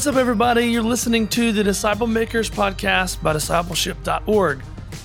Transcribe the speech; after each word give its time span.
What's 0.00 0.06
up, 0.06 0.16
everybody? 0.16 0.64
You're 0.64 0.82
listening 0.82 1.28
to 1.28 1.52
the 1.52 1.62
Disciple 1.62 2.06
Makers 2.06 2.48
podcast 2.48 3.22
by 3.22 3.34
discipleship.org. 3.34 4.62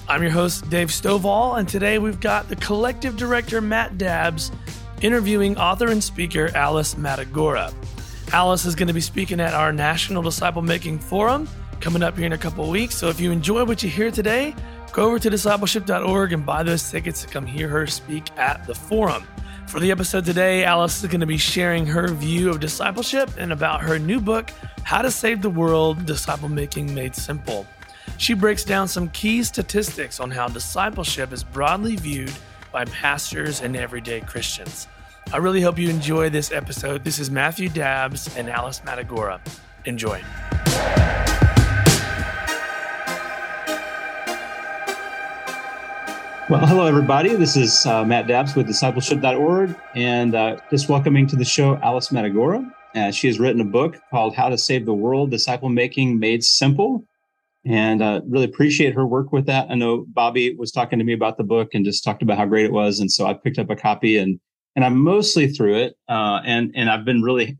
I'm 0.07 0.21
your 0.21 0.31
host, 0.31 0.69
Dave 0.69 0.87
Stovall, 0.87 1.59
and 1.59 1.67
today 1.67 1.99
we've 1.99 2.21
got 2.21 2.47
the 2.47 2.55
collective 2.55 3.17
director, 3.17 3.59
Matt 3.59 3.97
Dabbs, 3.97 4.53
interviewing 5.01 5.57
author 5.57 5.89
and 5.89 6.01
speaker 6.01 6.49
Alice 6.55 6.95
Matagora. 6.95 7.73
Alice 8.31 8.63
is 8.63 8.73
going 8.73 8.87
to 8.87 8.93
be 8.93 9.01
speaking 9.01 9.41
at 9.41 9.53
our 9.53 9.73
National 9.73 10.23
Disciple 10.23 10.61
Making 10.61 10.97
Forum 10.97 11.49
coming 11.81 12.01
up 12.01 12.15
here 12.15 12.27
in 12.27 12.31
a 12.31 12.37
couple 12.37 12.69
weeks. 12.69 12.95
So 12.95 13.09
if 13.09 13.19
you 13.19 13.33
enjoy 13.33 13.65
what 13.65 13.83
you 13.83 13.89
hear 13.89 14.11
today, 14.11 14.55
go 14.93 15.07
over 15.07 15.19
to 15.19 15.29
discipleship.org 15.29 16.31
and 16.31 16.45
buy 16.45 16.63
those 16.63 16.89
tickets 16.89 17.21
to 17.23 17.27
come 17.27 17.45
hear 17.45 17.67
her 17.67 17.85
speak 17.85 18.31
at 18.37 18.65
the 18.65 18.73
forum. 18.73 19.27
For 19.67 19.79
the 19.79 19.91
episode 19.91 20.23
today, 20.23 20.63
Alice 20.63 21.03
is 21.03 21.09
going 21.09 21.19
to 21.19 21.25
be 21.25 21.37
sharing 21.37 21.85
her 21.87 22.07
view 22.07 22.49
of 22.49 22.59
discipleship 22.59 23.29
and 23.37 23.51
about 23.51 23.81
her 23.81 23.99
new 23.99 24.21
book, 24.21 24.51
How 24.83 25.01
to 25.01 25.11
Save 25.11 25.41
the 25.41 25.49
World 25.49 26.05
Disciple 26.05 26.47
Making 26.47 26.93
Made 26.93 27.15
Simple. 27.15 27.65
She 28.17 28.33
breaks 28.33 28.63
down 28.63 28.87
some 28.87 29.09
key 29.09 29.43
statistics 29.43 30.19
on 30.19 30.31
how 30.31 30.47
discipleship 30.47 31.33
is 31.33 31.43
broadly 31.43 31.95
viewed 31.97 32.31
by 32.71 32.85
pastors 32.85 33.61
and 33.61 33.75
everyday 33.75 34.21
Christians. 34.21 34.87
I 35.33 35.37
really 35.37 35.61
hope 35.61 35.79
you 35.79 35.89
enjoy 35.89 36.29
this 36.29 36.51
episode. 36.51 37.03
This 37.03 37.19
is 37.19 37.31
Matthew 37.31 37.67
Dabbs 37.67 38.33
and 38.37 38.49
Alice 38.49 38.81
Matagora. 38.85 39.41
Enjoy. 39.85 40.21
Well, 46.47 46.63
hello, 46.63 46.85
everybody. 46.85 47.33
This 47.33 47.57
is 47.57 47.87
uh, 47.87 48.05
Matt 48.05 48.27
Dabbs 48.27 48.55
with 48.55 48.67
discipleship.org 48.67 49.75
and 49.95 50.35
uh, 50.35 50.57
just 50.69 50.87
welcoming 50.89 51.25
to 51.25 51.35
the 51.35 51.43
show 51.43 51.77
Alice 51.77 52.09
Matagora. 52.09 52.71
Uh, 52.93 53.09
she 53.09 53.25
has 53.25 53.39
written 53.39 53.61
a 53.61 53.65
book 53.65 53.97
called 54.11 54.35
How 54.35 54.49
to 54.49 54.57
Save 54.57 54.85
the 54.85 54.93
World 54.93 55.31
Disciple 55.31 55.69
Making 55.69 56.19
Made 56.19 56.43
Simple. 56.43 57.03
And 57.65 58.03
uh, 58.03 58.21
really 58.27 58.45
appreciate 58.45 58.93
her 58.93 59.07
work 59.07 59.31
with 59.31 59.47
that. 59.47 59.71
I 59.71 59.73
know 59.73 60.05
Bobby 60.09 60.55
was 60.55 60.71
talking 60.71 60.99
to 60.99 61.05
me 61.05 61.13
about 61.13 61.37
the 61.37 61.43
book 61.43 61.69
and 61.73 61.83
just 61.83 62.03
talked 62.03 62.21
about 62.21 62.37
how 62.37 62.45
great 62.45 62.65
it 62.65 62.71
was. 62.71 62.99
And 62.99 63.11
so 63.11 63.25
I 63.25 63.33
picked 63.33 63.57
up 63.57 63.71
a 63.71 63.75
copy 63.75 64.17
and 64.17 64.39
and 64.75 64.85
I'm 64.85 64.99
mostly 64.99 65.47
through 65.47 65.77
it. 65.77 65.95
Uh, 66.07 66.41
and 66.45 66.71
and 66.75 66.91
I've 66.91 67.05
been 67.05 67.23
really 67.23 67.57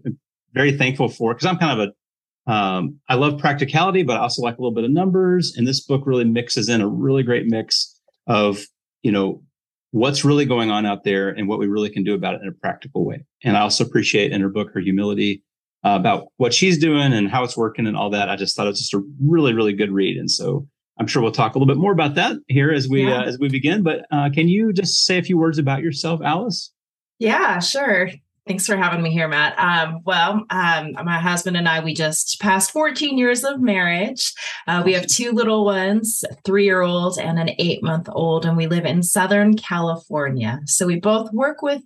very 0.54 0.78
thankful 0.78 1.10
for 1.10 1.34
because 1.34 1.48
I'm 1.48 1.58
kind 1.58 1.82
of 1.82 1.90
a 1.90 2.52
um, 2.52 3.00
I 3.10 3.16
love 3.16 3.40
practicality, 3.40 4.04
but 4.04 4.18
I 4.18 4.20
also 4.20 4.44
like 4.44 4.60
a 4.60 4.62
little 4.62 4.76
bit 4.76 4.84
of 4.84 4.92
numbers. 4.92 5.56
And 5.58 5.66
this 5.66 5.82
book 5.82 6.04
really 6.06 6.24
mixes 6.24 6.70
in 6.70 6.82
a 6.82 6.88
really 6.88 7.24
great 7.24 7.48
mix 7.48 8.00
of 8.28 8.64
you 9.06 9.12
know, 9.12 9.44
what's 9.92 10.26
really 10.26 10.46
going 10.46 10.72
on 10.72 10.84
out 10.84 11.04
there 11.04 11.30
and 11.30 11.48
what 11.48 11.60
we 11.60 11.68
really 11.68 11.92
can 11.92 12.04
do 12.04 12.16
about 12.16 12.34
it 12.34 12.42
in 12.42 12.48
a 12.48 12.52
practical 12.52 13.06
way. 13.06 13.24
And 13.44 13.56
I 13.56 13.62
also 13.62 13.86
appreciate 13.86 14.32
in 14.32 14.42
her 14.42 14.50
book 14.50 14.72
her 14.74 14.80
humility 14.80 15.44
uh, 15.86 15.96
about 16.00 16.30
what 16.38 16.56
she's 16.56 16.80
doing 16.80 17.14
and 17.14 17.30
how 17.30 17.44
it's 17.44 17.56
working 17.56 17.86
and 17.86 17.96
all 17.96 18.10
that. 18.10 18.30
I 18.30 18.36
just 18.36 18.56
thought 18.56 18.66
it 18.66 18.72
was 18.72 18.80
just 18.80 18.96
a 18.96 19.04
really, 19.22 19.54
really 19.54 19.74
good 19.74 19.92
read. 19.92 20.18
And 20.18 20.30
so 20.30 20.68
I'm 21.00 21.06
sure 21.06 21.22
we'll 21.22 21.32
talk 21.32 21.54
a 21.54 21.60
little 21.60 21.72
bit 21.72 21.80
more 21.80 21.92
about 21.92 22.16
that 22.16 22.38
here 22.48 22.72
as 22.72 22.90
we 22.90 23.06
yeah. 23.06 23.20
uh, 23.20 23.26
as 23.26 23.38
we 23.38 23.48
begin. 23.48 23.84
But 23.84 24.08
uh, 24.10 24.32
can 24.34 24.48
you 24.48 24.74
just 24.74 25.06
say 25.06 25.20
a 25.20 25.24
few 25.24 25.38
words 25.38 25.60
about 25.60 25.84
yourself, 25.84 26.20
Alice? 26.24 26.74
Yeah, 27.20 27.60
sure. 27.60 28.10
Thanks 28.48 28.68
for 28.68 28.78
having 28.78 29.02
me 29.02 29.10
here, 29.10 29.28
Matt. 29.28 29.58
Um, 29.58 30.02
well, 30.06 30.46
um, 30.52 30.92
my 31.04 31.18
husband 31.20 31.58
and 31.58 31.68
I, 31.68 31.84
we 31.84 31.96
just 31.96 32.40
passed 32.40 32.70
14 32.70 33.18
years 33.18 33.44
of 33.44 33.60
marriage. 33.60 34.34
Uh, 34.68 34.84
we 34.86 34.94
have 34.94 35.08
two 35.08 35.32
little 35.32 35.66
ones, 35.66 36.24
three 36.44 36.64
year 36.64 36.84
old 36.84 37.18
and 37.18 37.40
an 37.40 37.50
eight 37.58 37.82
month 37.82 38.08
old, 38.12 38.46
and 38.46 38.56
we 38.56 38.68
live 38.68 38.86
in 38.86 39.02
Southern 39.02 39.56
California. 39.58 40.60
So 40.66 40.86
we 40.86 41.00
both 41.00 41.34
work 41.34 41.64
with 41.64 41.82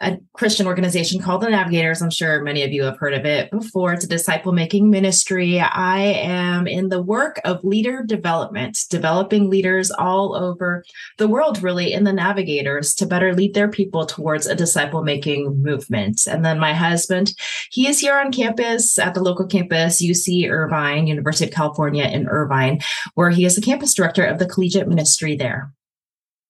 a 0.00 0.18
Christian 0.34 0.68
organization 0.68 1.20
called 1.20 1.42
the 1.42 1.50
Navigators. 1.50 2.00
I'm 2.00 2.10
sure 2.10 2.44
many 2.44 2.62
of 2.62 2.72
you 2.72 2.84
have 2.84 2.98
heard 2.98 3.14
of 3.14 3.26
it 3.26 3.50
before. 3.50 3.92
It's 3.92 4.04
a 4.04 4.08
disciple 4.08 4.52
making 4.52 4.90
ministry. 4.90 5.58
I 5.58 5.98
am 5.98 6.68
in 6.68 6.90
the 6.90 7.02
work 7.02 7.40
of 7.44 7.64
leader 7.64 8.04
development, 8.04 8.78
developing 8.88 9.50
leaders 9.50 9.90
all 9.90 10.36
over 10.36 10.84
the 11.18 11.26
world, 11.26 11.60
really, 11.60 11.92
in 11.92 12.04
the 12.04 12.12
Navigators 12.12 12.94
to 12.96 13.06
better 13.06 13.34
lead 13.34 13.54
their 13.54 13.68
people 13.68 14.06
towards 14.06 14.46
a 14.46 14.54
disciple 14.54 15.02
making 15.02 15.60
movement. 15.60 16.03
And 16.26 16.44
then 16.44 16.58
my 16.58 16.72
husband, 16.72 17.34
he 17.70 17.88
is 17.88 18.00
here 18.00 18.18
on 18.18 18.32
campus 18.32 18.98
at 18.98 19.14
the 19.14 19.22
local 19.22 19.46
campus, 19.46 20.02
UC 20.02 20.50
Irvine, 20.50 21.06
University 21.06 21.46
of 21.46 21.54
California 21.54 22.04
in 22.04 22.28
Irvine, 22.28 22.80
where 23.14 23.30
he 23.30 23.44
is 23.44 23.54
the 23.56 23.62
campus 23.62 23.94
director 23.94 24.24
of 24.24 24.38
the 24.38 24.46
collegiate 24.46 24.88
ministry 24.88 25.36
there. 25.36 25.72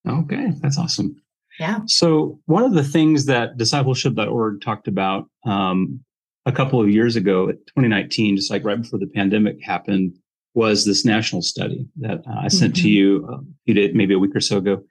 Okay, 0.07 0.53
that's 0.61 0.79
awesome. 0.79 1.17
Yeah. 1.59 1.81
So, 1.87 2.41
one 2.47 2.65
of 2.65 2.73
the 2.73 2.85
things 2.85 3.27
that 3.27 3.57
discipleship.org 3.57 4.61
talked 4.61 4.89
about 4.89 5.29
um, 5.47 6.01
a 6.47 6.53
couple 6.53 6.81
of 6.81 6.91
years 6.91 7.17
ago, 7.17 7.47
2019, 7.47 8.37
just 8.37 8.51
like 8.51 8.65
right 8.65 8.81
before 8.81 8.99
the 8.99 9.07
pandemic 9.07 9.63
happened, 9.63 10.17
was 10.55 10.85
this 10.85 11.05
national 11.05 11.43
study 11.43 11.87
that 11.97 12.23
uh, 12.27 12.41
I 12.41 12.49
sent 12.49 12.75
mm-hmm. 12.75 12.83
to 12.83 12.89
you 12.91 13.29
uh, 13.33 13.39
you 13.67 13.75
did 13.75 13.95
maybe 13.95 14.15
a 14.15 14.19
week 14.19 14.35
or 14.35 14.41
so 14.41 14.59
ago. 14.59 14.83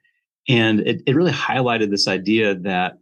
And 0.48 0.80
it, 0.80 1.02
it 1.06 1.16
really 1.16 1.32
highlighted 1.32 1.90
this 1.90 2.06
idea 2.06 2.54
that 2.54 2.98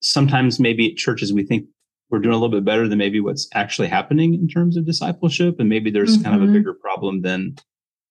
sometimes 0.00 0.60
maybe 0.60 0.90
at 0.90 0.96
churches 0.96 1.32
we 1.32 1.44
think 1.44 1.66
we're 2.10 2.18
doing 2.18 2.34
a 2.34 2.38
little 2.38 2.54
bit 2.54 2.64
better 2.64 2.88
than 2.88 2.98
maybe 2.98 3.20
what's 3.20 3.48
actually 3.54 3.88
happening 3.88 4.34
in 4.34 4.48
terms 4.48 4.76
of 4.76 4.86
discipleship 4.86 5.56
and 5.58 5.68
maybe 5.68 5.90
there's 5.90 6.14
mm-hmm. 6.14 6.24
kind 6.24 6.36
of 6.36 6.42
a 6.42 6.44
mm-hmm. 6.44 6.54
bigger 6.54 6.74
problem 6.74 7.22
than 7.22 7.54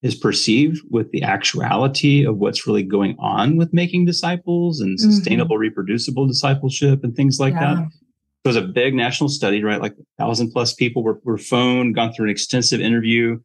is 0.04 0.16
perceived 0.16 0.82
with 0.92 1.12
the 1.12 1.24
actuality 1.24 2.24
of 2.24 2.38
what's 2.38 2.68
really 2.68 2.84
going 2.84 3.16
on 3.18 3.58
with 3.58 3.74
making 3.74 4.06
disciples 4.06 4.80
and 4.80 5.00
mm-hmm. 5.00 5.10
sustainable 5.10 5.58
reproducible 5.58 6.28
discipleship 6.28 7.04
and 7.04 7.16
things 7.16 7.40
like 7.40 7.54
yeah. 7.54 7.76
that 7.76 7.88
it 8.44 8.48
was 8.48 8.56
a 8.56 8.62
big 8.62 8.94
national 8.94 9.30
study 9.30 9.64
right 9.64 9.82
like 9.82 9.94
a 9.94 10.24
thousand 10.24 10.52
plus 10.52 10.74
people 10.74 11.04
were, 11.04 11.20
were 11.24 11.38
phoned 11.38 11.96
gone 11.96 12.14
through 12.14 12.26
an 12.26 12.32
extensive 12.32 12.80
interview 12.80 13.40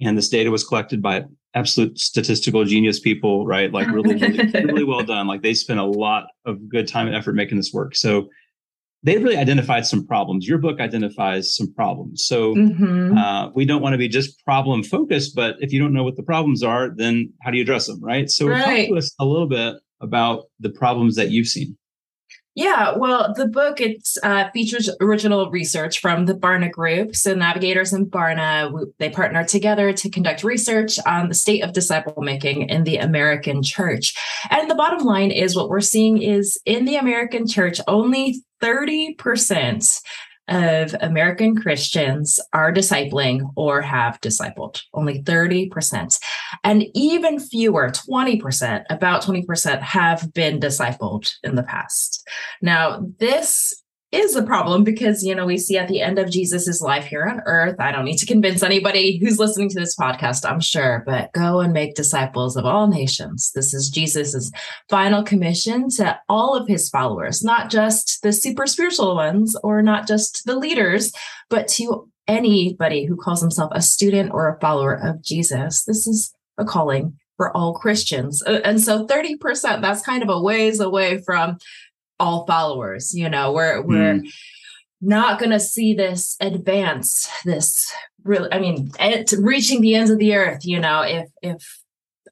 and 0.00 0.16
this 0.16 0.28
data 0.28 0.50
was 0.50 0.64
collected 0.64 1.02
by 1.02 1.24
absolute 1.54 1.98
statistical 1.98 2.64
genius 2.64 3.00
people, 3.00 3.46
right? 3.46 3.72
Like 3.72 3.88
really, 3.88 4.14
really, 4.14 4.50
really 4.64 4.84
well 4.84 5.02
done. 5.02 5.26
Like 5.26 5.42
they 5.42 5.54
spent 5.54 5.80
a 5.80 5.84
lot 5.84 6.26
of 6.44 6.68
good 6.68 6.88
time 6.88 7.06
and 7.06 7.16
effort 7.16 7.34
making 7.34 7.56
this 7.56 7.72
work. 7.72 7.96
So 7.96 8.28
they 9.02 9.16
really 9.16 9.36
identified 9.36 9.86
some 9.86 10.06
problems. 10.06 10.46
Your 10.46 10.58
book 10.58 10.80
identifies 10.80 11.54
some 11.54 11.72
problems. 11.74 12.24
So 12.26 12.54
mm-hmm. 12.54 13.16
uh, 13.16 13.50
we 13.50 13.64
don't 13.64 13.80
want 13.80 13.94
to 13.94 13.98
be 13.98 14.08
just 14.08 14.44
problem 14.44 14.82
focused, 14.82 15.34
but 15.36 15.56
if 15.60 15.72
you 15.72 15.78
don't 15.78 15.92
know 15.92 16.02
what 16.02 16.16
the 16.16 16.22
problems 16.22 16.62
are, 16.62 16.90
then 16.96 17.32
how 17.42 17.50
do 17.50 17.56
you 17.56 17.62
address 17.62 17.86
them, 17.86 18.02
right? 18.02 18.28
So 18.28 18.48
right. 18.48 18.64
talk 18.64 18.88
to 18.88 18.96
us 18.98 19.14
a 19.20 19.24
little 19.24 19.46
bit 19.46 19.76
about 20.00 20.44
the 20.58 20.70
problems 20.70 21.16
that 21.16 21.30
you've 21.30 21.46
seen. 21.46 21.76
Yeah, 22.58 22.96
well, 22.96 23.32
the 23.34 23.46
book 23.46 23.80
it 23.80 24.08
uh, 24.24 24.50
features 24.50 24.90
original 25.00 25.48
research 25.48 26.00
from 26.00 26.26
the 26.26 26.34
Barna 26.34 26.68
Group. 26.68 27.14
So 27.14 27.32
Navigators 27.32 27.92
and 27.92 28.08
Barna 28.08 28.68
they 28.98 29.10
partner 29.10 29.44
together 29.44 29.92
to 29.92 30.10
conduct 30.10 30.42
research 30.42 30.98
on 31.06 31.28
the 31.28 31.36
state 31.36 31.62
of 31.62 31.72
disciple 31.72 32.20
making 32.20 32.68
in 32.68 32.82
the 32.82 32.96
American 32.96 33.62
church. 33.62 34.12
And 34.50 34.68
the 34.68 34.74
bottom 34.74 35.06
line 35.06 35.30
is 35.30 35.54
what 35.54 35.68
we're 35.68 35.80
seeing 35.80 36.20
is 36.20 36.58
in 36.66 36.84
the 36.84 36.96
American 36.96 37.46
church, 37.46 37.80
only 37.86 38.42
30% 38.60 40.00
of 40.48 40.94
American 41.00 41.56
Christians 41.56 42.40
are 42.52 42.72
discipling 42.72 43.50
or 43.56 43.80
have 43.80 44.20
discipled, 44.20 44.82
only 44.94 45.22
30%. 45.22 46.18
And 46.64 46.84
even 46.94 47.38
fewer, 47.38 47.90
20%, 47.90 48.84
about 48.90 49.22
20% 49.22 49.80
have 49.82 50.32
been 50.32 50.58
discipled 50.58 51.30
in 51.42 51.54
the 51.54 51.62
past. 51.62 52.26
Now, 52.62 53.06
this 53.18 53.82
is 54.10 54.34
a 54.34 54.42
problem 54.42 54.84
because 54.84 55.22
you 55.22 55.34
know 55.34 55.44
we 55.44 55.58
see 55.58 55.76
at 55.76 55.86
the 55.88 56.00
end 56.00 56.18
of 56.18 56.30
jesus's 56.30 56.80
life 56.80 57.04
here 57.04 57.26
on 57.26 57.42
earth 57.44 57.76
i 57.78 57.92
don't 57.92 58.06
need 58.06 58.16
to 58.16 58.24
convince 58.24 58.62
anybody 58.62 59.18
who's 59.18 59.38
listening 59.38 59.68
to 59.68 59.78
this 59.78 59.94
podcast 59.96 60.48
i'm 60.48 60.60
sure 60.60 61.02
but 61.04 61.30
go 61.34 61.60
and 61.60 61.74
make 61.74 61.94
disciples 61.94 62.56
of 62.56 62.64
all 62.64 62.86
nations. 62.86 63.52
This 63.54 63.74
is 63.74 63.90
jesus's 63.90 64.50
final 64.88 65.22
commission 65.22 65.90
to 65.90 66.18
all 66.28 66.54
of 66.54 66.66
his 66.66 66.88
followers 66.88 67.44
not 67.44 67.70
just 67.70 68.22
the 68.22 68.32
super 68.32 68.66
spiritual 68.66 69.14
ones 69.14 69.54
or 69.62 69.82
not 69.82 70.06
just 70.06 70.42
the 70.46 70.56
leaders 70.56 71.12
but 71.50 71.68
to 71.68 72.08
anybody 72.26 73.04
who 73.04 73.16
calls 73.16 73.40
himself 73.40 73.70
a 73.74 73.82
student 73.82 74.32
or 74.32 74.48
a 74.48 74.60
follower 74.60 74.94
of 74.94 75.22
jesus. 75.22 75.84
This 75.84 76.06
is 76.06 76.32
a 76.56 76.64
calling 76.64 77.18
for 77.36 77.56
all 77.56 77.74
christians. 77.74 78.42
Uh, 78.42 78.60
and 78.64 78.80
so 78.80 79.06
30% 79.06 79.80
that's 79.80 80.02
kind 80.02 80.22
of 80.22 80.28
a 80.28 80.40
ways 80.40 80.80
away 80.80 81.18
from 81.18 81.58
all 82.20 82.46
followers 82.46 83.14
you 83.14 83.28
know 83.28 83.52
we're 83.52 83.80
we're 83.82 84.14
mm. 84.14 84.32
not 85.00 85.38
going 85.38 85.50
to 85.50 85.60
see 85.60 85.94
this 85.94 86.36
advance 86.40 87.28
this 87.44 87.92
really 88.24 88.52
i 88.52 88.58
mean 88.58 88.90
it's 88.98 89.32
reaching 89.34 89.80
the 89.80 89.94
ends 89.94 90.10
of 90.10 90.18
the 90.18 90.34
earth 90.34 90.64
you 90.64 90.80
know 90.80 91.02
if 91.02 91.28
if 91.42 91.82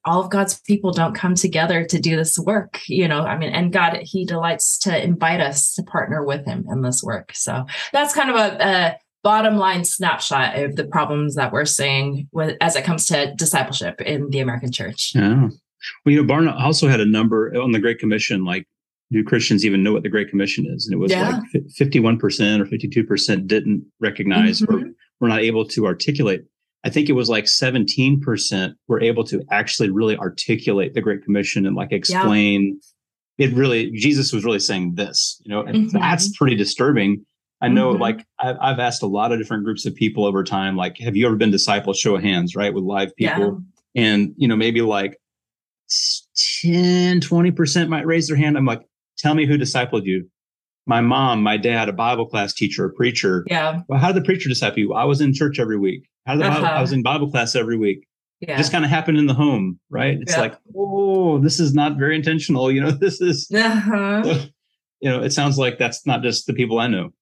all 0.05 0.23
of 0.23 0.31
god's 0.31 0.61
people 0.61 0.93
don't 0.93 1.15
come 1.15 1.35
together 1.35 1.85
to 1.85 2.01
do 2.01 2.17
this 2.17 2.39
work 2.39 2.81
you 2.89 3.09
know 3.09 3.23
i 3.23 3.37
mean 3.37 3.51
and 3.51 3.73
god 3.73 3.99
he 4.03 4.25
delights 4.25 4.79
to 4.79 5.05
invite 5.05 5.41
us 5.41 5.75
to 5.75 5.83
partner 5.83 6.25
with 6.25 6.47
him 6.47 6.65
in 6.71 6.83
this 6.83 7.03
work. 7.03 7.33
So 7.35 7.67
that's 7.93 8.15
kind 8.15 8.31
of 8.31 8.37
a, 8.37 8.65
a 8.65 8.97
bottom 9.23 9.57
line 9.57 9.85
snapshot 9.85 10.59
of 10.59 10.77
the 10.77 10.85
problems 10.85 11.35
that 11.35 11.53
we're 11.53 11.65
seeing 11.65 12.29
with, 12.33 12.57
as 12.61 12.77
it 12.77 12.85
comes 12.85 13.07
to 13.07 13.35
discipleship 13.35 14.01
in 14.01 14.31
the 14.31 14.41
american 14.41 14.73
church. 14.73 15.13
Yeah. 15.15 15.49
Well, 16.05 16.15
you 16.15 16.25
know, 16.25 16.35
Barna 16.35 16.59
also 16.61 16.89
had 16.89 17.01
a 17.01 17.07
number 17.07 17.53
on 17.61 17.71
the 17.71 17.79
Great 17.79 17.99
Commission, 17.99 18.45
like 18.45 18.67
do 19.13 19.23
Christians 19.23 19.65
even 19.65 19.83
know 19.83 19.93
what 19.93 20.03
the 20.03 20.09
Great 20.09 20.31
Commission 20.31 20.67
is? 20.67 20.87
And 20.87 20.95
it 20.95 20.99
was 20.99 21.13
yeah. 21.13 21.41
like 21.55 21.65
51% 21.79 22.21
or 22.61 22.65
52% 22.65 23.47
didn't 23.47 23.85
recognize 24.01 24.61
mm-hmm. 24.61 24.75
or 24.75 24.91
were 25.21 25.29
not 25.29 25.41
able 25.41 25.65
to 25.67 25.87
articulate. 25.87 26.43
I 26.85 26.91
think 26.91 27.09
it 27.09 27.13
was 27.13 27.29
like 27.29 27.45
17% 27.45 28.75
were 28.89 29.01
able 29.01 29.25
to 29.25 29.43
actually 29.51 29.91
really 29.91 30.17
articulate 30.17 30.95
the 30.95 31.01
Great 31.01 31.25
Commission 31.25 31.67
and 31.67 31.75
like 31.75 31.93
explain 31.93 32.81
yeah. 33.39 33.47
it 33.47 33.55
really, 33.55 33.91
Jesus 33.93 34.33
was 34.33 34.45
really 34.45 34.59
saying 34.59 34.95
this, 34.95 35.41
you 35.45 35.53
know, 35.53 35.63
and 35.63 35.89
mm-hmm. 35.89 35.99
that's 35.99 36.37
pretty 36.37 36.57
disturbing. 36.57 37.25
I 37.61 37.69
know 37.69 37.93
mm-hmm. 37.93 38.03
like 38.03 38.27
I've, 38.39 38.57
I've, 38.61 38.79
asked 38.79 39.03
a 39.03 39.07
lot 39.07 39.33
of 39.33 39.39
different 39.39 39.65
groups 39.65 39.87
of 39.87 39.95
people 39.95 40.27
over 40.27 40.45
time, 40.45 40.77
like, 40.77 40.99
have 40.99 41.17
you 41.17 41.27
ever 41.27 41.37
been 41.37 41.51
discipled? 41.51 41.97
Show 41.97 42.17
of 42.17 42.23
hands, 42.23 42.55
right? 42.55 42.73
With 42.73 42.85
live 42.85 43.17
people. 43.17 43.63
Yeah. 43.95 44.05
And, 44.05 44.35
you 44.37 44.47
know, 44.47 44.57
maybe 44.57 44.83
like 44.83 45.19
10, 46.63 47.21
20% 47.21 47.89
might 47.89 48.07
raise 48.07 48.29
their 48.29 48.37
hand. 48.37 48.59
I'm 48.59 48.67
like, 48.67 48.83
tell 49.19 49.35
me 49.35 49.47
who 49.47 49.59
discipled 49.59 50.05
you 50.05 50.29
my 50.87 51.01
mom, 51.01 51.43
my 51.43 51.57
dad, 51.57 51.89
a 51.89 51.93
Bible 51.93 52.27
class 52.27 52.55
teacher, 52.55 52.85
a 52.85 52.93
preacher. 52.93 53.45
Yeah. 53.49 53.81
Well, 53.89 53.99
how 53.99 54.13
did 54.13 54.23
the 54.23 54.25
preacher 54.25 54.49
disciple 54.49 54.79
you? 54.79 54.95
I 54.95 55.05
was 55.05 55.21
in 55.21 55.35
church 55.35 55.59
every 55.59 55.79
week. 55.79 56.09
How 56.27 56.35
did 56.37 56.45
uh-huh. 56.45 56.65
I 56.65 56.81
was 56.81 56.93
in 56.93 57.03
Bible 57.03 57.31
class 57.31 57.55
every 57.55 57.77
week. 57.77 58.07
Yeah. 58.41 58.57
Just 58.57 58.71
kind 58.71 58.85
of 58.85 58.91
happened 58.91 59.19
in 59.19 59.27
the 59.27 59.35
home, 59.35 59.81
right? 59.91 60.19
It's 60.21 60.33
yeah. 60.33 60.41
like, 60.41 60.59
oh, 60.77 61.39
this 61.39 61.59
is 61.59 61.75
not 61.75 61.97
very 61.97 62.15
intentional. 62.15 62.71
You 62.71 62.83
know, 62.83 62.91
this 63.01 63.21
is, 63.21 63.51
uh-huh. 63.53 64.47
you 65.01 65.11
know, 65.11 65.23
it 65.23 65.33
sounds 65.33 65.59
like 65.59 65.79
that's 65.79 66.07
not 66.07 66.23
just 66.23 66.47
the 66.47 66.53
people 66.53 66.79
I 66.79 66.87
know. 66.87 67.13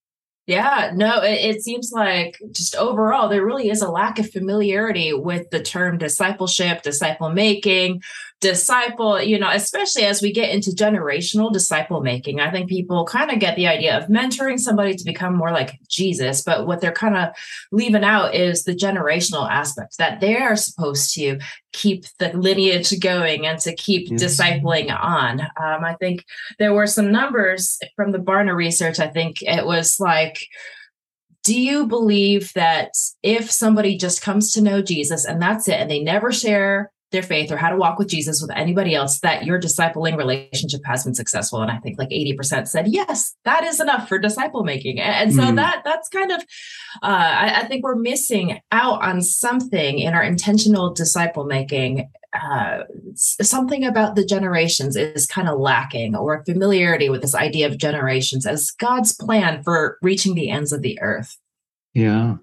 Yeah, 0.47 0.91
no, 0.95 1.23
it, 1.23 1.57
it, 1.57 1.63
seems 1.63 1.91
like 1.91 2.39
just 2.51 2.77
overall, 2.77 3.31
there 3.31 3.47
really 3.47 3.71
is 3.71 3.81
a 3.81 3.89
lack 3.89 4.19
of 4.19 4.31
familiarity 4.31 5.15
with 5.15 5.49
the 5.49 5.63
term 5.63 5.97
discipleship, 5.97 6.83
disciple 6.83 7.31
making, 7.31 8.03
disciple, 8.45 9.23
you 9.23 9.39
know, 9.39 9.49
especially 9.49 10.05
as 10.05 10.21
we 10.21 10.31
get 10.31 10.51
into 10.51 10.71
generational 10.71 11.51
disciple 11.51 12.03
making. 12.03 12.41
I 12.41 12.51
think 12.51 12.69
people 12.69 13.07
kind 13.07 13.31
of 13.31 13.39
get 13.39 13.57
the 13.57 13.67
idea 13.67 13.97
of 13.97 14.11
mentoring 14.11 14.61
somebody 14.61 14.95
to 14.95 15.05
become 15.05 15.35
more 15.35 15.51
like 15.51 15.81
Jesus, 15.89 16.43
but 16.43 16.67
what 16.67 16.83
they're 16.83 16.93
kind 16.93 17.17
of 17.17 17.31
leaving 17.73 18.05
out 18.05 18.35
is 18.35 18.65
the 18.65 18.75
generational 18.75 19.51
aspect 19.51 19.97
that 19.97 20.21
they 20.21 20.37
are 20.37 20.57
supposed 20.57 21.15
to 21.15 21.39
keep 21.73 22.05
the 22.19 22.37
lineage 22.37 23.01
going 23.01 23.47
and 23.47 23.59
to 23.61 23.75
keep 23.75 24.11
yes. 24.11 24.23
discipling 24.23 24.95
on. 24.95 25.41
Um, 25.41 25.85
I 25.85 25.97
think 25.99 26.27
there 26.59 26.75
were 26.75 26.87
some 26.87 27.11
numbers 27.11 27.79
from 27.97 28.13
the 28.13 28.19
Barna 28.19 28.55
research. 28.55 29.01
I 29.01 29.09
think 29.09 29.41
it 29.41 29.65
was 29.65 29.99
like, 29.99 30.47
do 31.45 31.59
you 31.59 31.87
believe 31.87 32.53
that 32.55 32.91
if 33.23 33.51
somebody 33.51 33.97
just 33.97 34.21
comes 34.21 34.53
to 34.53 34.63
know 34.63 34.83
Jesus 34.83 35.25
and 35.25 35.41
that's 35.41 35.67
it, 35.67 35.81
and 35.81 35.91
they 35.91 36.03
never 36.03 36.31
share 36.31 36.91
their 37.15 37.23
faith 37.23 37.51
or 37.51 37.57
how 37.57 37.71
to 37.71 37.77
walk 37.77 37.99
with 37.99 38.09
Jesus 38.09 38.43
with 38.43 38.51
anybody 38.51 38.95
else, 38.95 39.21
that 39.21 39.47
your 39.47 39.59
discipling 39.59 40.19
relationship 40.19 40.83
has 40.85 41.05
been 41.05 41.15
successful. 41.15 41.63
And 41.63 41.71
I 41.71 41.79
think 41.79 41.99
like 41.99 42.11
80% 42.11 42.69
said, 42.69 42.89
yes, 42.89 43.35
that 43.45 43.65
is 43.65 43.81
enough 43.81 44.09
for 44.09 44.19
disciple 44.19 44.65
making. 44.65 45.01
And 45.01 45.33
so 45.33 45.43
mm. 45.43 45.57
that 45.57 45.83
that's 45.85 46.09
kind 46.09 46.33
of, 46.33 46.41
uh, 47.03 47.07
I, 47.07 47.61
I, 47.61 47.65
think 47.67 47.85
we're 47.85 47.95
missing 47.95 48.61
out 48.73 49.03
on 49.03 49.23
something 49.23 49.99
in 49.99 50.13
our 50.13 50.23
intentional 50.23 50.93
disciple 50.93 51.45
making. 51.45 52.11
Uh, 52.35 52.83
something 53.15 53.85
about 53.85 54.17
the 54.17 54.25
generations 54.25 54.97
is 54.97 55.25
kind 55.25 55.49
of 55.49 55.61
lacking 55.61 56.17
or 56.17 56.45
familiarity 56.45 57.09
with 57.09 57.23
this 57.23 57.35
idea 57.35 57.65
of 57.65 57.79
generations 57.79 58.45
as 58.45 58.73
God's 58.73 59.15
plan 59.15 59.63
for 59.63 59.99
reaching 60.03 60.35
the 60.35 60.51
ends 60.51 60.73
of 60.73 60.83
the 60.83 61.01
earth. 61.01 61.37
Yeah. 61.93 62.35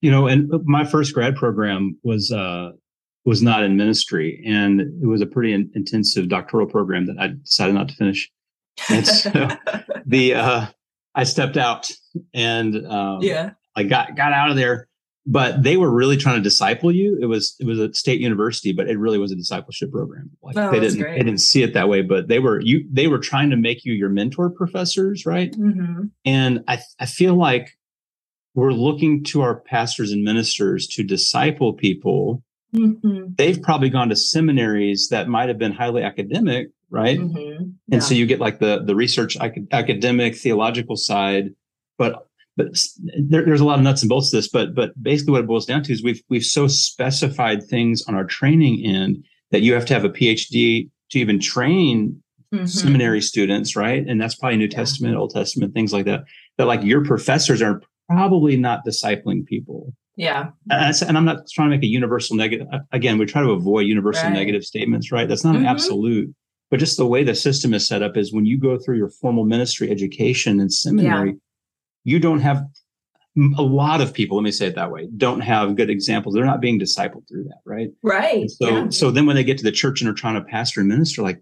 You 0.00 0.12
know, 0.12 0.28
and 0.28 0.52
my 0.64 0.84
first 0.84 1.14
grad 1.14 1.34
program 1.34 1.98
was 2.04 2.30
uh, 2.30 2.70
was 3.24 3.42
not 3.42 3.62
in 3.62 3.76
ministry, 3.76 4.42
and 4.46 4.80
it 4.80 5.06
was 5.06 5.22
a 5.22 5.26
pretty 5.26 5.52
in- 5.52 5.70
intensive 5.74 6.28
doctoral 6.28 6.66
program 6.66 7.06
that 7.06 7.18
I 7.18 7.28
decided 7.28 7.74
not 7.74 7.88
to 7.88 7.94
finish. 7.94 8.30
And 8.90 9.06
so 9.06 9.48
the 10.06 10.34
uh, 10.34 10.66
I 11.14 11.24
stepped 11.24 11.56
out 11.56 11.90
and 12.32 12.86
um, 12.86 13.22
yeah, 13.22 13.50
I 13.76 13.84
got 13.84 14.16
got 14.16 14.32
out 14.32 14.50
of 14.50 14.56
there. 14.56 14.88
But 15.26 15.62
they 15.62 15.78
were 15.78 15.90
really 15.90 16.18
trying 16.18 16.36
to 16.36 16.42
disciple 16.42 16.92
you. 16.92 17.18
It 17.18 17.24
was 17.24 17.56
it 17.58 17.66
was 17.66 17.78
a 17.78 17.94
state 17.94 18.20
university, 18.20 18.72
but 18.72 18.90
it 18.90 18.98
really 18.98 19.16
was 19.16 19.32
a 19.32 19.36
discipleship 19.36 19.90
program. 19.90 20.30
Like 20.42 20.58
oh, 20.58 20.70
they 20.70 20.80
didn't 20.80 21.00
great. 21.00 21.16
they 21.16 21.24
didn't 21.24 21.40
see 21.40 21.62
it 21.62 21.72
that 21.72 21.88
way, 21.88 22.02
but 22.02 22.28
they 22.28 22.40
were 22.40 22.60
you 22.60 22.86
they 22.92 23.06
were 23.06 23.18
trying 23.18 23.48
to 23.48 23.56
make 23.56 23.86
you 23.86 23.94
your 23.94 24.10
mentor 24.10 24.50
professors, 24.50 25.24
right? 25.24 25.50
Mm-hmm. 25.52 26.04
And 26.26 26.62
I 26.68 26.78
I 27.00 27.06
feel 27.06 27.36
like 27.36 27.70
we're 28.54 28.72
looking 28.72 29.24
to 29.24 29.40
our 29.40 29.60
pastors 29.60 30.12
and 30.12 30.22
ministers 30.22 30.86
to 30.88 31.02
disciple 31.02 31.72
people 31.72 32.43
Mm-hmm. 32.74 33.34
They've 33.36 33.60
probably 33.60 33.90
gone 33.90 34.08
to 34.08 34.16
seminaries 34.16 35.08
that 35.08 35.28
might 35.28 35.48
have 35.48 35.58
been 35.58 35.72
highly 35.72 36.02
academic, 36.02 36.68
right? 36.90 37.18
Mm-hmm. 37.18 37.64
Yeah. 37.86 37.94
And 37.94 38.02
so 38.02 38.14
you 38.14 38.26
get 38.26 38.40
like 38.40 38.58
the 38.58 38.82
the 38.84 38.94
research 38.94 39.36
academic 39.72 40.36
theological 40.36 40.96
side, 40.96 41.54
but 41.98 42.26
but 42.56 42.68
there, 43.18 43.44
there's 43.44 43.60
a 43.60 43.64
lot 43.64 43.78
of 43.78 43.84
nuts 43.84 44.02
and 44.02 44.08
bolts 44.08 44.30
to 44.30 44.36
this. 44.36 44.48
But 44.48 44.74
but 44.74 44.90
basically, 45.02 45.32
what 45.32 45.40
it 45.40 45.46
boils 45.46 45.66
down 45.66 45.82
to 45.84 45.92
is 45.92 46.02
we've 46.02 46.22
we've 46.28 46.44
so 46.44 46.66
specified 46.66 47.62
things 47.62 48.02
on 48.06 48.14
our 48.14 48.24
training 48.24 48.84
end 48.84 49.24
that 49.50 49.60
you 49.60 49.74
have 49.74 49.86
to 49.86 49.94
have 49.94 50.04
a 50.04 50.10
PhD 50.10 50.90
to 51.10 51.18
even 51.18 51.38
train 51.38 52.20
mm-hmm. 52.52 52.66
seminary 52.66 53.20
students, 53.20 53.76
right? 53.76 54.06
And 54.06 54.20
that's 54.20 54.34
probably 54.34 54.58
New 54.58 54.64
yeah. 54.64 54.76
Testament, 54.78 55.16
Old 55.16 55.30
Testament, 55.30 55.74
things 55.74 55.92
like 55.92 56.06
that. 56.06 56.24
That 56.58 56.66
like 56.66 56.82
your 56.82 57.04
professors 57.04 57.62
are 57.62 57.82
probably 58.08 58.56
not 58.56 58.84
discipling 58.84 59.46
people. 59.46 59.94
Yeah. 60.16 60.50
And, 60.70 60.94
and, 61.08 61.16
I'm 61.16 61.24
not 61.24 61.48
trying 61.52 61.70
to 61.70 61.76
make 61.76 61.82
a 61.82 61.88
universal 61.88 62.36
negative. 62.36 62.68
Again, 62.92 63.18
we 63.18 63.26
try 63.26 63.42
to 63.42 63.50
avoid 63.50 63.86
universal 63.86 64.24
right. 64.24 64.32
negative 64.32 64.64
statements, 64.64 65.10
right? 65.10 65.28
That's 65.28 65.44
not 65.44 65.54
mm-hmm. 65.54 65.64
an 65.64 65.68
absolute. 65.68 66.34
But 66.70 66.80
just 66.80 66.96
the 66.96 67.06
way 67.06 67.24
the 67.24 67.34
system 67.34 67.74
is 67.74 67.86
set 67.86 68.02
up 68.02 68.16
is 68.16 68.32
when 68.32 68.46
you 68.46 68.58
go 68.58 68.78
through 68.78 68.96
your 68.96 69.10
formal 69.10 69.44
ministry 69.44 69.90
education 69.90 70.60
and 70.60 70.72
seminary, 70.72 71.30
yeah. 71.30 71.36
you 72.04 72.18
don't 72.18 72.40
have 72.40 72.64
a 73.58 73.62
lot 73.62 74.00
of 74.00 74.14
people, 74.14 74.36
let 74.36 74.44
me 74.44 74.52
say 74.52 74.66
it 74.66 74.76
that 74.76 74.90
way, 74.90 75.08
don't 75.16 75.40
have 75.40 75.74
good 75.76 75.90
examples. 75.90 76.34
They're 76.34 76.44
not 76.44 76.60
being 76.60 76.78
discipled 76.78 77.28
through 77.28 77.44
that, 77.44 77.58
right? 77.64 77.90
Right. 78.02 78.42
And 78.42 78.50
so, 78.50 78.68
yeah. 78.68 78.88
so 78.90 79.10
then 79.10 79.26
when 79.26 79.36
they 79.36 79.44
get 79.44 79.58
to 79.58 79.64
the 79.64 79.72
church 79.72 80.00
and 80.00 80.08
are 80.08 80.14
trying 80.14 80.34
to 80.34 80.42
pastor 80.42 80.80
and 80.80 80.88
minister, 80.88 81.22
like 81.22 81.40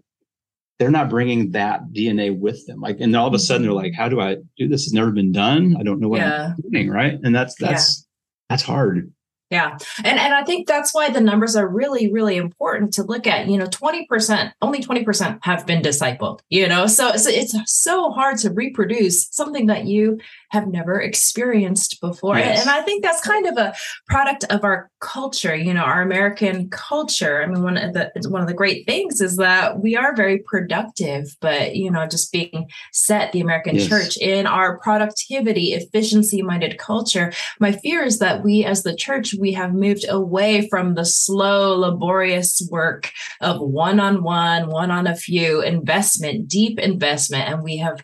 they're 0.79 0.91
not 0.91 1.09
bringing 1.09 1.51
that 1.51 1.81
DNA 1.91 2.37
with 2.37 2.65
them. 2.65 2.81
Like, 2.81 2.99
and 2.99 3.15
all 3.15 3.27
of 3.27 3.33
a 3.33 3.39
sudden 3.39 3.61
they're 3.61 3.71
mm-hmm. 3.71 3.83
like, 3.83 3.93
how 3.93 4.09
do 4.09 4.19
I 4.19 4.37
do 4.57 4.67
this? 4.67 4.85
It's 4.85 4.93
never 4.93 5.11
been 5.11 5.31
done. 5.31 5.77
I 5.79 5.83
don't 5.83 5.99
know 5.99 6.09
what 6.09 6.19
yeah. 6.19 6.53
I'm 6.57 6.71
doing. 6.71 6.89
Right. 6.89 7.19
And 7.23 7.33
that's, 7.33 7.55
that's, 7.55 8.07
that's 8.53 8.61
hard. 8.61 9.11
Yeah. 9.53 9.77
And 10.03 10.19
and 10.19 10.33
I 10.33 10.43
think 10.43 10.67
that's 10.67 10.93
why 10.93 11.09
the 11.09 11.21
numbers 11.21 11.55
are 11.55 11.67
really, 11.67 12.11
really 12.11 12.37
important 12.37 12.93
to 12.95 13.03
look 13.03 13.27
at. 13.27 13.47
You 13.47 13.57
know, 13.57 13.67
20%, 13.67 14.51
only 14.61 14.81
20% 14.81 15.39
have 15.43 15.67
been 15.67 15.81
discipled, 15.81 16.39
you 16.49 16.67
know. 16.67 16.87
So, 16.87 17.15
so 17.17 17.29
it's 17.29 17.55
so 17.65 18.11
hard 18.11 18.37
to 18.39 18.51
reproduce 18.51 19.27
something 19.31 19.67
that 19.67 19.85
you 19.85 20.19
have 20.49 20.67
never 20.67 20.99
experienced 20.99 22.01
before. 22.01 22.37
Yes. 22.37 22.61
And 22.61 22.69
I 22.69 22.81
think 22.81 23.03
that's 23.03 23.21
kind 23.21 23.45
of 23.45 23.57
a 23.57 23.73
product 24.07 24.43
of 24.45 24.63
our 24.63 24.89
culture, 24.99 25.55
you 25.55 25.73
know, 25.73 25.83
our 25.83 26.01
American 26.01 26.69
culture. 26.69 27.43
I 27.43 27.47
mean, 27.47 27.63
one 27.63 27.77
of 27.77 27.93
the 27.93 28.11
one 28.29 28.41
of 28.41 28.47
the 28.47 28.53
great 28.53 28.85
things 28.87 29.21
is 29.21 29.37
that 29.37 29.79
we 29.79 29.95
are 29.95 30.15
very 30.15 30.39
productive, 30.39 31.35
but 31.41 31.75
you 31.75 31.91
know, 31.91 32.07
just 32.07 32.31
being 32.31 32.69
set 32.91 33.31
the 33.31 33.41
American 33.41 33.75
yes. 33.75 33.87
church 33.87 34.17
in 34.17 34.47
our 34.47 34.79
productivity, 34.79 35.73
efficiency 35.73 36.41
minded 36.41 36.77
culture. 36.77 37.31
My 37.59 37.71
fear 37.71 38.03
is 38.03 38.19
that 38.19 38.43
we 38.43 38.63
as 38.63 38.83
the 38.83 38.95
church 38.95 39.35
we 39.43 39.51
have 39.51 39.73
moved 39.73 40.05
away 40.07 40.69
from 40.69 40.95
the 40.95 41.03
slow, 41.03 41.77
laborious 41.77 42.65
work 42.71 43.11
of 43.41 43.59
one 43.59 43.99
on 43.99 44.23
one, 44.23 44.69
one 44.69 44.89
on 44.89 45.05
a 45.05 45.17
few 45.17 45.61
investment, 45.61 46.47
deep 46.47 46.79
investment. 46.79 47.49
And 47.49 47.61
we 47.61 47.75
have 47.77 48.01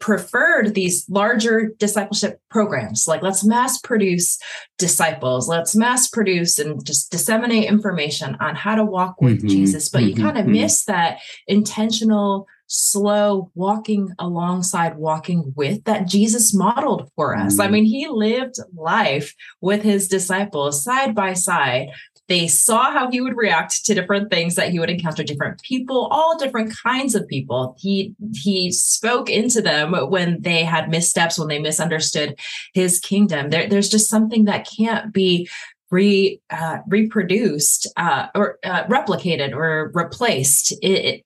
preferred 0.00 0.74
these 0.74 1.04
larger 1.08 1.70
discipleship 1.78 2.38
programs 2.50 3.06
like 3.06 3.22
let's 3.22 3.42
mass 3.42 3.78
produce 3.78 4.38
disciples 4.76 5.48
let's 5.48 5.74
mass 5.74 6.08
produce 6.08 6.58
and 6.58 6.84
just 6.84 7.10
disseminate 7.10 7.64
information 7.64 8.36
on 8.38 8.54
how 8.54 8.74
to 8.74 8.84
walk 8.84 9.22
with 9.22 9.38
mm-hmm, 9.38 9.48
jesus 9.48 9.88
but 9.88 10.02
mm-hmm, 10.02 10.18
you 10.18 10.22
kind 10.22 10.36
of 10.36 10.44
mm-hmm. 10.44 10.60
miss 10.60 10.84
that 10.84 11.20
intentional 11.46 12.46
slow 12.74 13.50
walking 13.54 14.12
alongside 14.18 14.96
walking 14.96 15.52
with 15.56 15.84
that 15.84 16.08
Jesus 16.08 16.52
modeled 16.52 17.10
for 17.14 17.36
us. 17.36 17.58
I 17.60 17.68
mm. 17.68 17.72
mean, 17.72 17.84
he 17.84 18.08
lived 18.08 18.56
life 18.74 19.34
with 19.60 19.82
his 19.82 20.08
disciples 20.08 20.82
side 20.82 21.14
by 21.14 21.34
side. 21.34 21.88
They 22.26 22.48
saw 22.48 22.90
how 22.90 23.10
he 23.10 23.20
would 23.20 23.36
react 23.36 23.84
to 23.84 23.94
different 23.94 24.30
things 24.30 24.54
that 24.54 24.70
he 24.70 24.78
would 24.78 24.90
encounter 24.90 25.22
different 25.22 25.60
people, 25.62 26.08
all 26.10 26.38
different 26.38 26.72
kinds 26.82 27.14
of 27.14 27.28
people. 27.28 27.76
He 27.78 28.14
he 28.32 28.72
spoke 28.72 29.28
into 29.28 29.60
them 29.60 29.92
when 30.08 30.40
they 30.40 30.64
had 30.64 30.88
missteps, 30.88 31.38
when 31.38 31.48
they 31.48 31.58
misunderstood 31.58 32.38
his 32.72 32.98
kingdom. 32.98 33.50
There, 33.50 33.68
there's 33.68 33.90
just 33.90 34.08
something 34.08 34.46
that 34.46 34.66
can't 34.76 35.12
be 35.12 35.48
re 35.90 36.40
uh, 36.50 36.78
reproduced 36.88 37.92
uh, 37.96 38.28
or 38.34 38.58
uh, 38.64 38.84
replicated 38.84 39.54
or 39.54 39.92
replaced. 39.94 40.72
It, 40.82 41.24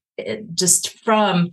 just 0.55 0.99
from 1.01 1.51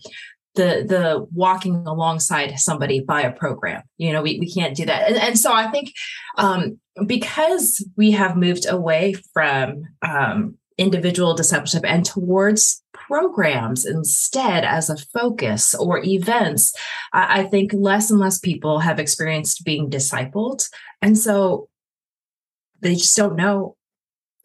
the 0.56 0.86
the 0.88 1.28
walking 1.34 1.86
alongside 1.86 2.58
somebody 2.60 3.02
by 3.02 3.22
a 3.22 3.32
program. 3.32 3.84
You 3.98 4.14
know 4.14 4.22
we, 4.22 4.40
we 4.40 4.52
can't 4.52 4.76
do 4.76 4.86
that. 4.86 5.10
And, 5.10 5.18
and 5.18 5.40
so 5.40 5.54
i 5.54 5.68
think 5.68 5.92
um, 6.38 6.80
because 7.06 7.86
we 7.98 8.12
have 8.12 8.38
moved 8.38 8.66
away 8.68 9.14
from 9.34 9.84
um, 10.02 10.58
individual 10.78 11.34
discipleship 11.34 11.84
and 11.86 12.06
towards 12.06 12.84
programs 12.94 13.86
instead 13.86 14.66
as 14.66 14.90
a 14.90 14.98
focus 14.98 15.74
or 15.76 16.04
events 16.04 16.74
I, 17.14 17.42
I 17.42 17.44
think 17.44 17.72
less 17.74 18.12
and 18.12 18.20
less 18.20 18.40
people 18.40 18.80
have 18.80 19.00
experienced 19.00 19.64
being 19.64 19.90
discipled. 19.90 20.68
And 21.02 21.18
so 21.18 21.70
they 22.82 22.96
just 22.96 23.16
don't 23.16 23.36
know 23.36 23.76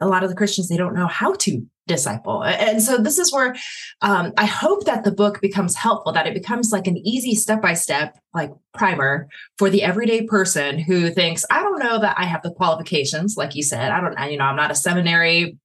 a 0.00 0.08
lot 0.08 0.22
of 0.22 0.30
the 0.30 0.36
Christians, 0.36 0.68
they 0.68 0.76
don't 0.76 0.94
know 0.94 1.06
how 1.06 1.34
to 1.34 1.66
disciple. 1.86 2.44
And 2.44 2.82
so 2.82 2.98
this 2.98 3.18
is 3.18 3.32
where 3.32 3.56
um, 4.00 4.32
I 4.38 4.46
hope 4.46 4.84
that 4.84 5.04
the 5.04 5.10
book 5.10 5.40
becomes 5.40 5.74
helpful, 5.74 6.12
that 6.12 6.26
it 6.26 6.34
becomes 6.34 6.70
like 6.70 6.86
an 6.86 6.96
easy 6.98 7.34
step 7.34 7.60
by 7.60 7.74
step, 7.74 8.16
like 8.32 8.52
primer 8.72 9.28
for 9.58 9.68
the 9.68 9.82
everyday 9.82 10.26
person 10.26 10.78
who 10.78 11.10
thinks, 11.10 11.44
I 11.50 11.62
don't 11.62 11.80
know 11.80 11.98
that 12.00 12.16
I 12.18 12.24
have 12.24 12.42
the 12.42 12.52
qualifications, 12.52 13.36
like 13.36 13.56
you 13.56 13.62
said. 13.62 13.90
I 13.90 14.00
don't, 14.00 14.30
you 14.30 14.38
know, 14.38 14.44
I'm 14.44 14.56
not 14.56 14.70
a 14.70 14.76
seminary 14.76 15.58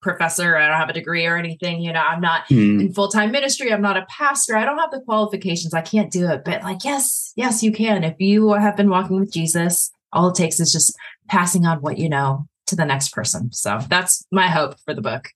professor. 0.00 0.56
I 0.56 0.68
don't 0.68 0.78
have 0.78 0.88
a 0.88 0.94
degree 0.94 1.26
or 1.26 1.36
anything. 1.36 1.82
You 1.82 1.92
know, 1.92 2.00
I'm 2.00 2.20
not 2.20 2.48
mm. 2.48 2.80
in 2.80 2.94
full 2.94 3.08
time 3.08 3.30
ministry. 3.30 3.72
I'm 3.72 3.82
not 3.82 3.96
a 3.96 4.06
pastor. 4.08 4.56
I 4.56 4.64
don't 4.64 4.78
have 4.78 4.90
the 4.90 5.00
qualifications. 5.00 5.74
I 5.74 5.82
can't 5.82 6.10
do 6.10 6.30
it. 6.30 6.44
But 6.44 6.62
like, 6.62 6.84
yes, 6.84 7.32
yes, 7.36 7.62
you 7.62 7.72
can. 7.72 8.04
If 8.04 8.14
you 8.18 8.52
have 8.52 8.76
been 8.76 8.88
walking 8.88 9.20
with 9.20 9.32
Jesus, 9.32 9.90
all 10.12 10.28
it 10.30 10.36
takes 10.36 10.60
is 10.60 10.72
just 10.72 10.96
passing 11.28 11.66
on 11.66 11.82
what 11.82 11.98
you 11.98 12.08
know 12.08 12.46
to 12.66 12.76
the 12.76 12.84
next 12.84 13.10
person. 13.10 13.52
So 13.52 13.78
that's 13.88 14.26
my 14.30 14.48
hope 14.48 14.78
for 14.84 14.94
the 14.94 15.02
book. 15.02 15.28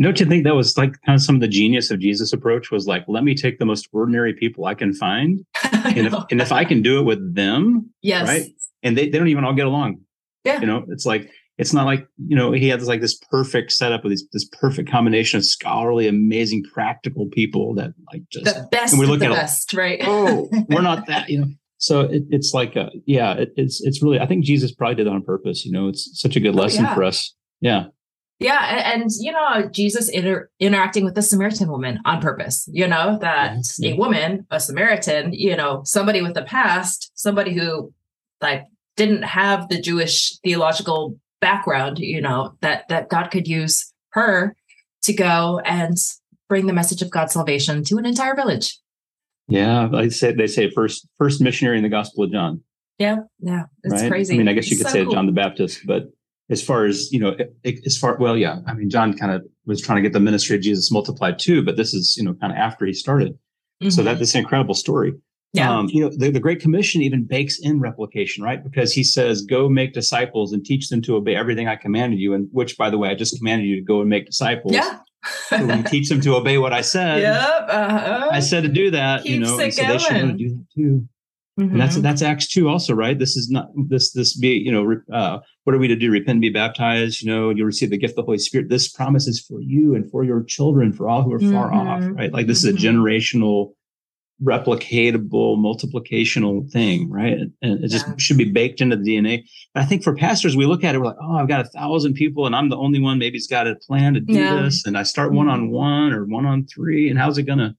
Don't 0.00 0.18
you 0.18 0.26
think 0.26 0.44
that 0.44 0.54
was 0.54 0.76
like 0.76 0.94
kind 1.06 1.16
of 1.16 1.22
some 1.22 1.36
of 1.36 1.40
the 1.40 1.48
genius 1.48 1.90
of 1.90 2.00
Jesus' 2.00 2.32
approach 2.32 2.70
was 2.70 2.86
like, 2.86 3.04
let 3.08 3.24
me 3.24 3.34
take 3.34 3.58
the 3.58 3.64
most 3.64 3.88
ordinary 3.92 4.34
people 4.34 4.66
I 4.66 4.74
can 4.74 4.92
find. 4.92 5.44
and, 5.72 6.06
if, 6.06 6.14
and 6.30 6.40
if 6.40 6.52
I 6.52 6.64
can 6.64 6.82
do 6.82 6.98
it 6.98 7.04
with 7.04 7.34
them, 7.34 7.90
yes. 8.02 8.28
right? 8.28 8.46
And 8.82 8.98
they, 8.98 9.08
they 9.08 9.18
don't 9.18 9.28
even 9.28 9.44
all 9.44 9.54
get 9.54 9.66
along. 9.66 10.00
Yeah. 10.44 10.60
You 10.60 10.66
know, 10.66 10.84
it's 10.88 11.06
like, 11.06 11.30
it's 11.58 11.72
not 11.72 11.86
like, 11.86 12.06
you 12.26 12.34
know, 12.34 12.52
he 12.52 12.68
has 12.68 12.88
like 12.88 13.00
this 13.00 13.14
perfect 13.30 13.72
setup 13.72 14.04
of 14.04 14.10
these, 14.10 14.26
this 14.32 14.48
perfect 14.60 14.90
combination 14.90 15.38
of 15.38 15.44
scholarly, 15.44 16.08
amazing, 16.08 16.64
practical 16.64 17.26
people 17.26 17.74
that 17.74 17.92
like 18.12 18.22
just 18.30 18.46
the 18.46 18.68
best 18.72 18.92
and 18.92 19.00
we 19.00 19.06
look 19.06 19.22
at 19.22 19.30
best, 19.30 19.72
right? 19.74 20.00
oh, 20.04 20.48
we're 20.68 20.82
not 20.82 21.06
that, 21.08 21.28
you 21.28 21.40
know. 21.40 21.46
So 21.82 22.02
it, 22.02 22.22
it's 22.30 22.54
like, 22.54 22.76
a, 22.76 22.90
yeah, 23.06 23.32
it, 23.32 23.52
it's 23.56 23.80
it's 23.80 24.00
really. 24.00 24.20
I 24.20 24.26
think 24.26 24.44
Jesus 24.44 24.72
probably 24.72 24.94
did 24.94 25.08
it 25.08 25.12
on 25.12 25.20
purpose. 25.24 25.66
You 25.66 25.72
know, 25.72 25.88
it's 25.88 26.08
such 26.14 26.36
a 26.36 26.40
good 26.40 26.54
oh, 26.54 26.62
lesson 26.62 26.84
oh, 26.84 26.88
yeah. 26.88 26.94
for 26.94 27.02
us. 27.02 27.34
Yeah. 27.60 27.86
Yeah, 28.38 28.64
and, 28.70 29.02
and, 29.02 29.10
you 29.18 29.32
know, 29.32 29.68
Jesus 29.72 30.08
inter- 30.08 30.48
interacting 30.60 31.04
with 31.04 31.16
the 31.16 31.22
Samaritan 31.22 31.68
woman 31.68 31.98
on 32.04 32.20
purpose. 32.20 32.68
You 32.72 32.86
know 32.86 33.18
that 33.20 33.56
yeah. 33.78 33.92
a 33.92 33.96
woman, 33.96 34.46
a 34.50 34.60
Samaritan, 34.60 35.32
you 35.32 35.56
know, 35.56 35.82
somebody 35.84 36.22
with 36.22 36.36
a 36.36 36.42
past, 36.42 37.10
somebody 37.14 37.52
who 37.52 37.92
like 38.40 38.64
didn't 38.96 39.22
have 39.22 39.68
the 39.68 39.80
Jewish 39.80 40.38
theological 40.44 41.18
background. 41.40 41.98
You 41.98 42.20
know 42.20 42.54
that 42.60 42.86
that 42.90 43.08
God 43.08 43.32
could 43.32 43.48
use 43.48 43.92
her 44.10 44.54
to 45.02 45.12
go 45.12 45.60
and 45.64 45.96
bring 46.48 46.66
the 46.66 46.72
message 46.72 47.02
of 47.02 47.10
God's 47.10 47.32
salvation 47.32 47.82
to 47.84 47.98
an 47.98 48.06
entire 48.06 48.36
village. 48.36 48.78
Yeah, 49.52 49.88
I 49.92 50.08
say 50.08 50.32
they 50.32 50.46
say 50.46 50.70
first 50.70 51.06
first 51.18 51.40
missionary 51.40 51.76
in 51.76 51.82
the 51.82 51.90
Gospel 51.90 52.24
of 52.24 52.32
John. 52.32 52.62
Yeah, 52.98 53.16
yeah, 53.40 53.64
it's 53.82 54.02
right? 54.02 54.10
crazy. 54.10 54.34
I 54.34 54.38
mean, 54.38 54.48
I 54.48 54.54
guess 54.54 54.70
you 54.70 54.78
could 54.78 54.86
so 54.86 54.92
say 54.92 55.04
cool. 55.04 55.12
John 55.12 55.26
the 55.26 55.32
Baptist, 55.32 55.80
but 55.86 56.04
as 56.50 56.62
far 56.62 56.86
as 56.86 57.12
you 57.12 57.20
know, 57.20 57.36
as 57.64 57.98
far 57.98 58.16
well, 58.18 58.36
yeah. 58.36 58.60
I 58.66 58.72
mean, 58.72 58.88
John 58.88 59.16
kind 59.16 59.32
of 59.32 59.42
was 59.66 59.80
trying 59.80 59.96
to 59.96 60.02
get 60.02 60.12
the 60.12 60.20
ministry 60.20 60.56
of 60.56 60.62
Jesus 60.62 60.90
multiplied 60.90 61.38
too, 61.38 61.62
but 61.62 61.76
this 61.76 61.92
is 61.92 62.16
you 62.16 62.24
know 62.24 62.34
kind 62.34 62.52
of 62.52 62.58
after 62.58 62.86
he 62.86 62.94
started. 62.94 63.32
Mm-hmm. 63.82 63.90
So 63.90 64.02
that 64.02 64.18
this 64.18 64.34
incredible 64.34 64.74
story. 64.74 65.14
Yeah. 65.54 65.70
Um, 65.70 65.88
you 65.90 66.00
know, 66.00 66.08
the, 66.08 66.30
the 66.30 66.40
Great 66.40 66.60
Commission 66.60 67.02
even 67.02 67.24
bakes 67.26 67.58
in 67.60 67.78
replication, 67.78 68.42
right? 68.42 68.64
Because 68.64 68.94
he 68.94 69.04
says, 69.04 69.42
"Go 69.42 69.68
make 69.68 69.92
disciples 69.92 70.54
and 70.54 70.64
teach 70.64 70.88
them 70.88 71.02
to 71.02 71.16
obey 71.16 71.36
everything 71.36 71.68
I 71.68 71.76
commanded 71.76 72.20
you." 72.20 72.32
And 72.32 72.48
which, 72.52 72.78
by 72.78 72.88
the 72.88 72.96
way, 72.96 73.10
I 73.10 73.14
just 73.14 73.36
commanded 73.36 73.66
you 73.66 73.76
to 73.76 73.82
go 73.82 74.00
and 74.00 74.08
make 74.08 74.24
disciples. 74.24 74.72
Yeah 74.72 75.00
so 75.24 75.66
we 75.66 75.82
teach 75.84 76.08
them 76.08 76.20
to 76.20 76.34
obey 76.36 76.58
what 76.58 76.72
I 76.72 76.80
said. 76.80 77.20
Yep. 77.20 77.66
Uh-huh. 77.68 78.28
I 78.30 78.40
said 78.40 78.62
to 78.62 78.68
do 78.68 78.90
that, 78.90 79.22
Keeps 79.22 79.30
you 79.30 79.40
know, 79.40 79.58
and 79.58 79.72
so 79.72 79.86
they 79.86 79.98
should 79.98 80.38
do 80.38 80.48
that 80.48 80.66
too. 80.74 81.08
Mm-hmm. 81.60 81.72
And 81.72 81.80
that's 81.80 81.94
mm-hmm. 81.94 82.02
that's 82.02 82.22
Acts 82.22 82.48
two 82.48 82.68
also, 82.68 82.94
right? 82.94 83.18
This 83.18 83.36
is 83.36 83.50
not 83.50 83.68
this 83.88 84.12
this 84.12 84.34
be 84.36 84.48
you 84.50 84.72
know 84.72 85.02
uh, 85.14 85.40
what 85.64 85.74
are 85.74 85.78
we 85.78 85.86
to 85.88 85.96
do? 85.96 86.10
Repent 86.10 86.36
and 86.36 86.40
be 86.40 86.48
baptized. 86.48 87.22
You 87.22 87.30
know, 87.30 87.50
you'll 87.50 87.66
receive 87.66 87.90
the 87.90 87.98
gift 87.98 88.12
of 88.12 88.16
the 88.16 88.22
Holy 88.22 88.38
Spirit. 88.38 88.70
This 88.70 88.88
promise 88.88 89.26
is 89.26 89.38
for 89.38 89.60
you 89.60 89.94
and 89.94 90.10
for 90.10 90.24
your 90.24 90.42
children, 90.42 90.94
for 90.94 91.08
all 91.08 91.22
who 91.22 91.34
are 91.34 91.38
far 91.38 91.70
mm-hmm. 91.70 91.88
off, 91.88 92.04
right? 92.16 92.32
Like 92.32 92.46
this 92.46 92.64
mm-hmm. 92.64 92.76
is 92.76 92.84
a 92.84 92.86
mm-hmm. 92.86 92.98
generational 92.98 93.74
replicatable 94.42 95.56
multiplicational 95.56 96.68
thing 96.70 97.10
right? 97.10 97.38
And 97.62 97.84
it 97.84 97.88
just 97.88 98.06
yeah. 98.08 98.14
should 98.18 98.38
be 98.38 98.50
baked 98.50 98.80
into 98.80 98.96
the 98.96 99.02
dna 99.02 99.44
but 99.72 99.82
i 99.82 99.86
think 99.86 100.02
for 100.02 100.14
pastors 100.14 100.56
we 100.56 100.66
look 100.66 100.82
at 100.82 100.94
it 100.94 100.98
we're 100.98 101.06
like 101.06 101.16
oh 101.22 101.36
i've 101.36 101.48
got 101.48 101.64
a 101.64 101.68
thousand 101.68 102.14
people 102.14 102.46
and 102.46 102.56
i'm 102.56 102.68
the 102.68 102.76
only 102.76 103.00
one. 103.00 103.18
Maybe 103.18 103.36
has 103.36 103.46
got 103.46 103.66
a 103.66 103.76
plan 103.76 104.14
to 104.14 104.20
do 104.20 104.34
yeah. 104.34 104.62
this 104.62 104.84
and 104.86 104.98
i 104.98 105.02
start 105.02 105.32
one 105.32 105.48
on 105.48 105.64
mm-hmm. 105.64 105.74
one 105.74 106.12
or 106.12 106.24
one 106.24 106.46
on 106.46 106.66
three. 106.66 107.08
And 107.08 107.18
how's 107.18 107.38
it 107.38 107.44
gonna 107.44 107.76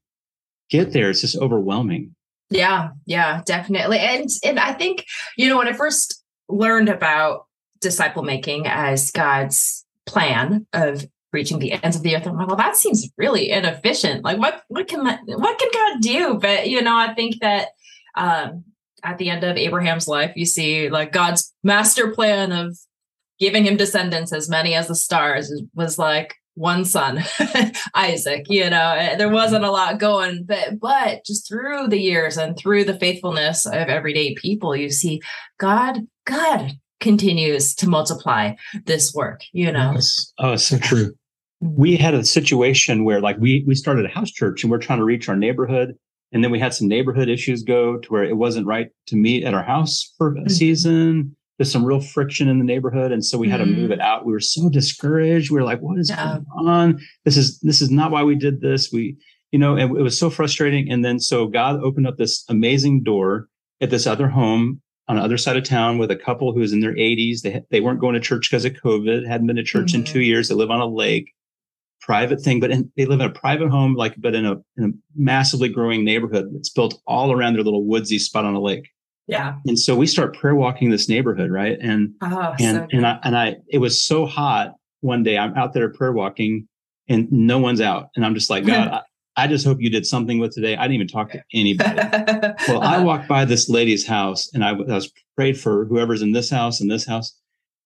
get 0.69 0.93
there? 0.93 1.10
It's 1.10 1.22
just 1.22 1.38
overwhelming. 1.38 2.15
Yeah. 2.50 2.89
Yeah 3.05 3.41
definitely. 3.45 4.00
And 4.00 4.29
and 4.43 4.60
i 4.60 4.74
think 4.74 5.05
you 5.38 5.50
know 5.50 5.57
when 5.57 5.67
i 5.67 5.74
first 5.74 6.24
learned 6.50 6.89
about 6.89 7.48
disciple 7.81 8.24
making 8.24 8.67
as 8.67 9.12
god's 9.12 9.86
plan 10.05 10.65
of 10.74 11.05
reaching 11.33 11.59
the 11.59 11.73
ends 11.73 11.97
of 11.97 12.03
the 12.03 12.15
earth. 12.15 12.27
I'm 12.27 12.37
like, 12.37 12.47
well, 12.47 12.55
that 12.55 12.77
seems 12.77 13.09
really 13.17 13.49
inefficient. 13.49 14.23
Like, 14.23 14.37
what 14.37 14.63
what 14.67 14.87
can 14.87 15.03
that, 15.03 15.19
what 15.25 15.59
can 15.59 15.69
God 15.73 16.01
do? 16.01 16.39
But 16.39 16.69
you 16.69 16.81
know, 16.81 16.95
I 16.95 17.13
think 17.13 17.41
that 17.41 17.69
um, 18.15 18.63
at 19.03 19.17
the 19.17 19.29
end 19.29 19.43
of 19.43 19.57
Abraham's 19.57 20.07
life, 20.07 20.31
you 20.35 20.45
see 20.45 20.89
like 20.89 21.11
God's 21.11 21.53
master 21.63 22.11
plan 22.11 22.51
of 22.51 22.77
giving 23.39 23.65
him 23.65 23.77
descendants 23.77 24.31
as 24.31 24.49
many 24.49 24.73
as 24.75 24.87
the 24.87 24.95
stars 24.95 25.51
was 25.73 25.97
like 25.97 26.35
one 26.55 26.85
son, 26.85 27.23
Isaac. 27.95 28.45
You 28.47 28.69
know, 28.69 28.93
eh, 28.95 29.15
there 29.15 29.29
wasn't 29.29 29.65
a 29.65 29.71
lot 29.71 29.99
going, 29.99 30.45
but 30.45 30.79
but 30.79 31.25
just 31.25 31.47
through 31.47 31.87
the 31.87 31.99
years 31.99 32.37
and 32.37 32.57
through 32.57 32.85
the 32.85 32.97
faithfulness 32.97 33.65
of 33.65 33.73
everyday 33.73 34.35
people, 34.35 34.75
you 34.75 34.89
see 34.89 35.21
God 35.59 36.01
God 36.25 36.73
continues 36.99 37.75
to 37.75 37.89
multiply 37.89 38.53
this 38.85 39.13
work. 39.13 39.41
You 39.51 39.71
know, 39.71 39.93
yes. 39.95 40.31
oh, 40.39 40.55
so 40.55 40.77
true 40.77 41.15
we 41.63 41.96
had 41.96 42.13
a 42.13 42.25
situation 42.25 43.05
where 43.05 43.22
like 43.22 43.38
we 43.39 43.63
we 43.65 43.75
started 43.75 44.05
a 44.05 44.10
house 44.10 44.32
church 44.32 44.63
and 44.63 44.72
we're 44.72 44.77
trying 44.77 45.00
to 45.00 45.05
reach 45.05 45.29
our 45.29 45.36
neighborhood 45.36 45.96
and 46.32 46.43
then 46.43 46.51
we 46.51 46.60
had 46.60 46.74
some 46.74 46.88
neighborhood 46.88 47.29
issues 47.29 47.63
go 47.63 47.98
to 47.98 48.10
where 48.10 48.24
it 48.24 48.38
wasn't 48.38 48.65
right 48.65 48.89
to 49.08 49.15
meet 49.15 49.43
at 49.43 49.53
our 49.53 49.63
house 49.63 50.13
for 50.17 50.29
a 50.29 50.36
mm-hmm. 50.36 50.50
season 50.50 51.36
there's 51.58 51.72
some 51.72 51.86
real 51.86 52.01
friction 52.01 52.50
in 52.50 52.60
the 52.60 52.65
neighborhood 52.65 53.12
and 53.12 53.24
so 53.24 53.38
we 53.38 53.48
had 53.48 53.62
mm-hmm. 53.62 53.70
to 53.70 53.75
move 53.75 53.91
mm-hmm. 53.91 53.93
it 53.93 54.01
out 54.01 54.25
we 54.25 54.34
were 54.34 54.39
so 54.39 54.70
discouraged 54.70 55.51
we 55.51 55.60
were 55.60 55.65
like 55.65 55.79
what 55.79 55.98
is 55.98 56.10
yeah. 56.10 56.39
going 56.53 56.67
on 56.67 57.00
this 57.25 57.38
is 57.38 57.60
this 57.60 57.82
is 57.82 57.89
not 57.89 58.12
why 58.12 58.24
we 58.24 58.36
did 58.36 58.62
this 58.62 58.91
we 58.91 59.15
you 59.51 59.60
know 59.60 59.75
and 59.77 59.96
it 59.98 60.01
was 60.01 60.20
so 60.20 60.29
frustrating 60.29 60.91
and 60.91 61.05
then 61.05 61.20
so 61.20 61.48
god 61.48 61.79
opened 61.82 62.08
up 62.08 62.17
this 62.17 62.43
amazing 62.50 63.03
door 63.03 63.48
at 63.79 63.89
this 63.89 64.05
other 64.05 64.27
home 64.27 64.82
on 65.08 65.17
the 65.17 65.22
other 65.22 65.38
side 65.38 65.58
of 65.58 65.63
town 65.63 65.98
with 65.98 66.10
a 66.10 66.15
couple 66.15 66.53
who 66.53 66.62
was 66.62 66.74
in 66.74 66.79
their 66.79 66.96
80s 66.96 67.41
they, 67.41 67.62
they 67.72 67.82
weren't 67.82 68.00
going 68.00 68.15
to 68.15 68.20
church 68.20 68.50
because 68.50 68.65
of 68.65 68.74
covid 68.74 69.25
hadn't 69.27 69.48
been 69.48 69.55
to 69.55 69.63
church 69.63 69.91
mm-hmm. 69.91 70.00
in 70.00 70.05
two 70.05 70.22
years 70.22 70.50
they 70.50 70.55
live 70.55 70.72
on 70.72 70.82
a 70.82 70.88
lake 70.88 71.32
private 72.05 72.41
thing, 72.41 72.60
but 72.60 72.72
in, 72.72 72.91
they 72.98 73.05
live 73.05 73.22
in 73.22 73.25
a 73.25 73.31
private 73.31 73.69
home, 73.69 73.95
like, 73.95 74.13
but 74.17 74.36
in 74.36 74.45
a, 74.45 74.57
in 74.77 74.83
a 74.83 74.89
massively 75.15 75.69
growing 75.69 76.03
neighborhood 76.03 76.50
that's 76.53 76.69
built 76.69 77.01
all 77.07 77.31
around 77.31 77.53
their 77.53 77.63
little 77.63 77.86
woodsy 77.86 78.19
spot 78.19 78.45
on 78.45 78.53
a 78.53 78.60
lake. 78.60 78.89
Yeah. 79.27 79.55
And 79.65 79.79
so 79.79 79.95
we 79.95 80.05
start 80.05 80.38
prayer 80.38 80.55
walking 80.55 80.89
this 80.89 81.07
neighborhood, 81.07 81.50
right? 81.50 81.77
And 81.81 82.13
oh, 82.22 82.55
and 82.60 82.77
so 82.77 82.88
and 82.91 83.07
I 83.07 83.19
and 83.24 83.38
I 83.38 83.55
it 83.69 83.77
was 83.77 84.03
so 84.03 84.25
hot 84.25 84.74
one 85.00 85.24
day. 85.24 85.38
I'm 85.38 85.55
out 85.55 85.74
there 85.74 85.89
prayer 85.89 86.12
walking, 86.12 86.67
and 87.07 87.31
no 87.31 87.57
one's 87.57 87.79
out, 87.79 88.10
and 88.17 88.25
I'm 88.25 88.36
just 88.36 88.50
like, 88.50 88.65
God, 88.65 88.88
I, 89.38 89.43
I, 89.45 89.48
just 89.48 89.65
hope 89.65 89.77
you 89.79 89.89
did 89.89 90.05
something 90.05 90.39
with 90.39 90.53
today. 90.53 90.75
I 90.75 90.81
didn't 90.81 90.95
even 90.95 91.07
talk 91.07 91.31
to 91.31 91.43
anybody. 91.53 91.95
well, 92.67 92.81
I 92.81 92.98
uh-huh. 92.98 93.03
walked 93.05 93.29
by 93.29 93.45
this 93.45 93.69
lady's 93.69 94.05
house, 94.05 94.50
and 94.53 94.62
I, 94.62 94.72
I 94.72 94.74
was 94.74 95.10
prayed 95.38 95.57
for 95.57 95.86
whoever's 95.86 96.22
in 96.22 96.33
this 96.33 96.50
house 96.50 96.81
and 96.81 96.91
this 96.91 97.05
house. 97.05 97.33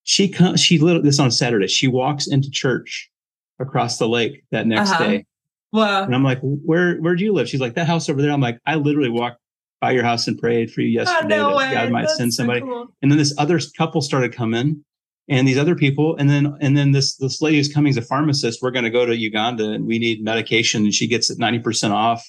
She 0.05 0.27
comes. 0.27 0.59
She 0.59 0.79
literally 0.79 1.07
this 1.07 1.19
on 1.19 1.29
Saturday. 1.29 1.67
She 1.67 1.88
walks 1.88 2.25
into 2.25 2.50
church 2.50 3.12
across 3.59 3.97
the 3.97 4.07
lake 4.07 4.43
that 4.51 4.67
next 4.67 4.91
uh-huh. 4.91 5.03
day. 5.03 5.25
Wow. 5.73 6.03
And 6.03 6.15
I'm 6.15 6.23
like, 6.23 6.39
where 6.41 6.97
where 6.97 7.15
do 7.15 7.23
you 7.23 7.33
live? 7.33 7.49
She's 7.49 7.59
like, 7.59 7.75
that 7.75 7.87
house 7.87 8.09
over 8.09 8.21
there. 8.21 8.31
I'm 8.31 8.41
like, 8.41 8.59
I 8.65 8.75
literally 8.75 9.09
walked 9.09 9.39
by 9.81 9.91
your 9.91 10.03
house 10.03 10.27
and 10.27 10.39
prayed 10.39 10.71
for 10.71 10.81
you 10.81 10.87
yesterday 10.87 11.39
oh, 11.39 11.51
no 11.51 11.59
that 11.59 11.73
God 11.73 11.91
might 11.91 12.03
That's 12.03 12.17
send 12.17 12.33
somebody. 12.33 12.61
So 12.61 12.65
cool. 12.65 12.87
And 13.01 13.11
then 13.11 13.17
this 13.17 13.33
other 13.37 13.59
couple 13.77 14.01
started 14.01 14.33
coming 14.33 14.83
and 15.29 15.47
these 15.47 15.57
other 15.57 15.75
people. 15.75 16.15
And 16.17 16.29
then 16.29 16.57
and 16.61 16.77
then 16.77 16.91
this 16.91 17.15
this 17.17 17.41
lady 17.41 17.57
who's 17.57 17.71
coming 17.71 17.89
as 17.89 17.97
a 17.97 18.01
pharmacist, 18.01 18.61
we're 18.61 18.71
gonna 18.71 18.89
go 18.89 19.05
to 19.05 19.15
Uganda 19.15 19.71
and 19.71 19.85
we 19.85 19.99
need 19.99 20.23
medication 20.23 20.83
and 20.83 20.93
she 20.93 21.07
gets 21.07 21.29
it 21.29 21.37
90% 21.37 21.91
off. 21.91 22.25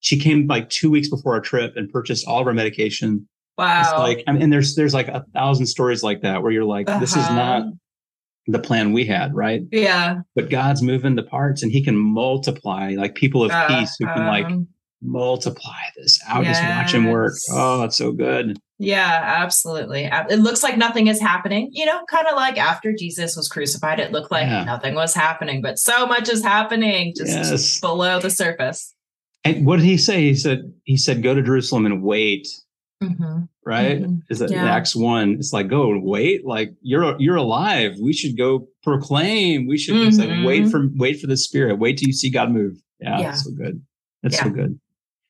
She 0.00 0.18
came 0.18 0.46
like 0.46 0.68
two 0.68 0.90
weeks 0.90 1.08
before 1.08 1.34
our 1.34 1.40
trip 1.40 1.74
and 1.76 1.90
purchased 1.90 2.26
all 2.26 2.40
of 2.40 2.46
our 2.46 2.52
medication. 2.52 3.28
Wow. 3.56 3.80
It's 3.80 3.92
like 3.92 4.24
I 4.26 4.32
mean, 4.32 4.42
and 4.42 4.52
there's 4.52 4.74
there's 4.74 4.94
like 4.94 5.08
a 5.08 5.24
thousand 5.32 5.66
stories 5.66 6.02
like 6.02 6.22
that 6.22 6.42
where 6.42 6.52
you're 6.52 6.64
like, 6.64 6.88
uh-huh. 6.88 7.00
this 7.00 7.16
is 7.16 7.28
not 7.30 7.62
uh-huh 7.62 7.70
the 8.46 8.58
plan 8.58 8.92
we 8.92 9.04
had, 9.04 9.34
right? 9.34 9.62
Yeah. 9.70 10.20
But 10.34 10.50
God's 10.50 10.82
moving 10.82 11.14
the 11.14 11.22
parts 11.22 11.62
and 11.62 11.70
he 11.70 11.82
can 11.82 11.96
multiply 11.96 12.94
like 12.96 13.14
people 13.14 13.44
of 13.44 13.50
uh, 13.50 13.68
peace 13.68 13.94
who 13.98 14.06
can 14.06 14.22
um, 14.22 14.26
like 14.26 14.46
multiply 15.00 15.80
this 15.96 16.20
out. 16.28 16.44
Yes. 16.44 16.58
Just 16.58 16.68
watch 16.68 16.94
him 16.94 17.10
work. 17.10 17.34
Oh, 17.50 17.84
it's 17.84 17.96
so 17.96 18.12
good. 18.12 18.58
Yeah, 18.78 19.20
absolutely. 19.22 20.10
It 20.28 20.40
looks 20.40 20.64
like 20.64 20.76
nothing 20.76 21.06
is 21.06 21.20
happening, 21.20 21.70
you 21.72 21.86
know, 21.86 22.00
kind 22.10 22.26
of 22.26 22.34
like 22.34 22.58
after 22.58 22.92
Jesus 22.92 23.36
was 23.36 23.48
crucified, 23.48 24.00
it 24.00 24.10
looked 24.10 24.32
like 24.32 24.46
yeah. 24.46 24.64
nothing 24.64 24.96
was 24.96 25.14
happening, 25.14 25.62
but 25.62 25.78
so 25.78 26.04
much 26.04 26.28
is 26.28 26.42
happening 26.42 27.14
just, 27.16 27.30
yes. 27.30 27.48
just 27.48 27.80
below 27.80 28.18
the 28.18 28.30
surface. 28.30 28.92
And 29.44 29.66
what 29.66 29.76
did 29.76 29.84
he 29.84 29.96
say? 29.96 30.22
He 30.22 30.34
said, 30.34 30.72
he 30.82 30.96
said, 30.96 31.22
go 31.22 31.32
to 31.34 31.42
Jerusalem 31.42 31.86
and 31.86 32.02
wait. 32.02 32.48
Mm-hmm. 33.00 33.42
Right? 33.64 34.02
Mm-hmm. 34.02 34.16
Is 34.30 34.38
that 34.40 34.50
yeah. 34.50 34.64
Acts 34.64 34.94
one? 34.94 35.32
It's 35.32 35.52
like, 35.52 35.68
go 35.68 35.98
wait, 35.98 36.44
like 36.46 36.74
you're 36.82 37.16
you're 37.20 37.36
alive. 37.36 37.96
We 38.00 38.12
should 38.12 38.36
go 38.36 38.68
proclaim. 38.82 39.66
We 39.66 39.78
should 39.78 39.94
mm-hmm. 39.94 40.20
like 40.20 40.46
wait 40.46 40.70
for 40.70 40.88
wait 40.94 41.20
for 41.20 41.26
the 41.26 41.36
Spirit. 41.36 41.78
Wait 41.78 41.98
till 41.98 42.06
you 42.06 42.12
see 42.12 42.30
God 42.30 42.50
move. 42.50 42.74
Yeah, 43.00 43.18
yeah. 43.18 43.30
that's 43.30 43.44
so 43.44 43.50
good. 43.50 43.82
That's 44.22 44.36
yeah. 44.36 44.44
so 44.44 44.50
good. 44.50 44.78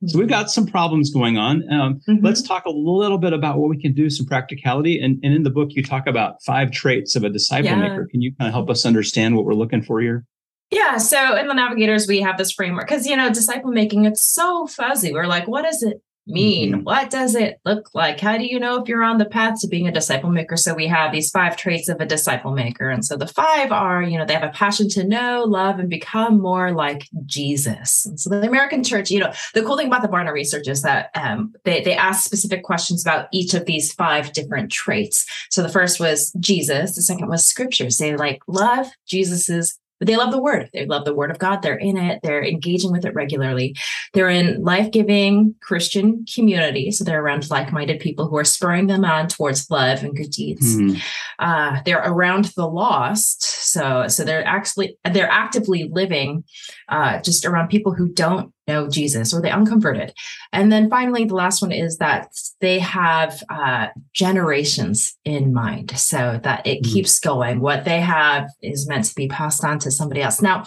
So 0.07 0.19
we've 0.19 0.29
got 0.29 0.51
some 0.51 0.67
problems 0.67 1.11
going 1.11 1.39
on. 1.39 1.62
Um, 1.73 2.01
mm-hmm. 2.09 2.25
Let's 2.25 2.43
talk 2.43 2.65
a 2.65 2.71
little 2.71 3.19
bit 3.19 3.33
about 3.33 3.59
what 3.59 3.71
we 3.71 3.81
can 3.81 3.93
do, 3.93 4.11
some 4.11 4.27
practicality. 4.27 5.01
And, 5.01 5.21
and 5.23 5.33
in 5.33 5.45
the 5.45 5.51
book, 5.51 5.69
you 5.73 5.83
talk 5.85 6.09
about 6.09 6.43
five 6.43 6.73
traits 6.73 7.15
of 7.15 7.23
a 7.23 7.31
disciple 7.31 7.71
yeah. 7.71 7.77
maker. 7.77 8.09
Can 8.11 8.21
you 8.21 8.35
kind 8.35 8.49
of 8.49 8.53
help 8.53 8.69
us 8.69 8.85
understand 8.85 9.37
what 9.37 9.45
we're 9.45 9.55
looking 9.55 9.81
for 9.81 10.01
here? 10.01 10.25
Yeah. 10.73 10.97
So 10.97 11.37
in 11.37 11.47
the 11.47 11.55
navigators, 11.55 12.09
we 12.09 12.21
have 12.21 12.37
this 12.37 12.51
framework 12.51 12.89
because, 12.89 13.07
you 13.07 13.17
know, 13.17 13.29
disciple 13.29 13.71
making, 13.71 14.05
it's 14.05 14.25
so 14.25 14.67
fuzzy. 14.67 15.12
We're 15.12 15.27
like, 15.27 15.47
what 15.47 15.62
does 15.62 15.85
it 15.85 16.03
mean? 16.26 16.73
Mm-hmm. 16.73 16.83
What 16.85 17.11
does 17.11 17.35
it 17.35 17.61
look 17.64 17.91
like? 17.95 18.21
How 18.21 18.38
do 18.38 18.47
you 18.47 18.61
know 18.61 18.81
if 18.81 18.88
you're 18.88 19.02
on 19.02 19.19
the 19.19 19.25
path 19.25 19.61
to 19.61 19.69
being 19.69 19.88
a 19.88 19.93
disciple 19.93 20.31
maker? 20.31 20.57
So 20.57 20.75
we 20.75 20.87
have 20.87 21.12
these 21.12 21.31
five 21.31 21.57
traits 21.57 21.88
of 21.88 22.00
a 22.00 22.07
disciple 22.07 22.52
maker. 22.52 22.91
And 22.91 23.05
so 23.05 23.17
the 23.17 23.26
five 23.26 23.73
are, 23.73 24.02
you 24.02 24.19
know, 24.19 24.25
they 24.25 24.35
have 24.35 24.43
a 24.43 24.52
passion 24.52 24.88
to 24.91 25.05
know, 25.05 25.45
love, 25.45 25.79
and 25.79 25.88
become 25.88 26.41
more 26.41 26.73
like 26.73 27.09
Jesus. 27.26 28.07
And 28.07 28.19
so 28.19 28.31
the 28.31 28.47
American 28.47 28.85
church, 28.85 29.11
you 29.11 29.21
know, 29.21 29.33
the 29.55 29.62
cool 29.62 29.76
thing 29.76 29.88
about 29.88 30.02
the 30.02 30.09
Barna 30.09 30.33
research 30.33 30.69
is 30.69 30.83
that 30.83 31.11
um, 31.14 31.55
they, 31.64 31.83
they 31.83 31.95
ask 31.95 32.25
specific 32.25 32.62
questions 32.62 33.02
about 33.05 33.29
each 33.33 33.55
of 33.55 33.64
these 33.64 33.93
five 33.93 34.33
different 34.33 34.71
traits. 34.71 35.26
So 35.50 35.62
the 35.62 35.69
first 35.69 36.00
was 36.00 36.33
Jesus. 36.38 36.95
The 36.95 37.02
second 37.02 37.29
was 37.29 37.45
scriptures. 37.45 37.99
They 37.99 38.17
like 38.17 38.41
love 38.47 38.87
Jesus's 39.07 39.79
but 40.02 40.09
they 40.09 40.16
love 40.16 40.32
the 40.32 40.42
word. 40.42 40.68
They 40.73 40.85
love 40.85 41.04
the 41.04 41.14
word 41.14 41.30
of 41.30 41.38
God. 41.38 41.62
They're 41.62 41.76
in 41.76 41.97
it. 41.97 42.18
They're 42.25 42.44
engaging 42.44 42.90
with 42.90 43.04
it 43.04 43.14
regularly. 43.14 43.76
They're 44.14 44.28
in 44.28 44.61
life 44.61 44.90
giving 44.90 45.54
Christian 45.61 46.25
community. 46.35 46.90
So 46.90 47.04
they're 47.04 47.23
around 47.23 47.49
like 47.50 47.73
minded 47.73 48.00
people 48.00 48.26
who 48.26 48.37
are 48.37 48.42
spurring 48.42 48.88
them 48.88 49.04
on 49.04 49.28
towards 49.28 49.71
love 49.71 50.02
and 50.02 50.16
good 50.16 50.30
deeds. 50.30 50.75
Mm-hmm. 50.75 50.99
Uh, 51.38 51.82
they're 51.85 52.02
around 52.02 52.47
the 52.56 52.66
lost. 52.66 53.42
So, 53.42 54.09
so 54.09 54.25
they're 54.25 54.44
actually, 54.44 54.99
they're 55.12 55.30
actively 55.30 55.88
living 55.92 56.42
uh, 56.88 57.21
just 57.21 57.44
around 57.44 57.68
people 57.68 57.94
who 57.94 58.09
don't 58.09 58.52
know 58.69 58.88
Jesus 58.88 59.35
or 59.35 59.40
the 59.40 59.50
unconverted. 59.50 60.12
And 60.52 60.71
then 60.71 60.88
finally, 60.88 61.25
the 61.25 61.35
last 61.35 61.62
one 61.62 61.73
is 61.73 61.99
that 61.99 62.28
they 62.61 62.78
have 62.78 63.42
uh, 63.49 63.88
generations 64.12 65.16
in 65.25 65.52
mind 65.52 65.99
so 65.99 66.40
that 66.42 66.66
it 66.66 66.83
mm-hmm. 66.83 66.92
keeps 66.92 67.19
going. 67.19 67.61
What 67.61 67.85
they 67.85 68.00
have 68.00 68.50
is 68.62 68.88
meant 68.88 69.07
to 69.07 69.14
be 69.14 69.28
passed 69.28 69.64
on 69.64 69.78
to 69.81 69.90
somebody 69.90 70.23
else. 70.23 70.40
Now, 70.40 70.64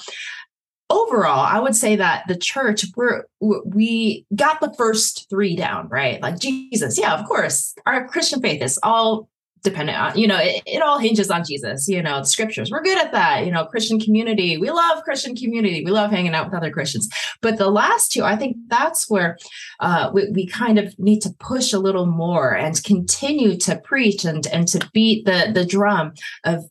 overall 0.89 1.45
i 1.45 1.59
would 1.59 1.75
say 1.75 1.95
that 1.95 2.23
the 2.27 2.37
church 2.37 2.85
we're 2.95 3.23
we 3.65 4.23
got 4.35 4.59
the 4.61 4.71
first 4.77 5.27
three 5.31 5.55
down 5.55 5.87
right 5.89 6.21
like 6.21 6.37
jesus 6.37 6.95
yeah 6.99 7.17
of 7.17 7.25
course 7.25 7.73
our 7.87 8.07
christian 8.07 8.39
faith 8.39 8.61
is 8.61 8.79
all 8.83 9.27
dependent 9.65 9.99
on 9.99 10.17
you 10.17 10.27
know 10.27 10.37
it, 10.39 10.63
it 10.65 10.81
all 10.81 10.97
hinges 10.97 11.29
on 11.29 11.43
jesus 11.43 11.87
you 11.89 12.01
know 12.01 12.19
the 12.19 12.25
scriptures. 12.25 12.71
We're 12.71 12.83
good 12.83 12.97
at 12.97 13.11
that 13.11 13.45
you 13.45 13.51
know 13.51 13.65
christian 13.65 13.99
community. 13.99 14.57
We 14.57 14.71
love 14.71 15.03
christian 15.03 15.35
community. 15.35 15.83
We 15.83 15.91
love 15.91 16.11
hanging 16.11 16.33
out 16.33 16.45
with 16.45 16.55
other 16.55 16.71
christians. 16.71 17.09
But 17.41 17.57
the 17.57 17.69
last 17.69 18.11
two 18.11 18.23
i 18.23 18.35
think 18.37 18.55
that's 18.67 19.09
where 19.09 19.37
uh, 19.79 20.11
we, 20.13 20.29
we 20.29 20.47
kind 20.47 20.79
of 20.79 20.97
need 20.97 21.21
to 21.21 21.35
push 21.39 21.73
a 21.73 21.79
little 21.79 22.05
more 22.05 22.55
and 22.55 22.81
continue 22.83 23.57
to 23.57 23.75
preach 23.77 24.23
and 24.23 24.47
and 24.47 24.67
to 24.69 24.89
beat 24.93 25.25
the 25.25 25.51
the 25.53 25.65
drum 25.65 26.13
of 26.45 26.69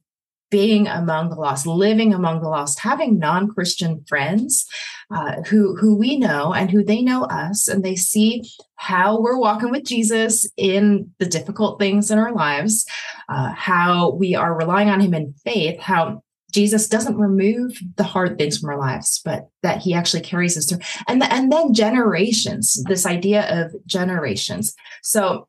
being 0.55 0.87
among 0.87 1.31
the 1.31 1.35
lost, 1.35 1.67
living 1.67 2.15
among 2.15 2.41
the 2.41 2.49
lost, 2.49 2.79
having 2.79 3.19
non-Christian 3.19 4.05
friends 4.07 4.65
uh, 5.11 5.43
who 5.49 5.75
who 5.75 5.97
we 5.97 6.17
know 6.17 6.55
and 6.55 6.71
who 6.71 6.85
they 6.85 7.03
know 7.03 7.25
us, 7.25 7.67
and 7.67 7.83
they 7.83 7.97
see 7.97 8.41
how 8.77 9.21
we're 9.21 9.37
walking 9.37 9.73
with 9.73 9.83
Jesus 9.83 10.49
in 10.57 11.11
the 11.19 11.27
difficult 11.27 11.81
things 11.81 12.09
in 12.09 12.21
our 12.21 12.33
lives, 12.33 12.87
uh, 13.29 13.53
how 13.53 14.13
we 14.13 14.37
are 14.37 14.57
relying 14.57 14.89
on 14.89 15.01
Him 15.01 15.13
in 15.13 15.35
faith, 15.45 15.81
how 15.81 16.23
Jesus 16.53 16.89
doesn't 16.89 17.19
remove 17.19 17.77
the 17.97 18.05
hard 18.05 18.39
things 18.39 18.59
from 18.59 18.71
our 18.71 18.79
lives, 18.79 19.21
but 19.25 19.49
that 19.65 19.79
He 19.79 19.93
actually 19.93 20.23
carries 20.23 20.57
us 20.57 20.67
through, 20.67 20.79
and 21.09 21.21
the, 21.21 21.35
and 21.35 21.51
then 21.51 21.75
generations. 21.75 22.81
This 22.85 23.07
idea 23.07 23.43
of 23.61 23.75
generations. 23.87 24.73
So 25.03 25.49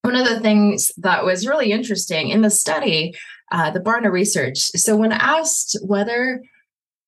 one 0.00 0.16
of 0.16 0.26
the 0.26 0.40
things 0.40 0.90
that 0.96 1.24
was 1.24 1.46
really 1.46 1.70
interesting 1.70 2.30
in 2.30 2.42
the 2.42 2.50
study 2.50 3.14
uh, 3.52 3.70
the 3.70 3.80
Barna 3.80 4.10
research. 4.10 4.58
So, 4.58 4.96
when 4.96 5.12
asked 5.12 5.78
whether 5.84 6.42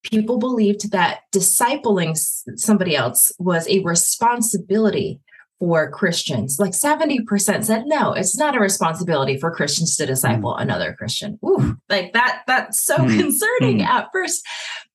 people 0.05 0.39
believed 0.39 0.93
that 0.93 1.21
discipling 1.35 2.17
somebody 2.57 2.95
else 2.95 3.33
was 3.39 3.67
a 3.69 3.81
responsibility 3.81 5.21
for 5.59 5.91
Christians, 5.91 6.59
like 6.59 6.73
70% 6.73 7.65
said, 7.65 7.85
no, 7.87 8.13
it's 8.13 8.37
not 8.37 8.57
a 8.57 8.61
responsibility 8.61 9.39
for 9.39 9.51
Christians 9.51 9.97
to 9.97 10.07
disciple 10.07 10.55
mm. 10.55 10.61
another 10.61 10.95
Christian. 10.95 11.39
Ooh, 11.45 11.77
like 11.89 12.13
that, 12.13 12.43
that's 12.47 12.85
so 12.85 12.99
mm. 12.99 13.19
concerning 13.19 13.79
mm. 13.79 13.87
at 13.87 14.09
first. 14.13 14.47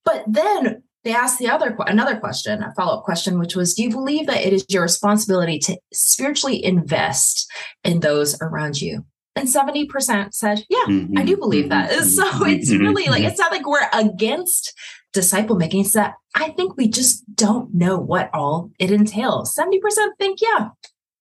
But 0.06 0.24
then 0.28 0.84
they 1.04 1.14
asked 1.14 1.40
the 1.40 1.50
other 1.50 1.76
another 1.88 2.18
question, 2.18 2.62
a 2.62 2.74
follow-up 2.76 3.04
question, 3.04 3.40
which 3.40 3.56
was, 3.56 3.74
do 3.74 3.84
you 3.84 3.90
believe 3.90 4.28
that 4.28 4.46
it 4.46 4.54
is 4.54 4.66
your 4.70 4.84
responsibility 4.84 5.58
to 5.60 5.78
spiritually 5.94 6.64
invest 6.64 7.50
in 7.84 8.02
those 8.02 8.40
around 8.42 8.82
you? 8.82 9.06
And 9.40 9.48
70% 9.48 10.34
said, 10.34 10.64
Yeah, 10.70 10.84
mm-hmm. 10.88 11.18
I 11.18 11.24
do 11.24 11.38
believe 11.38 11.70
that. 11.70 11.92
Mm-hmm. 11.92 12.00
So 12.10 12.46
it's 12.46 12.72
mm-hmm. 12.72 12.82
really 12.82 13.06
like, 13.06 13.24
it's 13.24 13.40
not 13.40 13.52
like 13.52 13.68
we're 13.68 13.88
against 13.94 14.74
disciple 15.14 15.56
making. 15.56 15.82
It's 15.82 15.94
that 15.94 16.16
I 16.36 16.50
think 16.50 16.78
we 16.78 16.88
just 16.88 17.24
don't 17.36 17.74
know 17.74 17.98
what 17.98 18.30
all 18.34 18.72
it 18.80 18.92
entails. 18.92 19.56
70% 19.56 19.80
think, 20.18 20.40
Yeah, 20.42 20.70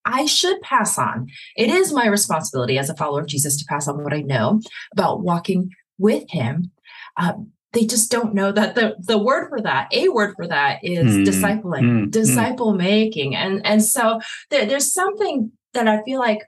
I 0.05 0.27
should 0.27 0.61
pass 0.63 0.99
on. 0.99 1.29
It 1.57 1.71
is 1.71 1.93
my 1.93 2.07
responsibility 2.07 2.79
as 2.79 2.91
a 2.91 2.97
follower 2.97 3.21
of 3.21 3.27
Jesus 3.27 3.57
to 3.57 3.65
pass 3.69 3.89
on 3.89 4.03
what 4.03 4.15
I 4.15 4.21
know 4.21 4.61
about 4.93 5.23
walking 5.23 5.71
with 5.99 6.25
him. 6.31 6.73
Um, 7.17 7.53
they 7.73 7.85
just 7.85 8.11
don't 8.11 8.35
know 8.35 8.51
that 8.51 8.75
the, 8.75 8.97
the 8.99 9.19
word 9.19 9.49
for 9.51 9.61
that, 9.61 9.93
a 9.93 10.09
word 10.09 10.35
for 10.37 10.47
that 10.47 10.83
is 10.83 11.15
mm, 11.15 11.27
discipling, 11.27 11.83
mm, 11.83 12.11
disciple 12.11 12.73
mm. 12.73 12.79
making. 12.79 13.37
And, 13.37 13.65
and 13.67 13.85
so 13.85 14.21
there, 14.51 14.65
there's 14.65 14.93
something 14.93 15.53
that 15.75 15.87
I 15.87 16.03
feel 16.03 16.19
like 16.19 16.41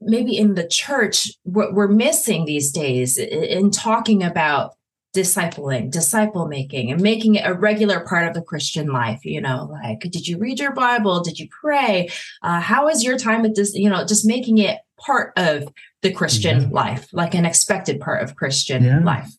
maybe 0.00 0.36
in 0.36 0.54
the 0.54 0.66
church 0.66 1.30
what 1.42 1.74
we're 1.74 1.88
missing 1.88 2.44
these 2.44 2.70
days 2.70 3.18
in 3.18 3.70
talking 3.70 4.22
about 4.22 4.74
discipling 5.16 5.90
disciple 5.90 6.46
making 6.46 6.92
and 6.92 7.00
making 7.00 7.34
it 7.34 7.46
a 7.46 7.54
regular 7.54 8.00
part 8.00 8.28
of 8.28 8.34
the 8.34 8.42
christian 8.42 8.88
life 8.88 9.24
you 9.24 9.40
know 9.40 9.68
like 9.70 10.00
did 10.00 10.28
you 10.28 10.38
read 10.38 10.60
your 10.60 10.72
bible 10.72 11.22
did 11.22 11.38
you 11.38 11.48
pray 11.48 12.08
uh, 12.42 12.60
how 12.60 12.88
is 12.88 13.02
your 13.02 13.18
time 13.18 13.42
with 13.42 13.56
this 13.56 13.74
you 13.74 13.88
know 13.88 14.04
just 14.04 14.26
making 14.26 14.58
it 14.58 14.78
part 14.98 15.32
of 15.36 15.64
the 16.02 16.12
christian 16.12 16.62
yeah. 16.62 16.68
life 16.70 17.08
like 17.12 17.34
an 17.34 17.46
expected 17.46 17.98
part 18.00 18.22
of 18.22 18.36
christian 18.36 18.84
yeah. 18.84 19.00
life 19.00 19.30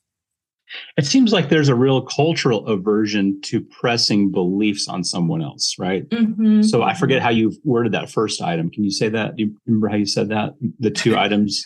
it 0.98 1.06
seems 1.06 1.32
like 1.32 1.50
there's 1.50 1.70
a 1.70 1.76
real 1.76 2.02
cultural 2.02 2.68
aversion 2.68 3.40
to 3.46 3.62
pressing 3.62 4.32
beliefs 4.32 4.88
on 4.88 5.04
someone 5.04 5.42
else, 5.42 5.76
right? 5.80 6.08
Mm-hmm. 6.10 6.64
So 6.64 6.84
I 6.84 6.94
forget 6.94 7.22
how 7.22 7.30
you 7.30 7.54
worded 7.64 7.94
that 7.94 8.10
first 8.10 8.42
item. 8.42 8.70
Can 8.70 8.84
you 8.84 8.92
say 8.92 9.10
that? 9.10 9.36
Do 9.36 9.44
you 9.44 9.58
remember 9.66 9.90
how 9.90 9.96
you 9.96 10.06
said 10.06 10.30
that? 10.30 10.52
The 10.80 10.92
two 10.92 11.18
items. 11.18 11.66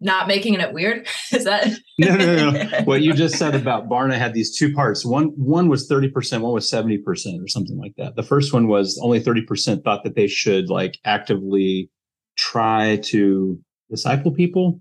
Not 0.00 0.28
making 0.28 0.54
it 0.54 0.72
weird. 0.72 1.08
Is 1.32 1.44
that 1.44 1.66
no, 1.98 2.16
no, 2.16 2.50
no? 2.50 2.82
what 2.84 3.02
you 3.02 3.12
just 3.14 3.36
said 3.36 3.56
about 3.56 3.88
Barna 3.88 4.16
had 4.16 4.32
these 4.32 4.56
two 4.56 4.72
parts. 4.72 5.04
One, 5.04 5.32
one 5.36 5.68
was 5.68 5.88
thirty 5.88 6.08
percent, 6.08 6.44
one 6.44 6.52
was 6.52 6.70
seventy 6.70 6.98
percent, 6.98 7.42
or 7.42 7.48
something 7.48 7.76
like 7.76 7.94
that. 7.96 8.14
The 8.14 8.22
first 8.22 8.52
one 8.52 8.68
was 8.68 8.98
only 9.02 9.18
thirty 9.18 9.42
percent 9.42 9.82
thought 9.82 10.04
that 10.04 10.14
they 10.14 10.28
should 10.28 10.70
like 10.70 10.98
actively 11.04 11.90
try 12.36 13.00
to 13.06 13.58
disciple 13.90 14.30
people 14.30 14.80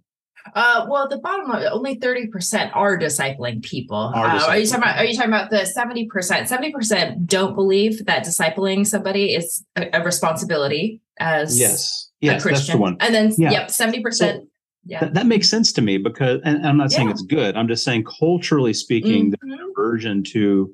uh, 0.55 0.86
well, 0.89 1.07
the 1.07 1.17
bottom 1.17 1.49
line, 1.49 1.65
only 1.71 1.97
30% 1.97 2.71
are 2.73 2.97
discipling 2.97 3.63
people. 3.63 4.12
Are, 4.15 4.25
uh, 4.25 4.47
are, 4.47 4.57
you 4.57 4.65
talking 4.65 4.83
about, 4.83 4.97
are 4.97 5.05
you 5.05 5.15
talking 5.15 5.31
about 5.31 5.49
the 5.49 5.71
70%? 5.77 6.07
70% 6.07 7.25
don't 7.25 7.55
believe 7.55 8.05
that 8.05 8.25
discipling 8.25 8.86
somebody 8.86 9.33
is 9.33 9.63
a, 9.75 9.89
a 9.93 10.03
responsibility 10.03 11.01
as 11.19 11.60
yes. 11.60 12.10
Yes, 12.19 12.41
a 12.41 12.47
Christian. 12.47 12.65
that's 12.65 12.71
the 12.71 12.77
one. 12.77 12.97
And 12.99 13.13
then, 13.13 13.33
yeah. 13.38 13.51
yep, 13.51 13.67
70%. 13.67 14.13
So, 14.13 14.47
yeah. 14.86 14.99
Th- 15.01 15.12
that 15.13 15.27
makes 15.27 15.49
sense 15.49 15.71
to 15.73 15.81
me 15.81 15.97
because, 15.97 16.39
and 16.43 16.65
I'm 16.65 16.77
not 16.77 16.91
saying 16.91 17.07
yeah. 17.07 17.13
it's 17.13 17.21
good. 17.21 17.55
I'm 17.55 17.67
just 17.67 17.83
saying, 17.83 18.05
culturally 18.05 18.73
speaking, 18.73 19.31
mm-hmm. 19.31 19.51
an 19.51 19.60
aversion 19.71 20.23
to 20.31 20.73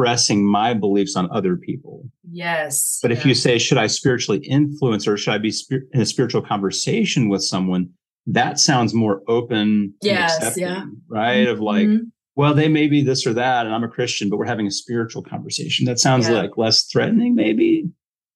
pressing 0.00 0.42
my 0.42 0.72
beliefs 0.72 1.14
on 1.14 1.30
other 1.30 1.56
people. 1.56 2.02
Yes. 2.32 3.00
But 3.02 3.12
if 3.12 3.26
you 3.26 3.34
say, 3.34 3.58
should 3.58 3.76
I 3.76 3.86
spiritually 3.86 4.40
influence 4.46 5.06
or 5.06 5.18
should 5.18 5.34
I 5.34 5.38
be 5.38 5.50
spir- 5.50 5.86
in 5.92 6.00
a 6.00 6.06
spiritual 6.06 6.40
conversation 6.40 7.28
with 7.28 7.44
someone? 7.44 7.90
That 8.32 8.58
sounds 8.58 8.94
more 8.94 9.22
open 9.28 9.94
yes 10.02 10.56
yeah 10.56 10.84
right 11.08 11.46
mm-hmm. 11.46 11.52
of 11.52 11.60
like 11.60 11.86
mm-hmm. 11.86 12.04
well 12.36 12.54
they 12.54 12.68
may 12.68 12.86
be 12.86 13.02
this 13.02 13.26
or 13.26 13.32
that 13.32 13.66
and 13.66 13.74
i'm 13.74 13.84
a 13.84 13.88
christian 13.88 14.28
but 14.28 14.36
we're 14.36 14.44
having 14.44 14.66
a 14.66 14.70
spiritual 14.70 15.22
conversation 15.22 15.84
that 15.86 15.98
sounds 15.98 16.28
yeah. 16.28 16.36
like 16.36 16.56
less 16.56 16.84
threatening 16.84 17.34
maybe 17.34 17.88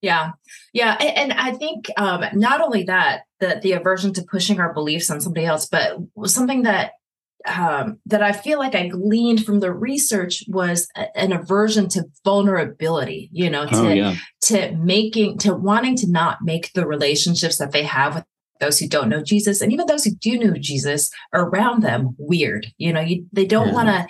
yeah 0.02 0.32
yeah 0.72 0.96
and, 1.00 1.32
and 1.32 1.40
i 1.40 1.52
think 1.52 1.90
um, 1.96 2.24
not 2.34 2.60
only 2.60 2.82
that 2.84 3.22
that 3.40 3.62
the 3.62 3.72
aversion 3.72 4.12
to 4.12 4.22
pushing 4.22 4.60
our 4.60 4.72
beliefs 4.72 5.10
on 5.10 5.20
somebody 5.20 5.46
else 5.46 5.66
but 5.66 5.96
something 6.26 6.62
that 6.62 6.92
um, 7.46 7.98
that 8.06 8.22
I 8.22 8.32
feel 8.32 8.58
like 8.58 8.74
I 8.74 8.88
gleaned 8.88 9.44
from 9.44 9.60
the 9.60 9.72
research 9.72 10.44
was 10.48 10.88
a, 10.96 11.14
an 11.16 11.32
aversion 11.32 11.88
to 11.90 12.04
vulnerability, 12.24 13.28
you 13.32 13.50
know, 13.50 13.66
to, 13.66 13.76
oh, 13.76 13.88
yeah. 13.88 14.16
to 14.44 14.72
making, 14.76 15.38
to 15.40 15.54
wanting 15.54 15.96
to 15.96 16.10
not 16.10 16.38
make 16.42 16.72
the 16.72 16.86
relationships 16.86 17.58
that 17.58 17.72
they 17.72 17.82
have 17.82 18.14
with 18.14 18.24
those 18.60 18.78
who 18.78 18.88
don't 18.88 19.08
know 19.08 19.22
Jesus 19.22 19.60
and 19.60 19.72
even 19.72 19.86
those 19.86 20.04
who 20.04 20.12
do 20.12 20.38
know 20.38 20.54
Jesus 20.54 21.10
around 21.32 21.82
them 21.82 22.14
weird. 22.18 22.66
You 22.78 22.92
know, 22.92 23.00
you, 23.00 23.26
they 23.32 23.46
don't 23.46 23.68
yeah. 23.68 23.74
want 23.74 23.88
to 23.88 24.06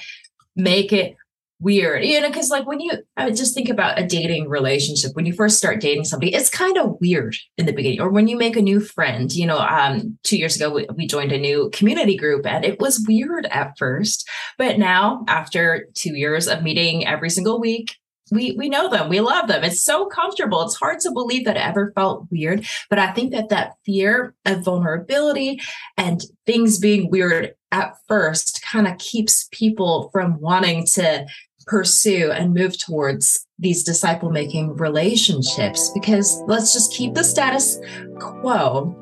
make 0.57 0.92
it 0.92 1.16
weird 1.61 2.04
you 2.04 2.20
know 2.20 2.28
because 2.28 2.50
like 2.50 2.66
when 2.66 2.80
you 2.80 2.92
i 3.16 3.24
would 3.24 3.37
just 3.37 3.54
think 3.54 3.68
about 3.68 3.98
a 3.98 4.07
dating 4.07 4.48
relationship 4.48 5.12
when 5.14 5.24
you 5.24 5.33
first 5.33 5.57
start 5.57 5.80
dating 5.80 6.04
somebody 6.04 6.35
it's 6.35 6.50
kind 6.50 6.76
of 6.76 7.00
weird 7.00 7.37
in 7.57 7.64
the 7.64 7.72
beginning 7.72 8.00
or 8.00 8.11
when 8.11 8.26
you 8.26 8.37
make 8.37 8.57
a 8.57 8.62
new 8.62 8.80
friend 8.80 9.33
you 9.33 9.46
know 9.46 9.59
um 9.59 10.18
two 10.24 10.37
years 10.37 10.57
ago 10.57 10.68
we, 10.68 10.87
we 10.96 11.07
joined 11.07 11.30
a 11.30 11.38
new 11.38 11.70
community 11.72 12.16
group 12.16 12.44
and 12.44 12.64
it 12.64 12.80
was 12.80 13.04
weird 13.07 13.46
at 13.46 13.78
first 13.78 14.28
but 14.59 14.78
now 14.78 15.24
after 15.28 15.88
two 15.94 16.14
years 16.14 16.48
of 16.48 16.62
meeting 16.62 17.07
every 17.07 17.30
single 17.30 17.61
week 17.61 17.96
we 18.31 18.53
we 18.53 18.69
know 18.69 18.89
them. 18.89 19.09
We 19.09 19.21
love 19.21 19.49
them. 19.49 19.65
It's 19.65 19.83
so 19.83 20.07
comfortable. 20.07 20.63
It's 20.63 20.77
hard 20.77 21.01
to 21.01 21.11
believe 21.11 21.45
that 21.45 21.57
it 21.57 21.67
ever 21.67 21.93
felt 21.95 22.27
weird 22.31 22.67
but 22.91 22.99
i 22.99 23.11
think 23.13 23.33
that 23.33 23.49
that 23.49 23.75
fear 23.85 24.35
of 24.45 24.65
vulnerability 24.65 25.61
and 25.97 26.23
things 26.47 26.79
being 26.79 27.11
weird 27.11 27.55
at 27.73 27.97
first 28.09 28.63
kind 28.63 28.87
of 28.87 28.99
keeps 28.99 29.49
people 29.51 30.11
from 30.13 30.41
wanting 30.41 30.87
to 30.87 31.27
pursue 31.67 32.31
and 32.31 32.53
move 32.53 32.79
towards 32.79 33.47
these 33.59 33.83
disciple 33.83 34.31
making 34.31 34.77
relationships 34.77 35.91
because 35.95 36.43
let's 36.47 36.75
just 36.75 36.93
keep 36.93 37.15
the 37.15 37.25
status 37.25 37.79
quo 38.21 38.95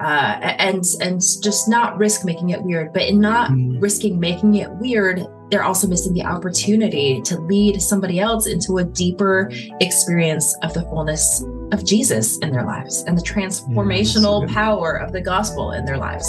uh, 0.00 0.38
and 0.58 0.84
and 1.00 1.20
just 1.42 1.68
not 1.68 1.96
risk 1.96 2.24
making 2.24 2.50
it 2.50 2.62
weird 2.62 2.92
but 2.92 3.02
in 3.02 3.20
not 3.20 3.50
mm. 3.50 3.80
risking 3.80 4.20
making 4.20 4.56
it 4.56 4.70
weird 4.72 5.24
they're 5.50 5.64
also 5.64 5.86
missing 5.86 6.14
the 6.14 6.24
opportunity 6.24 7.20
to 7.22 7.38
lead 7.40 7.80
somebody 7.82 8.20
else 8.20 8.46
into 8.46 8.78
a 8.78 8.84
deeper 8.84 9.50
experience 9.80 10.56
of 10.62 10.72
the 10.74 10.82
fullness 10.82 11.42
of 11.72 11.84
Jesus 11.84 12.38
in 12.38 12.50
their 12.50 12.64
lives 12.64 13.02
and 13.06 13.18
the 13.18 13.22
transformational 13.22 14.46
yeah, 14.46 14.54
power 14.54 14.94
of 14.96 15.12
the 15.12 15.20
gospel 15.20 15.72
in 15.72 15.84
their 15.84 15.98
lives. 15.98 16.26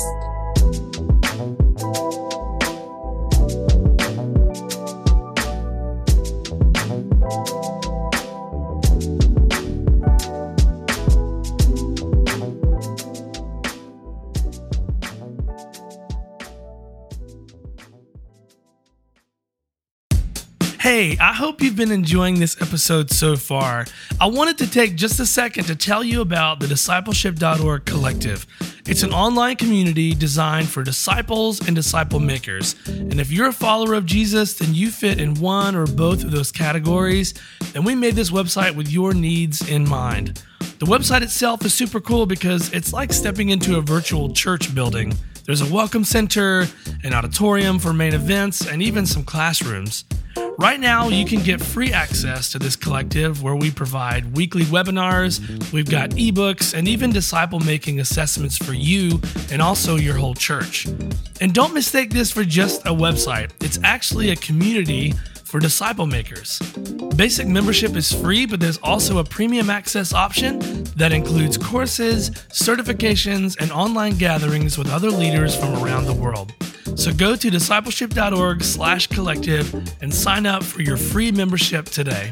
Hey, 20.93 21.17
I 21.19 21.31
hope 21.31 21.61
you've 21.61 21.77
been 21.77 21.93
enjoying 21.93 22.37
this 22.37 22.61
episode 22.61 23.11
so 23.11 23.37
far. 23.37 23.85
I 24.19 24.25
wanted 24.25 24.57
to 24.57 24.69
take 24.69 24.97
just 24.97 25.21
a 25.21 25.25
second 25.25 25.63
to 25.67 25.75
tell 25.77 26.03
you 26.03 26.19
about 26.19 26.59
the 26.59 26.67
discipleship.org 26.67 27.85
collective. 27.85 28.45
It's 28.85 29.01
an 29.01 29.13
online 29.13 29.55
community 29.55 30.13
designed 30.13 30.67
for 30.67 30.83
disciples 30.83 31.65
and 31.65 31.77
disciple 31.77 32.19
makers. 32.19 32.75
And 32.87 33.21
if 33.21 33.31
you're 33.31 33.47
a 33.47 33.53
follower 33.53 33.93
of 33.93 34.05
Jesus, 34.05 34.55
then 34.55 34.75
you 34.75 34.91
fit 34.91 35.21
in 35.21 35.35
one 35.35 35.77
or 35.77 35.87
both 35.87 36.25
of 36.25 36.31
those 36.31 36.51
categories. 36.51 37.35
And 37.73 37.85
we 37.85 37.95
made 37.95 38.15
this 38.15 38.29
website 38.29 38.75
with 38.75 38.91
your 38.91 39.13
needs 39.13 39.65
in 39.69 39.87
mind. 39.87 40.43
The 40.79 40.87
website 40.87 41.21
itself 41.21 41.63
is 41.63 41.73
super 41.73 42.01
cool 42.01 42.25
because 42.25 42.69
it's 42.73 42.91
like 42.91 43.13
stepping 43.13 43.47
into 43.47 43.77
a 43.77 43.81
virtual 43.81 44.33
church 44.33 44.75
building. 44.75 45.17
There's 45.43 45.61
a 45.61 45.73
welcome 45.73 46.03
center, 46.03 46.67
an 47.03 47.15
auditorium 47.15 47.79
for 47.79 47.93
main 47.93 48.13
events, 48.13 48.67
and 48.67 48.81
even 48.81 49.07
some 49.07 49.23
classrooms. 49.23 50.05
Right 50.59 50.79
now, 50.79 51.07
you 51.07 51.25
can 51.25 51.41
get 51.41 51.59
free 51.59 51.91
access 51.91 52.51
to 52.51 52.59
this 52.59 52.75
collective 52.75 53.41
where 53.41 53.55
we 53.55 53.71
provide 53.71 54.35
weekly 54.35 54.63
webinars, 54.65 55.39
we've 55.71 55.89
got 55.89 56.11
ebooks, 56.11 56.75
and 56.75 56.87
even 56.87 57.11
disciple 57.11 57.59
making 57.59 57.99
assessments 57.99 58.55
for 58.55 58.73
you 58.73 59.19
and 59.51 59.63
also 59.63 59.95
your 59.95 60.15
whole 60.15 60.35
church. 60.35 60.85
And 61.41 61.53
don't 61.53 61.73
mistake 61.73 62.11
this 62.11 62.29
for 62.29 62.43
just 62.43 62.81
a 62.81 62.91
website, 62.91 63.49
it's 63.61 63.79
actually 63.83 64.29
a 64.29 64.35
community 64.35 65.15
for 65.51 65.59
disciple 65.59 66.07
makers. 66.07 66.59
Basic 67.17 67.45
membership 67.45 67.97
is 67.97 68.09
free, 68.09 68.45
but 68.45 68.61
there's 68.61 68.77
also 68.77 69.17
a 69.17 69.23
premium 69.23 69.69
access 69.69 70.13
option 70.13 70.59
that 70.95 71.11
includes 71.11 71.57
courses, 71.57 72.29
certifications, 72.29 73.59
and 73.59 73.69
online 73.73 74.17
gatherings 74.17 74.77
with 74.77 74.89
other 74.89 75.11
leaders 75.11 75.53
from 75.53 75.73
around 75.83 76.05
the 76.05 76.13
world. 76.13 76.53
So 76.95 77.11
go 77.11 77.35
to 77.35 77.49
discipleship.org 77.49 78.63
slash 78.63 79.07
collective 79.07 79.73
and 80.01 80.13
sign 80.13 80.45
up 80.45 80.63
for 80.63 80.81
your 80.81 80.95
free 80.95 81.33
membership 81.33 81.85
today. 81.87 82.31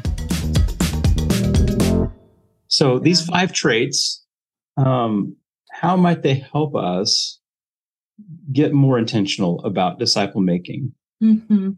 So 2.68 2.98
these 2.98 3.22
five 3.26 3.52
traits, 3.52 4.24
um, 4.78 5.36
how 5.70 5.94
might 5.96 6.22
they 6.22 6.42
help 6.52 6.74
us 6.74 7.38
get 8.50 8.72
more 8.72 8.98
intentional 8.98 9.62
about 9.62 9.98
disciple 9.98 10.40
making? 10.40 10.94
Mm-hmm. 11.22 11.72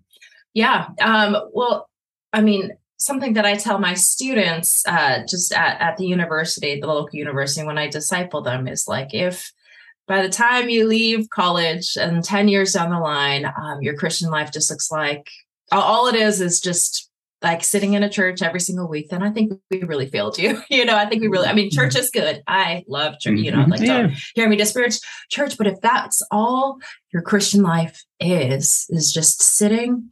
Yeah. 0.55 0.88
Um, 1.01 1.37
well, 1.53 1.88
I 2.33 2.41
mean, 2.41 2.73
something 2.99 3.35
that 3.35 3.45
I 3.45 3.57
tell 3.57 3.79
my 3.79 3.95
students 3.95 4.83
uh, 4.87 5.21
just 5.27 5.53
at, 5.53 5.81
at 5.81 5.97
the 5.97 6.07
university, 6.07 6.81
the 6.81 6.87
local 6.87 7.19
university, 7.19 7.67
when 7.67 7.79
I 7.79 7.88
disciple 7.88 8.43
them 8.43 8.69
is 8.69 8.87
like, 8.87 9.12
if 9.12 9.53
by 10.07 10.23
the 10.23 10.29
time 10.29 10.69
you 10.69 10.87
leave 10.87 11.31
college 11.31 11.97
and 11.97 12.25
10 12.25 12.49
years 12.49 12.73
down 12.73 12.91
the 12.91 12.99
line, 12.99 13.45
um, 13.45 13.81
your 13.81 13.97
Christian 13.97 14.31
life 14.31 14.53
just 14.53 14.71
looks 14.71 14.91
like 14.91 15.29
all 15.71 16.07
it 16.07 16.15
is 16.15 16.41
is 16.41 16.61
just 16.61 17.09
like 17.43 17.65
sitting 17.65 17.95
in 17.95 18.03
a 18.03 18.09
church 18.09 18.41
every 18.41 18.61
single 18.61 18.88
week, 18.88 19.09
then 19.11 19.23
I 19.23 19.31
think 19.31 19.53
we 19.71 19.83
really 19.83 20.09
failed 20.09 20.38
you. 20.38 20.62
you 20.71 20.85
know, 20.85 20.97
I 20.97 21.07
think 21.07 21.23
we 21.23 21.29
really, 21.29 21.49
I 21.49 21.55
mean, 21.55 21.71
church 21.71 21.95
mm-hmm. 21.95 22.01
is 22.01 22.11
good. 22.11 22.43
I 22.47 22.85
love 22.87 23.19
church, 23.19 23.38
you 23.38 23.51
know, 23.51 23.59
mm-hmm. 23.59 23.71
like 23.71 23.81
yeah. 23.81 24.03
don't 24.03 24.15
hear 24.35 24.49
me 24.49 24.57
disparage 24.57 24.99
church. 25.29 25.59
But 25.59 25.67
if 25.67 25.81
that's 25.81 26.23
all 26.31 26.79
your 27.12 27.23
Christian 27.23 27.62
life 27.62 28.05
is, 28.21 28.87
is 28.91 29.12
just 29.12 29.43
sitting 29.43 30.11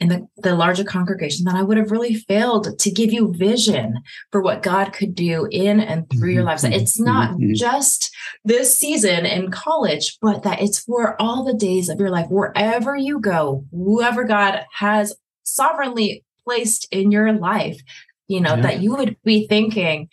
in 0.00 0.08
the, 0.08 0.28
the 0.36 0.54
larger 0.54 0.84
congregation, 0.84 1.44
then 1.44 1.56
I 1.56 1.62
would 1.62 1.76
have 1.76 1.90
really 1.90 2.14
failed 2.14 2.78
to 2.78 2.90
give 2.90 3.12
you 3.12 3.34
vision 3.34 4.00
for 4.30 4.40
what 4.40 4.62
God 4.62 4.92
could 4.92 5.14
do 5.14 5.48
in 5.50 5.80
and 5.80 6.08
through 6.10 6.30
your 6.30 6.44
lives. 6.44 6.62
Mm-hmm. 6.62 6.74
It's 6.74 7.00
not 7.00 7.32
mm-hmm. 7.32 7.54
just 7.54 8.14
this 8.44 8.76
season 8.76 9.26
in 9.26 9.50
college, 9.50 10.16
but 10.22 10.44
that 10.44 10.62
it's 10.62 10.80
for 10.80 11.20
all 11.20 11.44
the 11.44 11.54
days 11.54 11.88
of 11.88 11.98
your 11.98 12.10
life, 12.10 12.28
wherever 12.30 12.96
you 12.96 13.18
go, 13.20 13.64
whoever 13.72 14.24
God 14.24 14.64
has 14.72 15.16
sovereignly 15.42 16.24
placed 16.44 16.86
in 16.92 17.10
your 17.10 17.32
life, 17.32 17.80
you 18.28 18.40
know, 18.40 18.54
yeah. 18.54 18.62
that 18.62 18.80
you 18.80 18.94
would 18.94 19.16
be 19.24 19.48
thinking, 19.48 20.08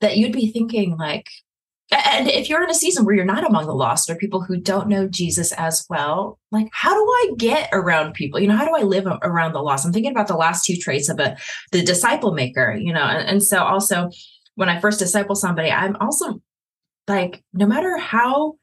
that 0.00 0.16
you'd 0.16 0.32
be 0.32 0.50
thinking 0.50 0.96
like, 0.96 1.28
and 1.90 2.28
if 2.28 2.48
you're 2.48 2.62
in 2.62 2.70
a 2.70 2.74
season 2.74 3.04
where 3.04 3.14
you're 3.14 3.24
not 3.24 3.46
among 3.46 3.66
the 3.66 3.74
lost 3.74 4.10
or 4.10 4.14
people 4.14 4.42
who 4.42 4.60
don't 4.60 4.88
know 4.88 5.08
Jesus 5.08 5.52
as 5.52 5.86
well, 5.88 6.38
like 6.52 6.68
how 6.72 6.92
do 6.92 7.00
I 7.00 7.32
get 7.38 7.70
around 7.72 8.12
people? 8.12 8.38
You 8.38 8.46
know, 8.48 8.56
how 8.56 8.66
do 8.66 8.76
I 8.76 8.82
live 8.82 9.06
around 9.22 9.52
the 9.52 9.62
lost? 9.62 9.86
I'm 9.86 9.92
thinking 9.92 10.10
about 10.10 10.28
the 10.28 10.36
last 10.36 10.64
two 10.64 10.76
traits 10.76 11.08
of 11.08 11.18
a 11.18 11.36
the 11.72 11.82
disciple 11.82 12.32
maker, 12.32 12.76
you 12.78 12.92
know, 12.92 13.04
and, 13.04 13.26
and 13.26 13.42
so 13.42 13.62
also 13.62 14.10
when 14.54 14.68
I 14.68 14.80
first 14.80 14.98
disciple 14.98 15.34
somebody, 15.34 15.70
I'm 15.70 15.96
also 15.96 16.42
like, 17.06 17.42
no 17.54 17.66
matter 17.66 17.96
how 17.96 18.56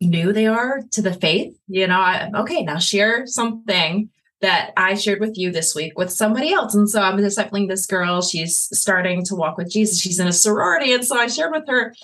new 0.00 0.32
they 0.32 0.46
are 0.46 0.80
to 0.92 1.02
the 1.02 1.12
faith, 1.12 1.54
you 1.68 1.86
know, 1.86 1.98
I, 1.98 2.30
okay, 2.36 2.62
now 2.62 2.78
share 2.78 3.26
something 3.26 4.08
that 4.40 4.72
I 4.76 4.94
shared 4.94 5.20
with 5.20 5.36
you 5.36 5.50
this 5.50 5.74
week 5.74 5.98
with 5.98 6.12
somebody 6.12 6.52
else. 6.52 6.74
And 6.74 6.88
so 6.88 7.00
I'm 7.00 7.16
discipling 7.16 7.68
this 7.68 7.86
girl. 7.86 8.22
She's 8.22 8.68
starting 8.72 9.24
to 9.24 9.34
walk 9.34 9.56
with 9.56 9.70
Jesus. 9.70 10.00
She's 10.00 10.20
in 10.20 10.28
a 10.28 10.32
sorority. 10.32 10.92
And 10.92 11.04
so 11.04 11.18
I 11.18 11.26
shared 11.26 11.52
with 11.52 11.66
her 11.68 11.94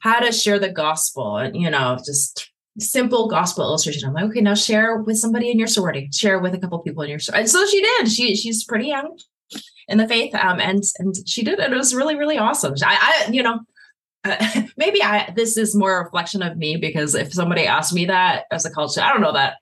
how 0.00 0.20
to 0.20 0.32
share 0.32 0.58
the 0.58 0.70
gospel 0.70 1.36
and, 1.36 1.56
you 1.56 1.70
know, 1.70 1.96
just 2.04 2.50
simple 2.78 3.28
gospel 3.28 3.64
illustration. 3.64 4.08
I'm 4.08 4.14
like, 4.14 4.24
okay, 4.24 4.40
now 4.40 4.54
share 4.54 4.96
with 4.96 5.18
somebody 5.18 5.50
in 5.50 5.58
your 5.58 5.68
sorority, 5.68 6.08
share 6.12 6.38
with 6.38 6.54
a 6.54 6.58
couple 6.58 6.78
people 6.80 7.02
in 7.02 7.10
your 7.10 7.18
sorority. 7.18 7.42
And 7.42 7.50
so 7.50 7.66
she 7.66 7.80
did. 7.80 8.10
She 8.10 8.36
she's 8.36 8.64
pretty 8.64 8.88
young 8.88 9.18
in 9.88 9.98
the 9.98 10.08
faith. 10.08 10.34
Um, 10.34 10.60
and 10.60 10.82
and 10.98 11.14
she 11.26 11.42
did 11.42 11.58
it. 11.58 11.72
It 11.72 11.76
was 11.76 11.94
really, 11.94 12.16
really 12.16 12.38
awesome. 12.38 12.74
I, 12.84 13.24
I 13.26 13.30
you 13.30 13.42
know, 13.42 13.60
uh, 14.24 14.62
maybe 14.76 15.02
I 15.02 15.32
this 15.34 15.56
is 15.56 15.74
more 15.74 15.98
a 15.98 16.04
reflection 16.04 16.42
of 16.42 16.56
me 16.56 16.76
because 16.76 17.14
if 17.14 17.32
somebody 17.32 17.66
asked 17.66 17.94
me 17.94 18.06
that 18.06 18.44
as 18.50 18.64
a 18.66 18.70
culture, 18.70 19.00
I 19.00 19.12
don't 19.12 19.22
know 19.22 19.32
that 19.32 19.54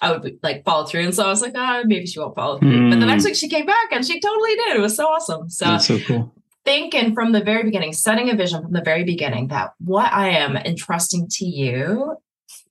I 0.00 0.12
would 0.12 0.38
like 0.42 0.64
follow 0.64 0.86
through. 0.86 1.04
And 1.04 1.14
so 1.14 1.24
I 1.24 1.28
was 1.28 1.42
like, 1.42 1.54
ah, 1.56 1.80
oh, 1.82 1.86
maybe 1.86 2.06
she 2.06 2.18
won't 2.18 2.34
follow 2.34 2.58
through. 2.58 2.70
Mm. 2.70 2.90
But 2.90 3.00
the 3.00 3.06
next 3.06 3.22
hmm. 3.22 3.28
week 3.28 3.36
she 3.36 3.48
came 3.48 3.64
back 3.64 3.92
and 3.92 4.04
she 4.04 4.20
totally 4.20 4.54
did. 4.56 4.76
It 4.76 4.80
was 4.80 4.96
so 4.96 5.06
awesome. 5.06 5.48
So 5.48 5.64
That's 5.64 5.86
so 5.86 5.98
cool 6.00 6.34
thinking 6.66 7.14
from 7.14 7.32
the 7.32 7.42
very 7.42 7.62
beginning, 7.62 7.94
setting 7.94 8.28
a 8.28 8.36
vision 8.36 8.60
from 8.60 8.72
the 8.72 8.82
very 8.82 9.04
beginning 9.04 9.48
that 9.48 9.72
what 9.78 10.12
I 10.12 10.30
am 10.30 10.56
entrusting 10.56 11.28
to 11.30 11.46
you, 11.46 12.16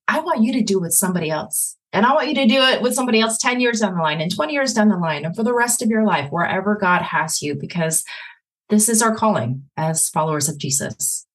I 0.07 0.19
want 0.19 0.43
you 0.43 0.53
to 0.53 0.61
do 0.61 0.79
with 0.79 0.93
somebody 0.93 1.31
else. 1.31 1.77
And 1.93 2.05
I 2.05 2.13
want 2.13 2.27
you 2.27 2.35
to 2.35 2.45
do 2.45 2.61
it 2.61 2.81
with 2.81 2.93
somebody 2.93 3.21
else 3.21 3.37
10 3.37 3.61
years 3.61 3.79
down 3.79 3.95
the 3.95 4.01
line 4.01 4.19
and 4.19 4.33
20 4.33 4.53
years 4.53 4.73
down 4.73 4.89
the 4.89 4.97
line 4.97 5.23
and 5.23 5.33
for 5.33 5.43
the 5.43 5.53
rest 5.53 5.81
of 5.81 5.89
your 5.89 6.05
life, 6.05 6.29
wherever 6.29 6.75
God 6.75 7.01
has 7.01 7.41
you, 7.41 7.55
because 7.55 8.03
this 8.69 8.89
is 8.89 9.01
our 9.01 9.15
calling 9.15 9.63
as 9.77 10.09
followers 10.09 10.49
of 10.49 10.57
Jesus. 10.57 11.25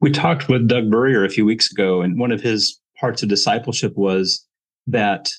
We 0.00 0.12
talked 0.12 0.48
with 0.48 0.68
Doug 0.68 0.90
Burrier 0.90 1.24
a 1.24 1.28
few 1.28 1.44
weeks 1.44 1.72
ago, 1.72 2.02
and 2.02 2.20
one 2.20 2.30
of 2.30 2.40
his 2.40 2.80
parts 3.00 3.24
of 3.24 3.28
discipleship 3.28 3.96
was 3.96 4.46
that 4.86 5.32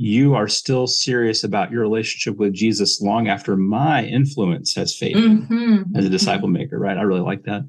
you 0.00 0.32
are 0.32 0.46
still 0.46 0.86
serious 0.86 1.42
about 1.42 1.72
your 1.72 1.80
relationship 1.82 2.36
with 2.38 2.52
Jesus 2.52 3.00
long 3.00 3.26
after 3.26 3.56
my 3.56 4.04
influence 4.04 4.72
has 4.76 4.96
faded 4.96 5.24
Mhm. 5.24 5.86
as 5.96 6.04
a 6.04 6.08
disciple 6.08 6.46
maker, 6.46 6.78
right? 6.78 6.96
I 6.96 7.02
really 7.02 7.20
like 7.20 7.42
that. 7.46 7.62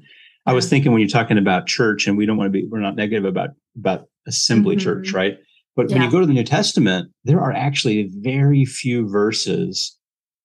I 0.46 0.52
was 0.52 0.68
thinking 0.68 0.92
when 0.92 1.00
you're 1.00 1.08
talking 1.08 1.38
about 1.38 1.66
church, 1.66 2.06
and 2.06 2.16
we 2.16 2.26
don't 2.26 2.36
want 2.36 2.46
to 2.46 2.52
be, 2.52 2.64
we're 2.64 2.78
not 2.78 2.94
negative 2.94 3.24
about 3.24 3.50
about 3.76 4.04
assembly 4.28 4.76
Mhm. 4.76 4.80
church, 4.80 5.12
right? 5.12 5.38
But 5.74 5.90
when 5.90 6.02
you 6.02 6.10
go 6.10 6.20
to 6.20 6.26
the 6.26 6.32
New 6.32 6.44
Testament, 6.44 7.10
there 7.24 7.40
are 7.40 7.52
actually 7.52 8.08
very 8.20 8.64
few 8.64 9.08
verses 9.08 9.98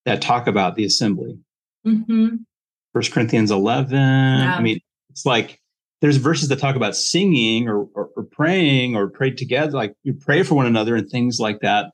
that 0.06 0.24
talk 0.24 0.48
about 0.48 0.76
the 0.76 0.86
assembly. 0.86 1.38
Mhm. 1.86 2.46
First 2.94 3.12
Corinthians 3.12 3.52
11. 3.52 3.98
I 4.00 4.60
mean, 4.60 4.80
it's 5.12 5.26
like 5.26 5.60
there's 6.02 6.18
verses 6.18 6.50
that 6.50 6.60
talk 6.60 6.76
about 6.76 6.96
singing 6.96 7.68
or, 7.68 7.86
or, 7.96 8.10
or 8.16 8.24
praying 8.24 8.96
or 8.96 9.10
pray 9.10 9.32
together, 9.32 9.72
like 9.72 9.94
you 10.04 10.14
pray 10.14 10.44
for 10.44 10.56
one 10.56 10.66
another 10.66 10.96
and 10.96 11.10
things 11.10 11.40
like 11.40 11.60
that. 11.62 11.92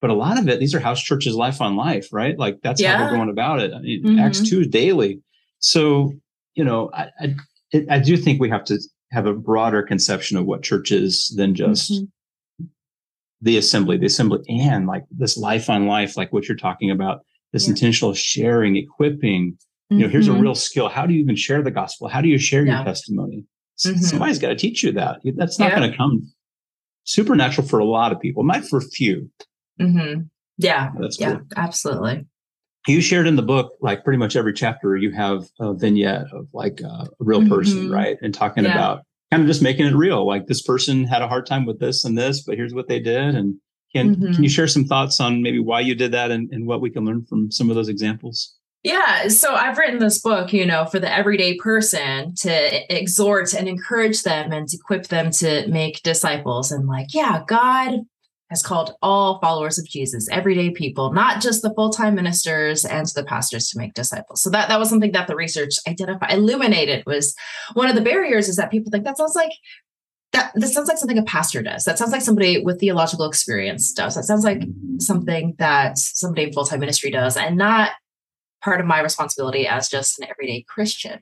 But 0.00 0.10
a 0.10 0.14
lot 0.14 0.38
of 0.38 0.48
it, 0.48 0.60
these 0.60 0.74
are 0.74 0.80
house 0.80 1.00
churches, 1.02 1.34
life 1.34 1.60
on 1.60 1.76
life, 1.76 2.08
right? 2.12 2.38
Like 2.38 2.58
that's 2.62 2.82
how 2.82 2.90
Yeah. 2.90 3.02
we're 3.04 3.16
going 3.16 3.30
about 3.30 3.60
it. 3.60 3.72
I 3.72 3.80
mean, 3.80 4.02
Mhm. 4.02 4.20
Acts 4.20 4.42
2 4.42 4.62
is 4.62 4.66
daily. 4.68 5.20
So, 5.60 6.12
you 6.54 6.64
know, 6.64 6.90
I, 6.92 7.08
I, 7.20 7.34
I 7.90 7.98
do 8.00 8.16
think 8.16 8.40
we 8.40 8.50
have 8.50 8.64
to 8.64 8.78
have 9.12 9.26
a 9.26 9.32
broader 9.32 9.82
conception 9.82 10.36
of 10.36 10.44
what 10.44 10.62
church 10.62 10.90
is 10.92 11.32
than 11.36 11.54
just 11.54 11.90
Mhm. 11.92 12.08
the 13.40 13.56
assembly, 13.56 13.96
the 13.96 14.06
assembly, 14.06 14.40
and 14.48 14.86
like 14.86 15.04
this 15.10 15.38
life 15.38 15.70
on 15.70 15.86
life, 15.86 16.16
like 16.16 16.32
what 16.32 16.48
you're 16.48 16.56
talking 16.56 16.90
about, 16.90 17.20
this 17.52 17.64
Yeah. 17.64 17.70
intentional 17.70 18.12
sharing, 18.14 18.76
equipping. 18.76 19.56
You 19.90 19.98
know, 19.98 20.08
here's 20.08 20.28
a 20.28 20.32
Mhm. 20.32 20.40
real 20.40 20.54
skill. 20.54 20.88
How 20.88 21.06
do 21.06 21.12
you 21.14 21.20
even 21.20 21.36
share 21.36 21.62
the 21.62 21.70
gospel? 21.70 22.08
How 22.08 22.20
do 22.20 22.28
you 22.28 22.38
share 22.38 22.64
Yeah. 22.64 22.76
your 22.78 22.84
testimony? 22.84 23.44
Mhm. 23.84 23.98
Somebody's 23.98 24.38
got 24.38 24.48
to 24.48 24.56
teach 24.56 24.82
you 24.82 24.92
that. 24.92 25.20
That's 25.36 25.58
not 25.58 25.70
Yeah. 25.70 25.78
going 25.78 25.90
to 25.90 25.96
come 25.96 26.32
supernatural 27.04 27.66
for 27.66 27.78
a 27.78 27.84
lot 27.84 28.12
of 28.12 28.20
people. 28.20 28.42
Might 28.44 28.64
for 28.64 28.78
a 28.78 28.82
few. 28.82 29.30
Mhm. 29.80 30.30
Yeah. 30.58 30.90
That's 30.98 31.20
Yeah. 31.20 31.32
cool. 31.36 31.42
Absolutely. 31.56 32.26
You 32.88 33.00
shared 33.00 33.26
in 33.26 33.36
the 33.36 33.42
book, 33.42 33.72
like 33.80 34.04
pretty 34.04 34.18
much 34.18 34.36
every 34.36 34.52
chapter, 34.54 34.96
you 34.96 35.10
have 35.12 35.44
a 35.60 35.74
vignette 35.74 36.26
of 36.32 36.48
like 36.52 36.80
uh, 36.82 37.04
a 37.04 37.08
real 37.18 37.46
person, 37.48 37.88
Mhm. 37.88 37.92
right? 37.92 38.16
And 38.22 38.32
talking 38.32 38.64
Yeah. 38.64 38.72
about 38.72 39.02
kind 39.30 39.42
of 39.42 39.46
just 39.48 39.62
making 39.62 39.86
it 39.86 39.94
real. 39.94 40.26
Like 40.26 40.46
this 40.46 40.62
person 40.62 41.04
had 41.04 41.22
a 41.22 41.28
hard 41.28 41.46
time 41.46 41.66
with 41.66 41.78
this 41.78 42.04
and 42.04 42.16
this, 42.16 42.42
but 42.42 42.56
here's 42.56 42.74
what 42.74 42.88
they 42.88 43.00
did. 43.00 43.34
And 43.34 43.56
can 43.94 44.16
Mhm. 44.16 44.34
can 44.34 44.42
you 44.42 44.48
share 44.50 44.66
some 44.68 44.84
thoughts 44.84 45.20
on 45.20 45.42
maybe 45.42 45.58
why 45.60 45.80
you 45.80 45.94
did 45.94 46.12
that 46.12 46.30
and, 46.30 46.50
and 46.52 46.66
what 46.66 46.80
we 46.80 46.90
can 46.90 47.04
learn 47.04 47.24
from 47.24 47.50
some 47.50 47.68
of 47.70 47.76
those 47.76 47.88
examples? 47.88 48.54
Yeah, 48.84 49.28
so 49.28 49.54
I've 49.54 49.78
written 49.78 49.98
this 49.98 50.20
book, 50.20 50.52
you 50.52 50.66
know, 50.66 50.84
for 50.84 50.98
the 50.98 51.10
everyday 51.10 51.56
person 51.56 52.34
to 52.36 52.94
exhort 52.94 53.54
and 53.54 53.66
encourage 53.66 54.22
them 54.24 54.52
and 54.52 54.68
to 54.68 54.76
equip 54.76 55.06
them 55.06 55.30
to 55.32 55.66
make 55.68 56.02
disciples. 56.02 56.70
And 56.70 56.86
like, 56.86 57.14
yeah, 57.14 57.42
God 57.48 58.00
has 58.50 58.62
called 58.62 58.94
all 59.00 59.40
followers 59.40 59.78
of 59.78 59.88
Jesus, 59.88 60.28
everyday 60.30 60.70
people, 60.70 61.14
not 61.14 61.40
just 61.40 61.62
the 61.62 61.72
full-time 61.72 62.14
ministers 62.14 62.84
and 62.84 63.06
the 63.14 63.24
pastors 63.24 63.70
to 63.70 63.78
make 63.78 63.94
disciples. 63.94 64.42
So 64.42 64.50
that 64.50 64.68
that 64.68 64.78
was 64.78 64.90
something 64.90 65.12
that 65.12 65.28
the 65.28 65.34
research 65.34 65.76
identified, 65.88 66.34
illuminated 66.34 67.04
was 67.06 67.34
one 67.72 67.88
of 67.88 67.94
the 67.94 68.02
barriers 68.02 68.50
is 68.50 68.56
that 68.56 68.70
people 68.70 68.90
think 68.90 69.04
that 69.04 69.16
sounds 69.16 69.34
like 69.34 69.52
that 70.32 70.52
this 70.56 70.74
sounds 70.74 70.88
like 70.88 70.98
something 70.98 71.16
a 71.16 71.22
pastor 71.22 71.62
does. 71.62 71.84
That 71.84 71.96
sounds 71.96 72.12
like 72.12 72.20
somebody 72.20 72.62
with 72.62 72.80
theological 72.80 73.24
experience 73.24 73.92
does. 73.92 74.14
That 74.14 74.24
sounds 74.24 74.44
like 74.44 74.58
mm-hmm. 74.58 74.98
something 74.98 75.54
that 75.58 75.96
somebody 75.96 76.42
in 76.42 76.52
full-time 76.52 76.80
ministry 76.80 77.10
does 77.10 77.38
and 77.38 77.56
not 77.56 77.92
part 78.64 78.80
of 78.80 78.86
my 78.86 79.00
responsibility 79.00 79.68
as 79.68 79.88
just 79.88 80.18
an 80.18 80.28
everyday 80.28 80.62
Christian. 80.62 81.20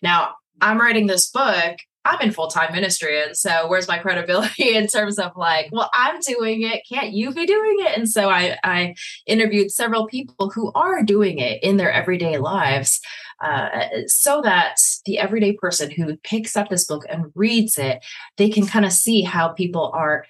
Now, 0.00 0.36
I'm 0.60 0.80
writing 0.80 1.08
this 1.08 1.28
book. 1.28 1.76
I'm 2.06 2.20
in 2.20 2.32
full 2.32 2.48
time 2.48 2.72
ministry. 2.72 3.20
And 3.22 3.36
so, 3.36 3.66
where's 3.66 3.88
my 3.88 3.98
credibility 3.98 4.74
in 4.76 4.86
terms 4.86 5.18
of 5.18 5.32
like, 5.36 5.70
well, 5.72 5.90
I'm 5.92 6.20
doing 6.20 6.62
it. 6.62 6.82
Can't 6.88 7.12
you 7.12 7.32
be 7.32 7.46
doing 7.46 7.76
it? 7.80 7.96
And 7.96 8.08
so, 8.08 8.30
I, 8.30 8.58
I 8.62 8.94
interviewed 9.26 9.70
several 9.70 10.06
people 10.06 10.50
who 10.50 10.70
are 10.74 11.02
doing 11.02 11.38
it 11.38 11.62
in 11.62 11.76
their 11.76 11.90
everyday 11.90 12.38
lives 12.38 13.00
uh, 13.42 13.86
so 14.06 14.42
that 14.42 14.76
the 15.06 15.18
everyday 15.18 15.52
person 15.52 15.90
who 15.90 16.16
picks 16.18 16.56
up 16.56 16.68
this 16.68 16.84
book 16.84 17.04
and 17.08 17.32
reads 17.34 17.78
it, 17.78 18.04
they 18.36 18.48
can 18.48 18.66
kind 18.66 18.84
of 18.84 18.92
see 18.92 19.22
how 19.22 19.48
people 19.48 19.90
are 19.94 20.24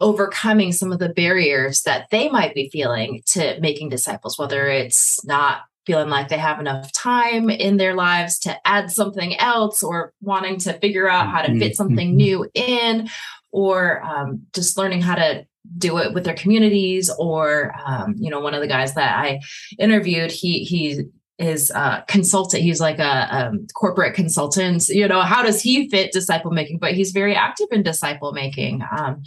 overcoming 0.00 0.72
some 0.72 0.92
of 0.92 0.98
the 0.98 1.08
barriers 1.08 1.82
that 1.82 2.08
they 2.10 2.28
might 2.28 2.54
be 2.54 2.68
feeling 2.68 3.22
to 3.26 3.58
making 3.60 3.88
disciples, 3.88 4.38
whether 4.38 4.66
it's 4.68 5.24
not 5.24 5.62
feeling 5.86 6.08
like 6.08 6.28
they 6.28 6.38
have 6.38 6.60
enough 6.60 6.90
time 6.92 7.50
in 7.50 7.76
their 7.76 7.94
lives 7.94 8.38
to 8.40 8.56
add 8.66 8.90
something 8.90 9.36
else 9.38 9.82
or 9.82 10.12
wanting 10.20 10.58
to 10.58 10.72
figure 10.74 11.08
out 11.08 11.28
how 11.28 11.42
to 11.42 11.58
fit 11.58 11.76
something 11.76 12.12
Mhm. 12.12 12.16
new 12.16 12.50
in 12.54 13.08
or 13.52 14.02
um, 14.02 14.42
just 14.54 14.76
learning 14.76 15.02
how 15.02 15.14
to 15.14 15.46
do 15.78 15.98
it 15.98 16.12
with 16.12 16.24
their 16.24 16.34
communities 16.34 17.10
or 17.18 17.74
um, 17.86 18.14
you 18.18 18.30
know 18.30 18.40
one 18.40 18.52
of 18.54 18.60
the 18.60 18.66
guys 18.68 18.94
that 18.94 19.18
i 19.18 19.40
interviewed 19.78 20.30
he 20.30 20.62
he 20.64 21.04
is 21.38 21.70
a 21.70 22.04
consultant. 22.06 22.62
He's 22.62 22.80
like 22.80 23.00
a, 23.00 23.28
um 23.36 23.66
corporate 23.74 24.14
consultant. 24.14 24.88
You 24.88 25.08
know 25.08 25.22
how 25.22 25.42
does 25.42 25.60
he 25.60 25.88
fit 25.88 26.12
disciple 26.12 26.52
making? 26.52 26.78
But 26.78 26.92
he's 26.92 27.10
very 27.10 27.34
active 27.34 27.66
in 27.72 27.82
disciple 27.82 28.30
making. 28.32 28.82
Um, 28.96 29.22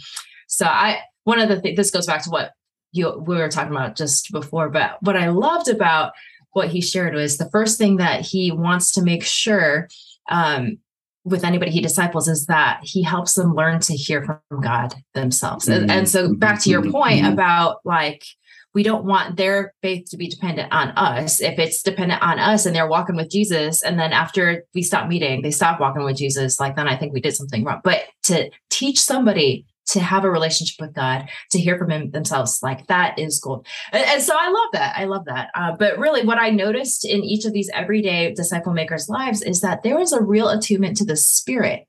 so 0.46 0.64
i 0.64 1.00
one 1.24 1.38
of 1.38 1.50
the 1.50 1.60
things 1.60 1.76
this 1.76 1.90
goes 1.90 2.06
back 2.06 2.22
to 2.24 2.30
what 2.30 2.52
you 2.92 3.22
we 3.26 3.36
were 3.36 3.50
talking 3.50 3.72
about 3.76 3.94
just 3.96 4.32
before 4.32 4.70
but 4.70 4.96
what 5.02 5.14
i 5.18 5.28
loved 5.28 5.68
about 5.68 6.12
what 6.52 6.68
he 6.68 6.80
shared 6.80 7.14
was 7.14 7.36
the 7.38 7.50
first 7.50 7.78
thing 7.78 7.96
that 7.96 8.22
he 8.22 8.50
wants 8.50 8.92
to 8.92 9.02
make 9.02 9.24
sure 9.24 9.88
um, 10.30 10.78
with 11.24 11.44
anybody 11.44 11.70
he 11.70 11.80
disciples 11.80 12.28
is 12.28 12.46
that 12.46 12.80
he 12.82 13.02
helps 13.02 13.34
them 13.34 13.54
learn 13.54 13.80
to 13.80 13.94
hear 13.94 14.24
from 14.24 14.62
God 14.62 14.94
themselves. 15.14 15.68
And, 15.68 15.90
and 15.90 16.08
so 16.08 16.34
back 16.34 16.60
to 16.62 16.70
your 16.70 16.90
point 16.90 17.24
Mhm. 17.24 17.32
about 17.32 17.80
like 17.84 18.24
we 18.74 18.82
don't 18.82 19.04
want 19.04 19.36
their 19.36 19.74
faith 19.82 20.08
to 20.10 20.16
be 20.16 20.28
dependent 20.28 20.72
on 20.72 20.90
us. 20.90 21.40
If 21.40 21.58
it's 21.58 21.82
dependent 21.82 22.22
on 22.22 22.38
us 22.38 22.64
and 22.64 22.76
they're 22.76 22.88
walking 22.88 23.16
with 23.16 23.30
Jesus 23.30 23.82
and 23.82 23.98
then 23.98 24.12
after 24.12 24.64
we 24.74 24.82
stop 24.82 25.08
meeting, 25.08 25.42
they 25.42 25.50
stop 25.50 25.80
walking 25.80 26.04
with 26.04 26.16
Jesus, 26.16 26.60
like 26.60 26.76
then 26.76 26.86
I 26.86 26.96
think 26.96 27.12
we 27.12 27.20
did 27.20 27.34
something 27.34 27.64
wrong. 27.64 27.80
But 27.82 28.02
to 28.24 28.50
teach 28.70 29.00
somebody 29.00 29.66
to 29.88 30.00
have 30.00 30.24
a 30.24 30.30
relationship 30.30 30.76
with 30.80 30.94
God, 30.94 31.28
to 31.50 31.58
hear 31.58 31.78
from 31.78 31.90
him 31.90 32.10
themselves, 32.10 32.60
like 32.62 32.86
that 32.86 33.18
is 33.18 33.40
gold. 33.40 33.66
And, 33.92 34.04
and 34.04 34.22
so 34.22 34.34
I 34.38 34.50
love 34.50 34.68
that. 34.72 34.94
I 34.96 35.04
love 35.04 35.24
that. 35.26 35.50
Uh, 35.54 35.72
but 35.78 35.98
really, 35.98 36.24
what 36.24 36.38
I 36.38 36.50
noticed 36.50 37.04
in 37.04 37.24
each 37.24 37.44
of 37.44 37.52
these 37.52 37.70
everyday 37.72 38.32
disciple 38.34 38.72
makers' 38.72 39.08
lives 39.08 39.42
is 39.42 39.60
that 39.60 39.82
there 39.82 39.98
was 39.98 40.12
a 40.12 40.22
real 40.22 40.48
attunement 40.48 40.96
to 40.98 41.04
the 41.04 41.16
spirit, 41.16 41.86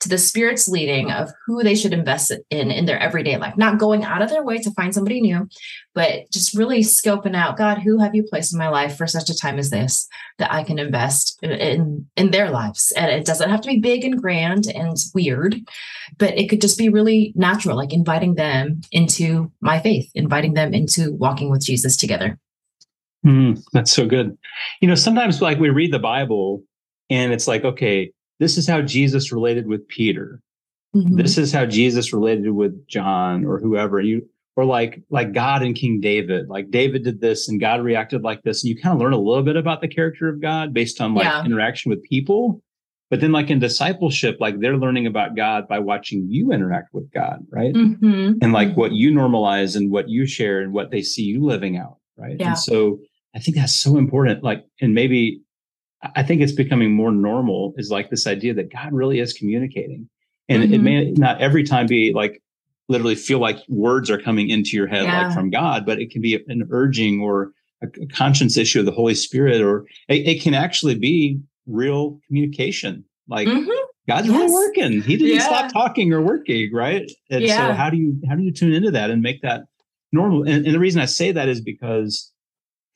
to 0.00 0.08
the 0.08 0.18
spirit's 0.18 0.68
leading 0.68 1.10
of 1.10 1.30
who 1.46 1.62
they 1.62 1.74
should 1.74 1.92
invest 1.92 2.32
in 2.50 2.70
in 2.70 2.84
their 2.84 2.98
everyday 2.98 3.36
life, 3.38 3.56
not 3.56 3.78
going 3.78 4.04
out 4.04 4.22
of 4.22 4.28
their 4.28 4.44
way 4.44 4.58
to 4.58 4.70
find 4.72 4.94
somebody 4.94 5.20
new, 5.20 5.48
but 5.94 6.30
just 6.30 6.56
really 6.56 6.80
scoping 6.80 7.34
out 7.34 7.56
God, 7.56 7.78
who 7.78 7.98
have 7.98 8.14
you 8.14 8.22
placed 8.22 8.52
in 8.52 8.58
my 8.58 8.68
life 8.68 8.96
for 8.96 9.06
such 9.06 9.30
a 9.30 9.36
time 9.36 9.58
as 9.58 9.70
this 9.70 10.06
that 10.38 10.52
I 10.52 10.64
can 10.64 10.78
invest 10.78 11.38
in 11.42 11.52
in, 11.52 12.06
in 12.16 12.30
their 12.30 12.50
lives? 12.50 12.92
And 12.96 13.10
it 13.10 13.24
doesn't 13.24 13.50
have 13.50 13.62
to 13.62 13.68
be 13.68 13.80
big 13.80 14.04
and 14.04 14.20
grand 14.20 14.66
and 14.68 14.96
weird, 15.14 15.56
but 16.18 16.36
it 16.38 16.48
could 16.48 16.60
just 16.60 16.78
be 16.78 16.88
really 16.88 17.32
natural, 17.34 17.76
like 17.76 17.92
inviting 17.92 18.34
them 18.34 18.82
into 18.92 19.50
my 19.60 19.80
faith, 19.80 20.10
inviting 20.14 20.54
them 20.54 20.74
into 20.74 21.12
walking 21.12 21.50
with 21.50 21.64
Jesus 21.64 21.96
together. 21.96 22.38
Mm, 23.24 23.60
that's 23.72 23.92
so 23.92 24.06
good. 24.06 24.36
You 24.80 24.88
know, 24.88 24.94
sometimes 24.94 25.42
like 25.42 25.58
we 25.58 25.70
read 25.70 25.92
the 25.92 25.98
Bible 25.98 26.62
and 27.10 27.32
it's 27.32 27.48
like, 27.48 27.64
okay, 27.64 28.12
this 28.38 28.56
is 28.58 28.66
how 28.68 28.82
Jesus 28.82 29.32
related 29.32 29.66
with 29.66 29.86
Peter. 29.88 30.40
Mm-hmm. 30.94 31.16
This 31.16 31.36
is 31.38 31.52
how 31.52 31.66
Jesus 31.66 32.12
related 32.12 32.50
with 32.50 32.86
John 32.86 33.44
or 33.44 33.58
whoever. 33.58 34.00
You 34.00 34.28
or 34.56 34.64
like 34.64 35.02
like 35.10 35.32
God 35.32 35.62
and 35.62 35.74
King 35.74 36.00
David. 36.00 36.48
Like 36.48 36.70
David 36.70 37.04
did 37.04 37.20
this 37.20 37.48
and 37.48 37.60
God 37.60 37.82
reacted 37.82 38.22
like 38.22 38.42
this. 38.42 38.62
And 38.64 38.70
you 38.70 38.80
kind 38.80 38.94
of 38.94 39.00
learn 39.00 39.12
a 39.12 39.18
little 39.20 39.42
bit 39.42 39.56
about 39.56 39.80
the 39.82 39.88
character 39.88 40.28
of 40.28 40.40
God 40.40 40.72
based 40.72 41.00
on 41.00 41.14
like 41.14 41.24
Yeah. 41.24 41.44
interaction 41.44 41.90
with 41.90 42.02
people. 42.04 42.62
But 43.10 43.20
then 43.20 43.30
like 43.30 43.50
in 43.50 43.58
discipleship, 43.60 44.38
like 44.40 44.58
they're 44.58 44.76
learning 44.78 45.06
about 45.06 45.36
God 45.36 45.68
by 45.68 45.78
watching 45.78 46.26
you 46.28 46.50
interact 46.52 46.92
with 46.92 47.08
God, 47.12 47.46
right? 47.50 47.72
Mhm. 47.72 48.38
and 48.42 48.52
like 48.52 48.76
what 48.76 48.92
you 48.92 49.12
normalize 49.12 49.76
and 49.76 49.90
what 49.92 50.08
you 50.08 50.26
share 50.26 50.60
and 50.60 50.72
what 50.72 50.90
they 50.90 51.02
see 51.02 51.22
you 51.22 51.44
living 51.44 51.76
out 51.76 51.98
right 52.18 52.36
Yeah. 52.40 52.48
and 52.48 52.58
so 52.58 52.98
i 53.34 53.38
think 53.38 53.56
that's 53.58 53.74
so 53.74 53.98
important 53.98 54.42
like 54.42 54.64
and 54.80 54.94
maybe 54.94 55.42
i 56.14 56.22
think 56.22 56.40
it's 56.40 56.52
becoming 56.52 56.92
more 56.92 57.10
normal 57.12 57.74
is 57.76 57.90
like 57.90 58.10
this 58.10 58.26
idea 58.26 58.52
that 58.54 58.72
god 58.72 58.92
really 58.92 59.18
is 59.20 59.32
communicating 59.32 60.08
and 60.48 60.62
it 60.62 60.70
Mhm. 60.70 60.82
may 60.82 61.10
not 61.12 61.40
every 61.40 61.64
time 61.64 61.86
be 61.86 62.12
like 62.12 62.42
literally 62.88 63.14
feel 63.16 63.38
like 63.40 63.58
words 63.68 64.10
are 64.10 64.18
coming 64.18 64.48
into 64.48 64.76
your 64.76 64.86
head 64.86 65.04
Yeah. 65.04 65.26
like 65.26 65.34
from 65.34 65.50
god 65.50 65.84
but 65.86 66.00
it 66.00 66.10
can 66.10 66.22
be 66.22 66.34
an 66.48 66.66
urging 66.70 67.20
or 67.20 67.52
a 67.82 67.88
conscience 68.06 68.56
issue 68.56 68.80
of 68.80 68.86
the 68.86 68.92
holy 68.92 69.14
spirit 69.14 69.60
or 69.60 69.86
it, 70.08 70.26
it 70.26 70.42
can 70.42 70.54
actually 70.54 70.94
be 70.96 71.38
real 71.66 72.20
communication 72.26 73.04
like 73.28 73.48
Mhm. 73.48 73.66
God's 74.08 74.28
really 74.28 74.52
working. 74.52 75.02
He 75.02 75.16
didn't 75.16 75.34
Yeah. 75.34 75.40
stop 75.40 75.72
talking 75.72 76.12
or 76.12 76.22
working, 76.22 76.72
right? 76.72 77.10
And 77.28 77.44
so 77.48 77.72
how 77.72 77.90
do 77.90 77.96
you 77.96 78.16
how 78.28 78.36
do 78.36 78.44
you 78.44 78.52
tune 78.52 78.72
into 78.72 78.92
that 78.92 79.10
and 79.10 79.20
make 79.20 79.42
that 79.42 79.64
normal? 80.12 80.44
And, 80.44 80.64
and 80.64 80.72
the 80.72 80.78
reason 80.78 81.00
I 81.02 81.06
say 81.06 81.32
that 81.32 81.48
is 81.48 81.60
because 81.60 82.30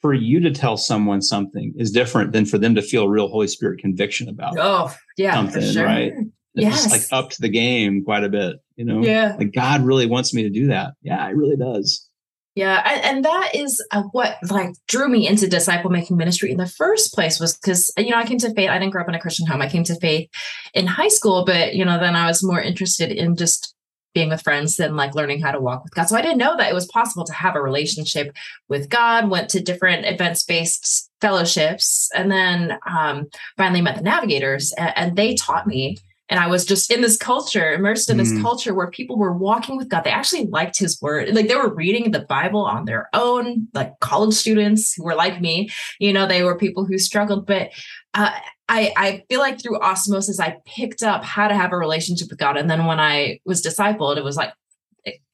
for 0.01 0.15
you 0.15 0.41
to 0.41 0.51
tell 0.51 0.77
someone 0.77 1.21
something 1.21 1.75
is 1.77 1.91
different 1.91 2.33
than 2.33 2.47
for 2.47 2.59
them 2.59 2.75
to 2.75 2.83
feel 2.83 3.09
real 3.09 3.29
Holy 3.29 3.47
Spirit 3.47 3.81
conviction 3.81 4.29
about 4.29 4.59
Oh, 4.59 4.93
yeah, 5.17 5.33
for 5.33 5.53
something, 5.53 5.73
sure. 5.73 5.85
right? 5.85 6.13
It's 6.55 6.65
yes. 6.65 6.91
like 6.91 7.03
up 7.13 7.31
to 7.31 7.41
the 7.41 7.49
game 7.49 8.05
quite 8.05 8.25
a 8.25 8.29
bit, 8.29 8.57
you 8.77 8.85
know? 8.85 9.03
Yeah. 9.03 9.37
Like 9.39 9.53
God 9.53 9.83
really 9.83 10.07
wants 10.07 10.35
me 10.35 10.43
to 10.43 10.51
do 10.51 10.67
that. 10.69 10.95
Yeah, 11.03 11.29
it 11.29 11.37
really 11.37 11.57
does. 11.57 12.09
Yeah, 12.57 12.83
and, 12.85 13.05
and 13.05 13.25
that 13.25 13.55
is 13.55 13.83
uh, 13.93 14.03
what 14.11 14.37
like 14.51 14.75
drew 14.89 15.09
me 15.09 15.29
into 15.29 15.47
disciple 15.47 15.91
making 15.91 16.17
ministry 16.17 16.51
in 16.51 16.57
the 16.57 16.67
first 16.67 17.15
place 17.15 17.39
was 17.39 17.57
because 17.57 17.93
you 17.97 18.11
know 18.11 18.17
I 18.17 18.27
came 18.27 18.39
to 18.39 18.53
faith. 18.53 18.69
I 18.69 18.79
didn't 18.79 18.91
grow 18.91 19.03
up 19.03 19.09
in 19.09 19.15
a 19.15 19.21
Christian 19.21 19.47
home. 19.47 19.63
I 19.63 19.69
came 19.69 19.85
to 19.85 19.99
faith 20.01 20.29
in 20.75 20.87
high 20.89 21.09
school, 21.09 21.45
but 21.45 21.75
you 21.77 21.85
know 21.85 22.01
then 22.01 22.17
I 22.17 22.27
was 22.27 22.43
more 22.43 22.61
interested 22.61 23.13
in 23.13 23.37
just 23.37 23.75
being 24.15 24.29
with 24.29 24.43
friends 24.43 24.77
than 24.77 24.97
like 24.97 25.15
learning 25.15 25.41
how 25.41 25.53
to 25.53 25.61
walk 25.61 25.85
with 25.85 25.95
God. 25.95 26.05
So 26.05 26.17
I 26.17 26.23
didn't 26.23 26.39
know 26.39 26.57
that 26.57 26.71
it 26.71 26.75
was 26.75 26.87
possible 26.87 27.25
to 27.25 27.33
have 27.33 27.57
a 27.57 27.63
relationship 27.63 28.35
with 28.69 28.89
God. 28.89 29.31
Went 29.31 29.49
to 29.51 29.61
different 29.61 30.07
events 30.07 30.43
based 30.43 31.11
fellowships, 31.21 32.11
and 32.15 32.31
then 32.31 32.79
um, 32.89 33.29
finally 33.57 33.83
met 33.83 33.97
the 33.97 34.03
Navigators, 34.03 34.73
and, 34.73 34.93
and 34.97 35.17
they 35.17 35.35
taught 35.35 35.67
me 35.67 35.99
and 36.31 36.39
I 36.39 36.47
was 36.47 36.65
just 36.65 36.93
in 36.93 37.01
this 37.01 37.17
culture, 37.17 37.73
immersed 37.73 38.09
in 38.09 38.17
this 38.17 38.33
mm. 38.33 38.41
culture 38.41 38.73
where 38.73 38.89
people 38.89 39.19
were 39.19 39.37
walking 39.37 39.77
with 39.77 39.89
God. 39.89 40.05
They 40.05 40.11
actually 40.11 40.47
liked 40.47 40.79
his 40.79 41.01
word. 41.03 41.35
Like 41.35 41.49
they 41.49 41.57
were 41.57 41.75
reading 41.75 42.13
the 42.13 42.21
Bible 42.21 42.65
on 42.65 42.85
their 42.85 43.09
own, 43.13 43.67
like 43.75 43.99
college 43.99 44.35
students 44.35 44.95
who 44.95 45.03
were 45.03 45.17
like 45.17 45.41
me, 45.41 45.71
you 45.99 46.13
know, 46.13 46.27
they 46.27 46.45
were 46.45 46.57
people 46.57 46.87
who 46.87 46.99
struggled. 46.99 47.47
But 47.47 47.71
uh, 48.15 48.31
I, 48.69 48.93
I 48.97 49.25
feel 49.29 49.41
like 49.41 49.61
through 49.61 49.81
osmosis, 49.81 50.39
I 50.39 50.59
picked 50.65 51.03
up 51.03 51.25
how 51.25 51.49
to 51.49 51.57
have 51.57 51.73
a 51.73 51.77
relationship 51.77 52.29
with 52.31 52.39
God. 52.39 52.57
And 52.57 52.71
then 52.71 52.87
when 52.87 53.01
I 53.01 53.41
was 53.45 53.61
discipled, 53.61 54.17
it 54.17 54.25
was 54.25 54.37
like, 54.37 54.53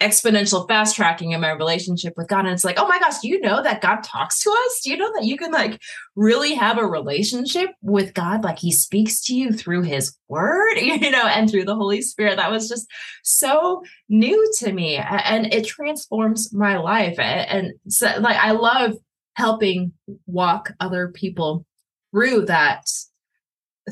exponential 0.01 0.69
fast 0.69 0.97
tracking 0.97 1.33
in 1.33 1.41
my 1.41 1.51
relationship 1.51 2.15
with 2.17 2.29
God. 2.29 2.41
And 2.41 2.49
it's 2.49 2.65
like, 2.65 2.79
oh 2.79 2.87
my 2.87 2.99
gosh, 2.99 3.21
do 3.21 3.29
you 3.29 3.41
know 3.41 3.63
that 3.63 3.81
God 3.81 4.03
talks 4.03 4.41
to 4.43 4.51
us? 4.51 4.81
Do 4.85 4.91
you 4.91 4.97
know 4.97 5.11
that 5.15 5.25
you 5.25 5.37
can 5.37 5.53
like 5.53 5.81
really 6.15 6.55
have 6.55 6.79
a 6.79 6.87
relationship 6.87 7.71
with 7.83 8.15
God? 8.15 8.45
Like 8.45 8.59
he 8.59 8.71
speaks 8.73 9.21
to 9.23 9.35
you 9.35 9.53
through 9.53 9.83
his 9.83 10.17
word, 10.29 10.77
you 10.77 11.11
know, 11.11 11.27
and 11.27 11.51
through 11.51 11.65
the 11.65 11.75
Holy 11.75 12.03
Spirit. 12.03 12.37
That 12.37 12.51
was 12.51 12.69
just 12.69 12.87
so 13.23 13.83
new 14.09 14.53
to 14.59 14.73
me. 14.73 14.97
And 14.97 15.53
it 15.53 15.67
transforms 15.67 16.53
my 16.53 16.77
life. 16.77 17.19
And 17.19 17.73
so 17.89 18.13
like 18.21 18.37
I 18.37 18.53
love 18.53 18.95
helping 19.35 19.93
walk 20.27 20.73
other 20.81 21.09
people 21.09 21.67
through 22.13 22.47
that 22.47 22.89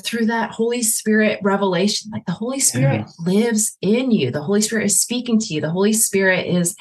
through 0.02 0.26
that 0.26 0.50
Holy 0.50 0.82
Spirit 0.82 1.38
revelation. 1.42 2.10
Like 2.12 2.26
the 2.26 2.32
Holy 2.32 2.60
Spirit 2.60 3.06
yeah. 3.06 3.32
lives 3.32 3.76
in 3.80 4.10
you. 4.10 4.30
The 4.30 4.42
Holy 4.42 4.60
Spirit 4.60 4.86
is 4.86 5.00
speaking 5.00 5.38
to 5.40 5.54
you. 5.54 5.60
The 5.60 5.70
Holy 5.70 5.92
Spirit 5.92 6.46
is 6.46 6.74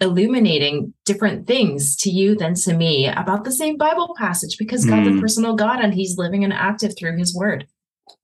illuminating 0.00 0.92
different 1.04 1.46
things 1.46 1.96
to 1.96 2.10
you 2.10 2.34
than 2.34 2.54
to 2.54 2.74
me 2.74 3.06
about 3.06 3.44
the 3.44 3.52
same 3.52 3.76
Bible 3.76 4.14
passage 4.18 4.58
because 4.58 4.84
God's 4.84 5.08
mm. 5.08 5.18
a 5.18 5.20
personal 5.20 5.54
God 5.54 5.80
and 5.80 5.94
He's 5.94 6.18
living 6.18 6.44
and 6.44 6.52
active 6.52 6.92
through 6.98 7.16
His 7.18 7.34
Word. 7.34 7.66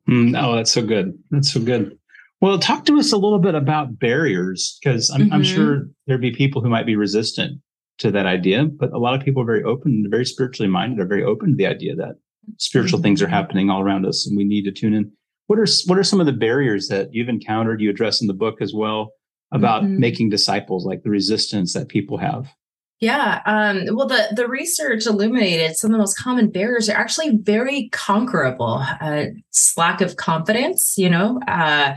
Mm, 0.09 0.41
oh, 0.41 0.57
that's 0.57 0.73
so 0.73 0.83
good. 0.83 1.19
That's 1.31 1.53
so 1.53 1.61
good. 1.61 1.99
Well, 2.41 2.59
talk 2.59 2.85
to 2.87 2.99
us 2.99 3.13
a 3.13 3.17
little 3.17 3.39
bit 3.39 3.55
about 3.55 3.99
barriers 3.99 4.79
because 4.81 5.11
I'm, 5.11 5.23
mm-hmm. 5.23 5.33
I'm 5.33 5.45
sure 5.45 5.89
there'd 6.07 6.21
be 6.21 6.31
people 6.31 6.63
who 6.63 6.69
might 6.69 6.87
be 6.87 6.97
resistant 6.97 7.61
to 7.99 8.13
that 8.13 8.27
idea, 8.27 8.65
but 8.65 8.93
a 8.93 8.99
lot 8.99 9.15
of 9.15 9.25
people 9.25 9.43
are 9.43 9.47
very 9.47 9.65
open, 9.65 10.07
very 10.09 10.25
spiritually 10.25 10.71
minded, 10.71 11.01
are 11.01 11.07
very 11.07 11.25
open 11.25 11.51
to 11.51 11.57
the 11.57 11.67
idea 11.67 11.97
that 11.97 12.17
spiritual 12.59 13.01
things 13.01 13.23
are 13.23 13.27
mm-hmm. 13.27 13.35
happening 13.35 13.71
all 13.71 13.83
around 13.83 14.07
us 14.07 14.27
and 14.27 14.37
we 14.37 14.45
need 14.45 14.65
to 14.65 14.73
tune 14.73 14.95
in 14.95 15.11
what 15.47 15.59
are 15.59 15.67
what 15.87 15.99
are 15.99 16.05
some 16.05 16.21
of 16.21 16.27
the 16.27 16.33
barriers 16.33 16.89
that 16.89 17.13
you've 17.13 17.29
encountered 17.29 17.81
you 17.81 17.91
address 17.91 18.21
in 18.21 18.27
the 18.27 18.35
book 18.35 18.61
as 18.61 18.73
well 18.75 19.13
about 19.53 19.83
mm-hmm. 19.83 19.99
making 19.99 20.29
disciples 20.29 20.85
like 20.85 21.03
the 21.03 21.11
resistance 21.11 21.73
that 21.73 21.89
people 21.89 22.19
have 22.19 22.49
yeah 23.01 23.41
um, 23.47 23.85
well 23.95 24.07
the 24.07 24.29
the 24.35 24.49
research 24.49 25.07
illuminated 25.07 25.77
some 25.77 25.91
of 25.91 25.93
the 25.93 25.99
most 25.99 26.19
common 26.19 26.51
barriers 26.51 26.89
are 26.89 26.97
actually 26.97 27.37
very 27.39 27.89
conquerable 27.91 28.85
uh, 29.01 29.25
lack 29.77 30.01
of 30.01 30.17
confidence 30.17 30.95
you 30.97 31.09
know 31.09 31.41
uh, 31.49 31.95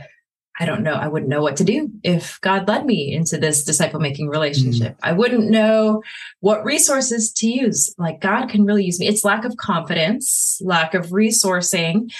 I 0.61 0.65
don't 0.65 0.83
know. 0.83 0.93
I 0.93 1.07
wouldn't 1.07 1.27
know 1.27 1.41
what 1.41 1.57
to 1.57 1.63
do 1.63 1.89
if 2.03 2.39
God 2.41 2.67
led 2.67 2.85
me 2.85 3.11
into 3.11 3.39
this 3.39 3.63
disciple 3.63 3.99
making 3.99 4.27
relationship. 4.27 4.93
Mm. 4.93 4.99
I 5.01 5.11
wouldn't 5.13 5.49
know 5.49 6.03
what 6.39 6.63
resources 6.63 7.31
to 7.37 7.47
use. 7.47 7.95
Like 7.97 8.21
God 8.21 8.47
can 8.47 8.63
really 8.63 8.85
use 8.85 8.99
me. 8.99 9.07
It's 9.07 9.25
lack 9.25 9.43
of 9.43 9.57
confidence, 9.57 10.61
lack 10.63 10.93
of 10.93 11.07
resourcing, 11.07 12.13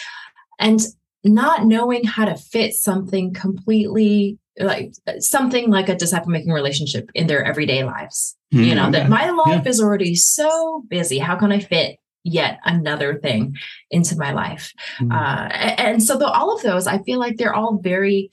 and 0.58 0.80
not 1.24 1.66
knowing 1.66 2.04
how 2.04 2.26
to 2.26 2.36
fit 2.36 2.74
something 2.74 3.32
completely 3.32 4.40
like 4.60 4.94
something 5.20 5.70
like 5.70 5.88
a 5.88 5.96
disciple 5.96 6.32
making 6.32 6.52
relationship 6.52 7.12
in 7.14 7.28
their 7.28 7.46
everyday 7.46 7.84
lives. 7.84 8.36
Mm, 8.52 8.66
you 8.66 8.74
know, 8.74 8.88
okay. 8.88 8.92
that 8.94 9.10
my 9.10 9.30
life 9.30 9.62
yeah. 9.66 9.70
is 9.70 9.80
already 9.80 10.16
so 10.16 10.84
busy. 10.90 11.20
How 11.20 11.36
can 11.36 11.52
I 11.52 11.60
fit 11.60 11.98
yet 12.24 12.60
another 12.66 13.18
thing 13.20 13.56
into 13.90 14.16
my 14.16 14.32
life. 14.32 14.74
Mm-hmm. 15.00 15.12
Uh, 15.12 15.48
and 15.78 16.04
so 16.04 16.18
the, 16.18 16.28
all 16.28 16.56
of 16.56 16.62
those, 16.62 16.88
I 16.88 17.00
feel 17.00 17.20
like 17.20 17.38
they're 17.38 17.54
all 17.54 17.78
very 17.78 18.32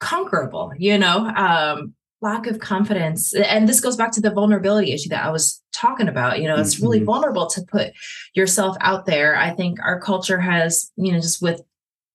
conquerable, 0.00 0.72
you 0.76 0.98
know, 0.98 1.26
um, 1.36 1.94
lack 2.20 2.46
of 2.46 2.58
confidence. 2.58 3.34
And 3.34 3.68
this 3.68 3.80
goes 3.80 3.96
back 3.96 4.12
to 4.12 4.20
the 4.20 4.30
vulnerability 4.30 4.92
issue 4.92 5.10
that 5.10 5.24
I 5.24 5.30
was 5.30 5.62
talking 5.72 6.08
about. 6.08 6.40
You 6.40 6.48
know, 6.48 6.56
it's 6.56 6.80
really 6.80 6.98
mm-hmm. 6.98 7.06
vulnerable 7.06 7.46
to 7.48 7.62
put 7.62 7.92
yourself 8.34 8.76
out 8.80 9.06
there. 9.06 9.36
I 9.36 9.50
think 9.50 9.78
our 9.82 10.00
culture 10.00 10.40
has, 10.40 10.90
you 10.96 11.12
know, 11.12 11.20
just 11.20 11.40
with 11.40 11.62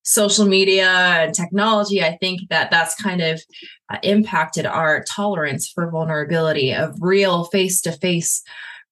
social 0.03 0.45
media 0.45 0.89
and 0.89 1.33
technology, 1.33 2.03
I 2.03 2.17
think 2.17 2.41
that 2.49 2.69
that's 2.69 2.93
kind 2.95 3.21
of 3.21 3.41
uh, 3.89 3.99
impacted 4.03 4.65
our 4.65 5.03
tolerance 5.03 5.69
for 5.69 5.89
vulnerability 5.89 6.73
of 6.73 6.97
real 6.99 7.45
face 7.45 7.79
to 7.81 7.93
face 7.93 8.43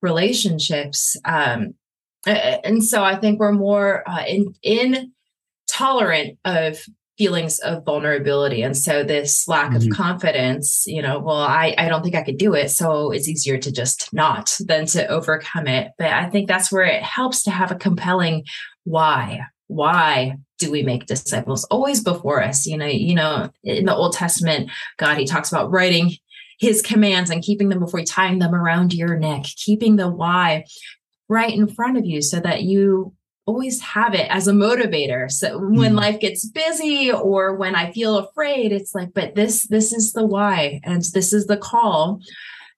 relationships. 0.02 1.18
Um, 1.26 1.74
and 2.26 2.84
so 2.84 3.04
I 3.04 3.16
think 3.16 3.40
we're 3.40 3.52
more 3.52 4.08
uh, 4.08 4.24
in 4.28 4.54
intolerant 5.72 6.38
of 6.46 6.78
feelings 7.18 7.60
of 7.60 7.86
vulnerability. 7.86 8.64
And 8.64 8.76
so 8.76 9.04
this 9.04 9.48
lack 9.48 9.72
mm-hmm. 9.72 9.92
of 9.92 9.96
confidence 9.96 10.86
you 10.88 11.02
know 11.02 11.20
well 11.20 11.38
I, 11.38 11.76
I 11.78 11.88
don't 11.88 12.02
think 12.02 12.16
i 12.16 12.24
could 12.24 12.38
do 12.38 12.56
it 12.56 12.70
so 12.70 13.12
it's 13.12 13.28
easier 13.28 13.60
to 13.60 13.72
just 13.72 14.12
not 14.12 14.58
than 14.60 14.86
to 14.88 15.08
overcome 15.08 15.68
it. 15.68 15.92
But 15.98 16.08
i 16.08 16.30
think 16.30 16.48
that's 16.48 16.72
where 16.72 16.86
it 16.86 17.04
helps 17.04 17.44
to 17.44 17.52
have 17.52 17.72
a 17.72 17.76
compelling 17.76 18.46
why. 18.84 19.42
Why 19.68 20.38
do 20.58 20.70
we 20.70 20.84
make 20.84 21.06
disciples? 21.06 21.64
Always 21.66 22.04
before 22.04 22.44
us 22.44 22.66
you 22.66 22.78
know 22.78 22.88
you 22.88 23.16
know 23.16 23.52
in 23.64 23.86
the 23.86 23.96
old 23.96 24.14
testament 24.14 24.72
god 24.98 25.18
he 25.18 25.26
talks 25.26 25.52
about 25.52 25.72
writing 25.72 26.12
his 26.60 26.82
commands 26.82 27.30
and 27.30 27.44
keeping 27.44 27.70
them 27.70 27.80
before 27.80 28.00
you 28.00 28.06
tying 28.06 28.40
them 28.40 28.54
around 28.54 28.94
your 28.94 29.18
neck 29.18 29.44
keeping 29.44 29.96
the 29.96 30.08
why 30.08 30.64
right 31.32 31.54
in 31.54 31.66
front 31.66 31.98
of 31.98 32.06
you 32.06 32.22
so 32.22 32.42
that 32.42 32.64
you 32.64 33.14
always 33.46 33.80
have 33.80 34.14
it 34.14 34.28
as 34.30 34.48
a 34.48 34.54
motivator 34.54 35.32
so 35.32 35.58
when 35.58 35.94
mm. 35.94 35.98
life 35.98 36.20
gets 36.20 36.46
busy 36.46 37.10
or 37.12 37.56
when 37.56 37.74
i 37.74 37.90
feel 37.94 38.18
afraid 38.18 38.74
it's 38.74 38.94
like 38.94 39.14
but 39.14 39.34
this 39.34 39.64
this 39.68 39.94
is 39.94 40.12
the 40.12 40.26
why 40.26 40.80
and 40.84 41.02
this 41.14 41.32
is 41.32 41.48
the 41.48 41.58
call 41.58 42.20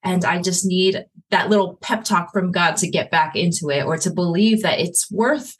and 0.04 0.24
i 0.24 0.40
just 0.40 0.66
need 0.66 1.04
that 1.32 1.50
little 1.50 1.76
pep 1.82 2.04
talk 2.04 2.32
from 2.32 2.52
god 2.52 2.78
to 2.78 2.88
get 2.88 3.10
back 3.10 3.36
into 3.36 3.72
it 3.72 3.84
or 3.84 3.98
to 3.98 4.14
believe 4.14 4.62
that 4.62 4.80
it's 4.80 5.12
worth 5.12 5.56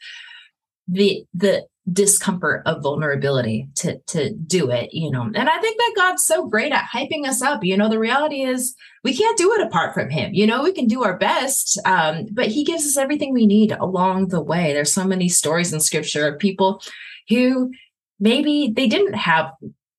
the 0.86 1.24
the 1.34 1.66
discomfort 1.92 2.62
of 2.64 2.82
vulnerability 2.82 3.68
to 3.74 3.98
to 4.06 4.32
do 4.32 4.70
it 4.70 4.88
you 4.94 5.10
know 5.10 5.22
and 5.22 5.50
i 5.50 5.58
think 5.58 5.76
that 5.76 5.92
god's 5.94 6.24
so 6.24 6.46
great 6.46 6.72
at 6.72 6.88
hyping 6.90 7.26
us 7.26 7.42
up 7.42 7.62
you 7.62 7.76
know 7.76 7.90
the 7.90 7.98
reality 7.98 8.40
is 8.40 8.74
we 9.02 9.14
can't 9.14 9.36
do 9.36 9.52
it 9.52 9.60
apart 9.60 9.92
from 9.92 10.08
him 10.08 10.32
you 10.32 10.46
know 10.46 10.62
we 10.62 10.72
can 10.72 10.86
do 10.86 11.04
our 11.04 11.18
best 11.18 11.78
um, 11.84 12.26
but 12.32 12.46
he 12.46 12.64
gives 12.64 12.86
us 12.86 12.96
everything 12.96 13.34
we 13.34 13.46
need 13.46 13.70
along 13.72 14.28
the 14.28 14.40
way 14.40 14.72
there's 14.72 14.94
so 14.94 15.04
many 15.04 15.28
stories 15.28 15.74
in 15.74 15.80
scripture 15.80 16.26
of 16.26 16.38
people 16.38 16.80
who 17.28 17.70
maybe 18.18 18.72
they 18.74 18.86
didn't 18.86 19.14
have 19.14 19.52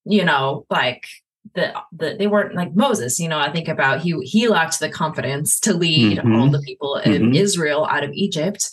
you 0.06 0.26
know 0.26 0.66
like 0.72 1.06
the, 1.54 1.74
the 1.92 2.16
they 2.18 2.28
weren't 2.28 2.56
like 2.56 2.76
Moses, 2.76 3.20
you 3.20 3.30
know. 3.30 3.40
I 3.40 3.52
think 3.52 3.68
about 3.68 4.02
he 4.02 4.20
he 4.24 4.48
lacked 4.48 4.80
the 4.80 4.90
confidence 4.90 5.60
to 5.62 5.74
lead 5.74 6.18
mm-hmm. 6.18 6.36
all 6.36 6.50
the 6.50 6.60
people 6.60 6.96
of 6.96 7.06
mm-hmm. 7.06 7.34
Israel 7.34 7.86
out 7.86 8.04
of 8.04 8.12
Egypt. 8.14 8.70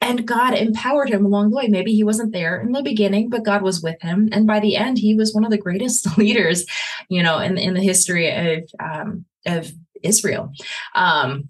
And 0.00 0.26
God 0.26 0.54
empowered 0.54 1.10
him 1.10 1.26
along 1.26 1.50
the 1.50 1.56
way. 1.56 1.68
Maybe 1.68 1.94
he 1.94 2.04
wasn't 2.04 2.32
there 2.32 2.60
in 2.60 2.72
the 2.72 2.82
beginning, 2.82 3.28
but 3.28 3.44
God 3.44 3.62
was 3.62 3.82
with 3.82 4.00
him. 4.00 4.30
And 4.32 4.46
by 4.46 4.58
the 4.58 4.76
end, 4.76 4.98
he 4.98 5.14
was 5.14 5.34
one 5.34 5.44
of 5.44 5.50
the 5.50 5.58
greatest 5.58 6.06
leaders, 6.18 6.64
you 7.08 7.22
know, 7.22 7.38
in, 7.38 7.58
in 7.58 7.74
the 7.74 7.82
history 7.82 8.30
of 8.30 8.70
um, 8.80 9.24
of 9.46 9.70
Israel. 10.02 10.52
Um, 10.94 11.48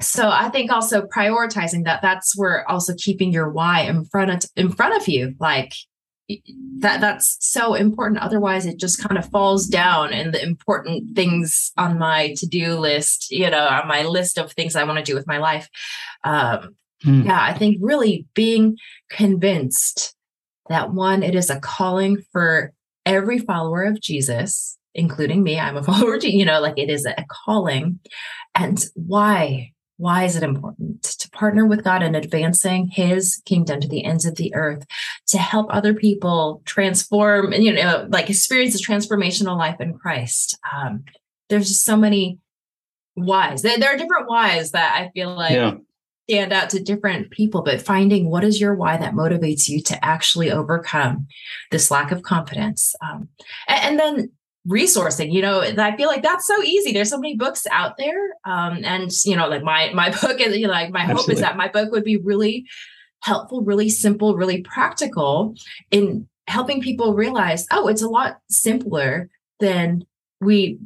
so 0.00 0.28
I 0.28 0.48
think 0.48 0.70
also 0.70 1.02
prioritizing 1.06 1.84
that 1.84 2.02
that's 2.02 2.36
where 2.36 2.68
also 2.68 2.94
keeping 2.96 3.32
your 3.32 3.48
why 3.48 3.82
in 3.82 4.04
front 4.04 4.30
of 4.30 4.50
in 4.56 4.72
front 4.72 5.00
of 5.00 5.08
you, 5.08 5.34
like 5.38 5.72
that 6.78 7.00
that's 7.00 7.36
so 7.40 7.74
important. 7.74 8.20
Otherwise, 8.20 8.66
it 8.66 8.78
just 8.78 9.02
kind 9.02 9.18
of 9.18 9.28
falls 9.28 9.66
down 9.66 10.12
and 10.12 10.32
the 10.34 10.42
important 10.42 11.14
things 11.14 11.72
on 11.76 11.98
my 11.98 12.34
to-do 12.36 12.78
list, 12.78 13.30
you 13.30 13.50
know, 13.50 13.66
on 13.66 13.88
my 13.88 14.02
list 14.02 14.38
of 14.38 14.52
things 14.52 14.76
I 14.76 14.84
want 14.84 14.98
to 14.98 15.04
do 15.04 15.14
with 15.14 15.26
my 15.26 15.38
life. 15.38 15.68
Um, 16.24 16.76
Mm. 17.04 17.26
Yeah, 17.26 17.40
I 17.40 17.52
think 17.52 17.78
really 17.80 18.26
being 18.34 18.76
convinced 19.10 20.14
that 20.68 20.92
one, 20.92 21.22
it 21.22 21.34
is 21.34 21.50
a 21.50 21.60
calling 21.60 22.22
for 22.32 22.72
every 23.04 23.38
follower 23.38 23.84
of 23.84 24.00
Jesus, 24.00 24.78
including 24.94 25.42
me. 25.42 25.58
I'm 25.58 25.76
a 25.76 25.82
follower, 25.84 26.16
you 26.16 26.44
know, 26.44 26.60
like 26.60 26.78
it 26.78 26.90
is 26.90 27.06
a 27.06 27.24
calling. 27.28 28.00
And 28.54 28.84
why? 28.94 29.72
why 30.02 30.24
is 30.24 30.34
it 30.34 30.42
important 30.42 31.04
to 31.04 31.30
partner 31.30 31.64
with 31.64 31.84
God 31.84 32.02
in 32.02 32.16
advancing 32.16 32.88
his 32.88 33.40
kingdom 33.44 33.80
to 33.80 33.86
the 33.86 34.04
ends 34.04 34.26
of 34.26 34.34
the 34.34 34.52
earth, 34.52 34.84
to 35.28 35.38
help 35.38 35.68
other 35.70 35.94
people 35.94 36.60
transform, 36.64 37.52
and, 37.52 37.62
you 37.62 37.72
know, 37.72 38.08
like 38.08 38.28
experience 38.28 38.74
a 38.74 38.84
transformational 38.84 39.56
life 39.56 39.80
in 39.80 39.94
Christ? 39.94 40.58
Um, 40.74 41.04
there's 41.48 41.68
just 41.68 41.84
so 41.84 41.96
many 41.96 42.40
whys. 43.14 43.62
There, 43.62 43.78
there, 43.78 43.94
are 43.94 43.96
different 43.96 44.28
whys 44.28 44.72
that 44.72 44.92
I 45.00 45.10
feel 45.10 45.36
like 45.36 45.52
yeah. 45.52 45.74
Stand 46.28 46.52
out 46.52 46.70
to 46.70 46.82
different 46.82 47.30
people, 47.30 47.62
but 47.62 47.82
finding 47.82 48.30
what 48.30 48.44
is 48.44 48.60
your 48.60 48.74
why 48.74 48.96
that 48.96 49.14
motivates 49.14 49.68
you 49.68 49.82
to 49.82 50.04
actually 50.04 50.50
overcome 50.50 51.26
this 51.70 51.90
lack 51.90 52.12
of 52.12 52.22
confidence. 52.22 52.94
Um, 53.02 53.28
and, 53.68 53.84
and 53.84 53.98
then 53.98 54.30
resourcing 54.68 55.32
you 55.32 55.42
know 55.42 55.60
i 55.60 55.96
feel 55.96 56.06
like 56.06 56.22
that's 56.22 56.46
so 56.46 56.62
easy 56.62 56.92
there's 56.92 57.10
so 57.10 57.18
many 57.18 57.36
books 57.36 57.66
out 57.72 57.96
there 57.96 58.30
um 58.44 58.78
and 58.84 59.10
you 59.24 59.34
know 59.34 59.48
like 59.48 59.64
my 59.64 59.90
my 59.92 60.08
book 60.22 60.40
is 60.40 60.56
you 60.56 60.68
know, 60.68 60.72
like 60.72 60.92
my 60.92 61.00
Absolutely. 61.00 61.22
hope 61.22 61.30
is 61.30 61.40
that 61.40 61.56
my 61.56 61.66
book 61.66 61.90
would 61.90 62.04
be 62.04 62.16
really 62.18 62.64
helpful 63.22 63.62
really 63.62 63.88
simple 63.88 64.36
really 64.36 64.62
practical 64.62 65.56
in 65.90 66.28
helping 66.46 66.80
people 66.80 67.14
realize 67.14 67.66
oh 67.72 67.88
it's 67.88 68.02
a 68.02 68.08
lot 68.08 68.38
simpler 68.48 69.28
than 69.58 70.04
we 70.40 70.78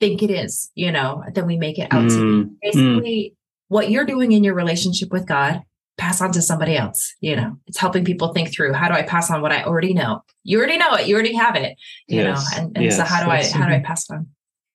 think 0.00 0.22
it 0.22 0.30
is 0.30 0.70
you 0.74 0.90
know 0.90 1.22
than 1.34 1.46
we 1.46 1.58
make 1.58 1.78
it 1.78 1.92
out 1.92 2.04
mm, 2.04 2.08
to 2.08 2.16
be 2.16 2.22
mm, 2.22 2.44
mm. 2.44 2.56
basically 2.62 3.34
mm. 3.34 3.37
What 3.68 3.90
you're 3.90 4.04
doing 4.04 4.32
in 4.32 4.44
your 4.44 4.54
relationship 4.54 5.10
with 5.10 5.26
god 5.26 5.62
pass 5.98 6.20
on 6.20 6.32
to 6.32 6.40
somebody 6.40 6.76
else 6.76 7.14
you 7.20 7.34
know 7.34 7.56
it's 7.66 7.78
helping 7.78 8.04
people 8.04 8.32
think 8.32 8.52
through 8.52 8.72
how 8.72 8.88
do 8.88 8.94
i 8.94 9.02
pass 9.02 9.30
on 9.30 9.42
what 9.42 9.52
i 9.52 9.62
already 9.64 9.92
know 9.92 10.22
you 10.44 10.58
already 10.58 10.78
know 10.78 10.94
it 10.94 11.06
you 11.06 11.14
already 11.14 11.34
have 11.34 11.56
it 11.56 11.76
you 12.06 12.20
yes. 12.20 12.56
know 12.56 12.62
and, 12.62 12.76
and 12.76 12.84
yes. 12.84 12.96
so 12.96 13.02
how 13.02 13.22
do 13.22 13.30
i 13.30 13.44
how 13.44 13.66
do 13.66 13.74
i 13.74 13.80
pass 13.80 14.08
on 14.10 14.26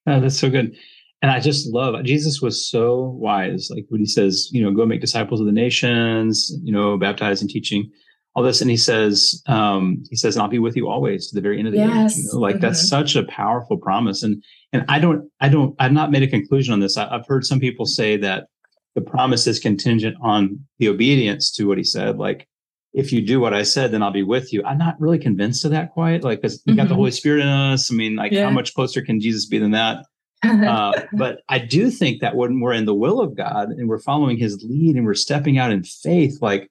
oh, 0.06 0.20
that's 0.20 0.38
so 0.38 0.50
good 0.50 0.76
and 1.22 1.30
i 1.30 1.40
just 1.40 1.66
love 1.72 2.02
jesus 2.04 2.40
was 2.42 2.68
so 2.70 3.16
wise 3.18 3.68
like 3.74 3.86
when 3.88 4.00
he 4.00 4.06
says 4.06 4.48
you 4.52 4.62
know 4.62 4.70
go 4.70 4.86
make 4.86 5.00
disciples 5.00 5.40
of 5.40 5.46
the 5.46 5.52
nations 5.52 6.52
you 6.62 6.72
know 6.72 6.96
baptize 6.98 7.40
and 7.40 7.50
teaching 7.50 7.90
all 8.34 8.42
this 8.42 8.60
and 8.60 8.70
he 8.70 8.76
says 8.76 9.42
um 9.46 10.02
he 10.10 10.16
says 10.16 10.36
and 10.36 10.42
i'll 10.42 10.48
be 10.48 10.58
with 10.58 10.76
you 10.76 10.88
always 10.88 11.28
to 11.28 11.34
the 11.34 11.40
very 11.40 11.58
end 11.58 11.68
of 11.68 11.72
the 11.72 11.78
yes. 11.78 12.12
age 12.12 12.24
you 12.24 12.32
know 12.32 12.38
like 12.38 12.56
mm-hmm. 12.56 12.62
that's 12.62 12.86
such 12.86 13.16
a 13.16 13.24
powerful 13.24 13.78
promise 13.78 14.22
and 14.22 14.42
and 14.74 14.84
i 14.88 14.98
don't 14.98 15.30
i 15.40 15.48
don't 15.48 15.74
i've 15.78 15.92
not 15.92 16.10
made 16.10 16.22
a 16.22 16.28
conclusion 16.28 16.74
on 16.74 16.80
this 16.80 16.98
I, 16.98 17.08
i've 17.08 17.26
heard 17.26 17.46
some 17.46 17.60
people 17.60 17.86
say 17.86 18.18
that 18.18 18.48
the 18.94 19.00
promise 19.00 19.46
is 19.46 19.58
contingent 19.58 20.16
on 20.22 20.64
the 20.78 20.88
obedience 20.88 21.50
to 21.52 21.66
what 21.66 21.78
he 21.78 21.84
said. 21.84 22.18
Like, 22.18 22.48
if 22.92 23.12
you 23.12 23.20
do 23.20 23.40
what 23.40 23.52
I 23.52 23.64
said, 23.64 23.90
then 23.90 24.02
I'll 24.02 24.12
be 24.12 24.22
with 24.22 24.52
you. 24.52 24.62
I'm 24.64 24.78
not 24.78 25.00
really 25.00 25.18
convinced 25.18 25.64
of 25.64 25.72
that 25.72 25.92
quite. 25.92 26.22
Like, 26.22 26.40
because 26.40 26.62
we 26.64 26.72
mm-hmm. 26.72 26.76
got 26.78 26.82
the 26.84 26.90
mm-hmm. 26.90 26.98
Holy 26.98 27.10
Spirit 27.10 27.42
in 27.42 27.48
us. 27.48 27.90
I 27.90 27.94
mean, 27.94 28.14
like, 28.14 28.30
yeah. 28.30 28.44
how 28.44 28.50
much 28.50 28.72
closer 28.74 29.02
can 29.02 29.20
Jesus 29.20 29.46
be 29.46 29.58
than 29.58 29.72
that? 29.72 30.04
uh, 30.44 30.92
but 31.14 31.40
I 31.48 31.58
do 31.58 31.90
think 31.90 32.20
that 32.20 32.36
when 32.36 32.60
we're 32.60 32.74
in 32.74 32.84
the 32.84 32.94
will 32.94 33.20
of 33.20 33.36
God 33.36 33.70
and 33.70 33.88
we're 33.88 33.98
following 33.98 34.36
his 34.36 34.62
lead 34.62 34.94
and 34.94 35.04
we're 35.04 35.14
stepping 35.14 35.58
out 35.58 35.72
in 35.72 35.82
faith, 35.82 36.38
like, 36.40 36.70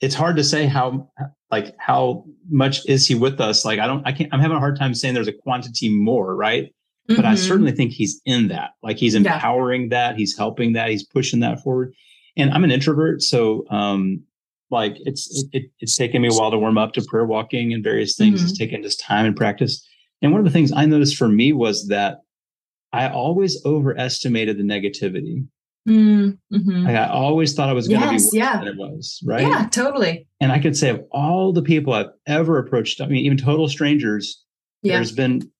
it's 0.00 0.14
hard 0.14 0.36
to 0.36 0.44
say 0.44 0.66
how 0.66 1.08
like 1.50 1.74
how 1.78 2.24
much 2.50 2.84
is 2.86 3.06
he 3.06 3.14
with 3.14 3.40
us 3.40 3.64
like 3.64 3.78
i 3.78 3.86
don't 3.86 4.06
i 4.06 4.12
can't 4.12 4.28
i'm 4.34 4.40
having 4.40 4.56
a 4.56 4.60
hard 4.60 4.76
time 4.76 4.92
saying 4.92 5.14
there's 5.14 5.28
a 5.28 5.32
quantity 5.32 5.88
more 5.88 6.34
right 6.34 6.74
Mm-hmm. 7.08 7.16
But 7.16 7.26
I 7.26 7.34
mm-hmm. 7.34 7.48
certainly 7.48 7.72
think 7.72 7.92
he's 7.92 8.20
in 8.24 8.48
that. 8.48 8.70
Like 8.82 8.96
he's 8.96 9.14
empowering 9.14 9.82
yeah. 9.82 9.88
that, 9.88 10.16
he's 10.16 10.36
helping 10.36 10.72
that, 10.72 10.88
he's 10.90 11.04
pushing 11.04 11.40
that 11.40 11.60
forward. 11.60 11.92
And 12.36 12.50
I'm 12.50 12.64
an 12.64 12.70
introvert, 12.70 13.22
so 13.22 13.64
um, 13.70 14.22
like 14.70 14.96
it's 15.00 15.44
it, 15.52 15.70
it's 15.78 15.96
taken 15.96 16.22
me 16.22 16.28
a 16.28 16.32
while 16.32 16.50
to 16.50 16.58
warm 16.58 16.78
up 16.78 16.92
to 16.94 17.02
prayer 17.02 17.24
walking 17.24 17.72
and 17.72 17.84
various 17.84 18.16
things. 18.16 18.40
Mm-hmm. 18.40 18.48
It's 18.48 18.58
taken 18.58 18.82
just 18.82 19.00
time 19.00 19.26
and 19.26 19.36
practice. 19.36 19.86
And 20.20 20.32
one 20.32 20.40
of 20.40 20.44
the 20.44 20.50
things 20.50 20.72
I 20.72 20.86
noticed 20.86 21.16
for 21.16 21.28
me 21.28 21.52
was 21.52 21.88
that 21.88 22.22
I 22.92 23.08
always 23.08 23.64
overestimated 23.64 24.56
the 24.56 24.62
negativity. 24.62 25.46
Mm-hmm. 25.88 26.86
Like 26.86 26.96
I 26.96 27.08
always 27.08 27.52
thought 27.54 27.68
I 27.68 27.74
was 27.74 27.88
going 27.88 28.00
to 28.00 28.06
yes, 28.06 28.30
be 28.30 28.38
worse 28.38 28.46
yeah. 28.46 28.58
than 28.58 28.68
it 28.68 28.76
was, 28.76 29.22
right? 29.26 29.42
Yeah, 29.42 29.68
totally. 29.70 30.26
And 30.40 30.50
I 30.50 30.58
could 30.58 30.76
say 30.76 30.90
of 30.90 31.04
all 31.10 31.52
the 31.52 31.62
people 31.62 31.92
I've 31.92 32.10
ever 32.26 32.58
approached, 32.58 33.00
I 33.00 33.06
mean, 33.06 33.24
even 33.24 33.36
total 33.36 33.68
strangers, 33.68 34.42
yeah. 34.82 34.94
there's 34.94 35.12
been 35.12 35.50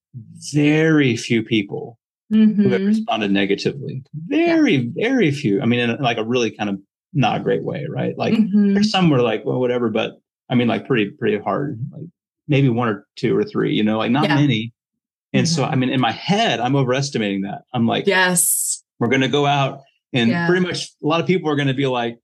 very 0.52 1.16
few 1.16 1.42
people 1.42 1.98
mm-hmm. 2.32 2.62
who 2.62 2.68
have 2.70 2.80
mm-hmm. 2.80 2.88
responded 2.88 3.30
negatively. 3.30 4.02
Very, 4.26 4.76
yeah. 4.76 5.08
very 5.08 5.30
few. 5.30 5.60
I 5.60 5.66
mean, 5.66 5.80
in 5.80 5.96
like 6.00 6.18
a 6.18 6.24
really 6.24 6.50
kind 6.50 6.70
of 6.70 6.78
not 7.12 7.40
a 7.40 7.44
great 7.44 7.64
way, 7.64 7.86
right? 7.88 8.16
Like 8.16 8.34
mm-hmm. 8.34 8.74
there's 8.74 8.90
some 8.90 9.10
were 9.10 9.22
like, 9.22 9.44
well, 9.44 9.60
whatever, 9.60 9.88
but 9.90 10.12
I 10.50 10.54
mean, 10.54 10.68
like 10.68 10.86
pretty, 10.86 11.10
pretty 11.10 11.38
hard. 11.38 11.78
Like 11.92 12.06
maybe 12.48 12.68
one 12.68 12.88
or 12.88 13.06
two 13.16 13.36
or 13.36 13.44
three, 13.44 13.74
you 13.74 13.82
know, 13.82 13.98
like 13.98 14.10
not 14.10 14.28
yeah. 14.28 14.34
many. 14.36 14.72
And 15.32 15.48
so, 15.48 15.64
I 15.64 15.74
mean, 15.74 15.90
in 15.90 16.00
my 16.00 16.12
head, 16.12 16.60
I'm 16.60 16.76
overestimating 16.76 17.42
that. 17.42 17.62
I'm 17.72 17.88
like, 17.88 18.06
yes, 18.06 18.84
we're 19.00 19.08
going 19.08 19.22
to 19.22 19.28
go 19.28 19.46
out 19.46 19.80
and 20.12 20.30
yeah. 20.30 20.46
pretty 20.46 20.64
much 20.64 20.92
a 21.02 21.06
lot 21.06 21.20
of 21.20 21.26
people 21.26 21.50
are 21.50 21.56
going 21.56 21.68
to 21.68 21.74
be 21.74 21.88
like, 21.88 22.18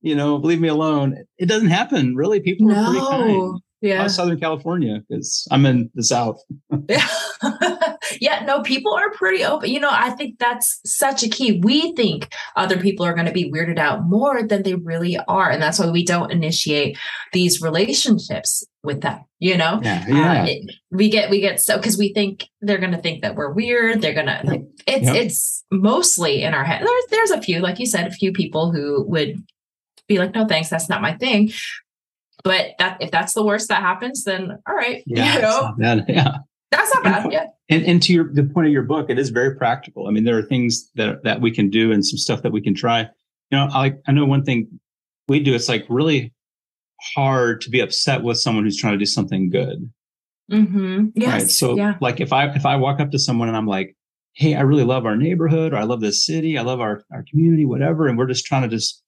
you 0.00 0.14
know, 0.14 0.36
leave 0.36 0.60
me 0.60 0.68
alone. 0.68 1.24
It 1.38 1.46
doesn't 1.46 1.70
happen. 1.70 2.14
Really, 2.14 2.38
people 2.38 2.68
no. 2.68 2.74
are 2.74 2.84
pretty 2.84 3.00
kind 3.00 3.60
yeah. 3.80 4.06
Southern 4.06 4.40
california 4.40 5.02
because 5.08 5.46
i'm 5.50 5.66
in 5.66 5.90
the 5.94 6.02
south. 6.02 6.40
Yeah 6.88 7.06
yeah 8.20 8.44
no 8.44 8.62
people 8.62 8.94
are 8.94 9.10
pretty 9.10 9.44
open. 9.44 9.70
You 9.70 9.80
know 9.80 9.90
i 9.92 10.10
think 10.10 10.38
that's 10.38 10.80
such 10.84 11.22
a 11.22 11.28
key. 11.28 11.60
We 11.60 11.94
think 11.94 12.32
other 12.56 12.78
people 12.78 13.04
are 13.04 13.14
going 13.14 13.26
to 13.26 13.32
be 13.32 13.50
weirded 13.50 13.78
out 13.78 14.04
more 14.04 14.42
than 14.42 14.62
they 14.62 14.74
really 14.74 15.18
are 15.28 15.50
and 15.50 15.62
that's 15.62 15.78
why 15.78 15.90
we 15.90 16.04
don't 16.04 16.32
initiate 16.32 16.98
these 17.32 17.60
relationships 17.60 18.64
with 18.82 19.00
them 19.00 19.20
you 19.38 19.56
know? 19.56 19.80
Yeah, 19.82 20.04
yeah. 20.08 20.40
Um, 20.40 20.46
it, 20.46 20.74
we 20.90 21.10
get 21.10 21.30
we 21.30 21.40
get 21.40 21.60
so 21.60 21.76
because 21.76 21.98
we 21.98 22.12
think 22.12 22.48
they're 22.60 22.78
going 22.78 22.92
to 22.92 22.98
think 22.98 23.22
that 23.22 23.34
we're 23.34 23.52
weird 23.52 24.00
they're 24.00 24.14
going 24.14 24.26
to 24.26 24.40
like 24.44 24.64
it's 24.86 25.06
yep. 25.06 25.16
it's 25.16 25.64
mostly 25.70 26.42
in 26.42 26.54
our 26.54 26.64
head. 26.64 26.82
There's 26.82 27.04
there's 27.10 27.30
a 27.32 27.42
few 27.42 27.60
like 27.60 27.78
you 27.78 27.86
said 27.86 28.06
a 28.06 28.12
few 28.12 28.32
people 28.32 28.72
who 28.72 29.04
would 29.08 29.42
be 30.08 30.18
like 30.18 30.34
no 30.34 30.46
thanks 30.46 30.70
that's 30.70 30.88
not 30.88 31.02
my 31.02 31.16
thing 31.16 31.50
but 32.46 32.74
that 32.78 32.96
if 33.00 33.10
that's 33.10 33.34
the 33.34 33.44
worst 33.44 33.68
that 33.68 33.82
happens, 33.82 34.22
then 34.22 34.56
all 34.68 34.74
right, 34.74 35.02
yeah, 35.06 35.34
you 35.34 35.42
know, 35.42 35.74
bad. 35.76 36.04
yeah, 36.08 36.38
that's 36.70 36.94
not 36.94 37.04
bad. 37.04 37.32
Yeah. 37.32 37.46
And, 37.68 37.84
and 37.84 38.02
to 38.04 38.12
your 38.12 38.32
the 38.32 38.44
point 38.44 38.68
of 38.68 38.72
your 38.72 38.84
book, 38.84 39.10
it 39.10 39.18
is 39.18 39.30
very 39.30 39.56
practical. 39.56 40.06
I 40.06 40.12
mean, 40.12 40.22
there 40.22 40.38
are 40.38 40.42
things 40.42 40.88
that 40.94 41.24
that 41.24 41.40
we 41.40 41.50
can 41.50 41.68
do 41.68 41.90
and 41.90 42.06
some 42.06 42.18
stuff 42.18 42.42
that 42.42 42.52
we 42.52 42.60
can 42.60 42.74
try. 42.74 43.00
You 43.50 43.58
know, 43.58 43.68
I 43.72 43.94
I 44.06 44.12
know 44.12 44.24
one 44.24 44.44
thing 44.44 44.78
we 45.26 45.40
do. 45.40 45.54
It's 45.54 45.68
like 45.68 45.84
really 45.88 46.32
hard 47.14 47.60
to 47.62 47.70
be 47.70 47.80
upset 47.80 48.22
with 48.22 48.38
someone 48.38 48.64
who's 48.64 48.76
trying 48.76 48.94
to 48.94 48.98
do 48.98 49.06
something 49.06 49.50
good. 49.50 49.90
Mm-hmm. 50.50 51.06
Yes. 51.16 51.32
Right. 51.32 51.50
So, 51.50 51.76
yeah. 51.76 51.94
like, 52.00 52.20
if 52.20 52.32
I 52.32 52.46
if 52.54 52.64
I 52.64 52.76
walk 52.76 53.00
up 53.00 53.10
to 53.10 53.18
someone 53.18 53.48
and 53.48 53.56
I'm 53.56 53.66
like, 53.66 53.96
"Hey, 54.34 54.54
I 54.54 54.60
really 54.60 54.84
love 54.84 55.04
our 55.04 55.16
neighborhood, 55.16 55.72
or 55.72 55.76
I 55.76 55.82
love 55.82 56.00
this 56.00 56.24
city, 56.24 56.56
I 56.56 56.62
love 56.62 56.78
our 56.78 57.02
our 57.12 57.24
community, 57.28 57.64
whatever," 57.64 58.06
and 58.06 58.16
we're 58.16 58.28
just 58.28 58.46
trying 58.46 58.62
to 58.62 58.68
just 58.68 59.02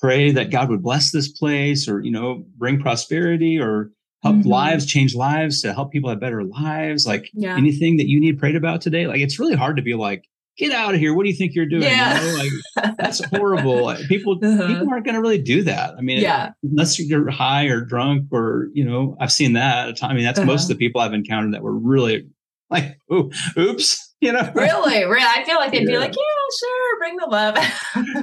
pray 0.00 0.30
that 0.32 0.50
God 0.50 0.68
would 0.68 0.82
bless 0.82 1.12
this 1.12 1.28
place 1.28 1.88
or, 1.88 2.00
you 2.00 2.10
know, 2.10 2.44
bring 2.56 2.80
prosperity 2.80 3.58
or 3.58 3.90
help 4.22 4.36
mm-hmm. 4.36 4.48
lives, 4.48 4.86
change 4.86 5.14
lives 5.14 5.62
to 5.62 5.72
help 5.72 5.92
people 5.92 6.10
have 6.10 6.20
better 6.20 6.42
lives. 6.44 7.06
Like 7.06 7.30
yeah. 7.32 7.56
anything 7.56 7.96
that 7.98 8.08
you 8.08 8.20
need 8.20 8.38
prayed 8.38 8.56
about 8.56 8.80
today. 8.80 9.06
Like 9.06 9.20
it's 9.20 9.38
really 9.38 9.54
hard 9.54 9.76
to 9.76 9.82
be 9.82 9.94
like, 9.94 10.24
get 10.56 10.72
out 10.72 10.94
of 10.94 11.00
here. 11.00 11.14
What 11.14 11.24
do 11.24 11.30
you 11.30 11.36
think 11.36 11.54
you're 11.54 11.66
doing? 11.66 11.82
Yeah. 11.82 12.22
You 12.22 12.32
know, 12.32 12.38
like 12.38 12.96
that's 12.96 13.24
horrible. 13.30 13.94
People 14.08 14.38
uh-huh. 14.42 14.66
people 14.66 14.88
aren't 14.90 15.04
gonna 15.04 15.20
really 15.20 15.40
do 15.40 15.62
that. 15.64 15.94
I 15.96 16.00
mean, 16.00 16.20
yeah. 16.20 16.50
unless 16.62 16.98
you're 16.98 17.30
high 17.30 17.66
or 17.66 17.82
drunk 17.82 18.28
or 18.32 18.68
you 18.72 18.84
know, 18.84 19.16
I've 19.20 19.32
seen 19.32 19.54
that. 19.54 20.02
I 20.02 20.14
mean, 20.14 20.24
that's 20.24 20.38
uh-huh. 20.38 20.46
most 20.46 20.62
of 20.64 20.68
the 20.68 20.76
people 20.76 21.00
I've 21.00 21.14
encountered 21.14 21.54
that 21.54 21.62
were 21.62 21.76
really 21.76 22.28
like, 22.70 22.98
oops. 23.12 24.05
You 24.22 24.32
know, 24.32 24.50
really, 24.54 25.04
really. 25.04 25.22
I 25.22 25.44
feel 25.44 25.56
like 25.56 25.72
they'd 25.72 25.82
yeah. 25.82 25.88
be 25.88 25.98
like, 25.98 26.14
yeah, 26.16 26.22
sure, 26.58 26.98
bring 26.98 27.16
the 27.16 27.26
love. 27.26 27.58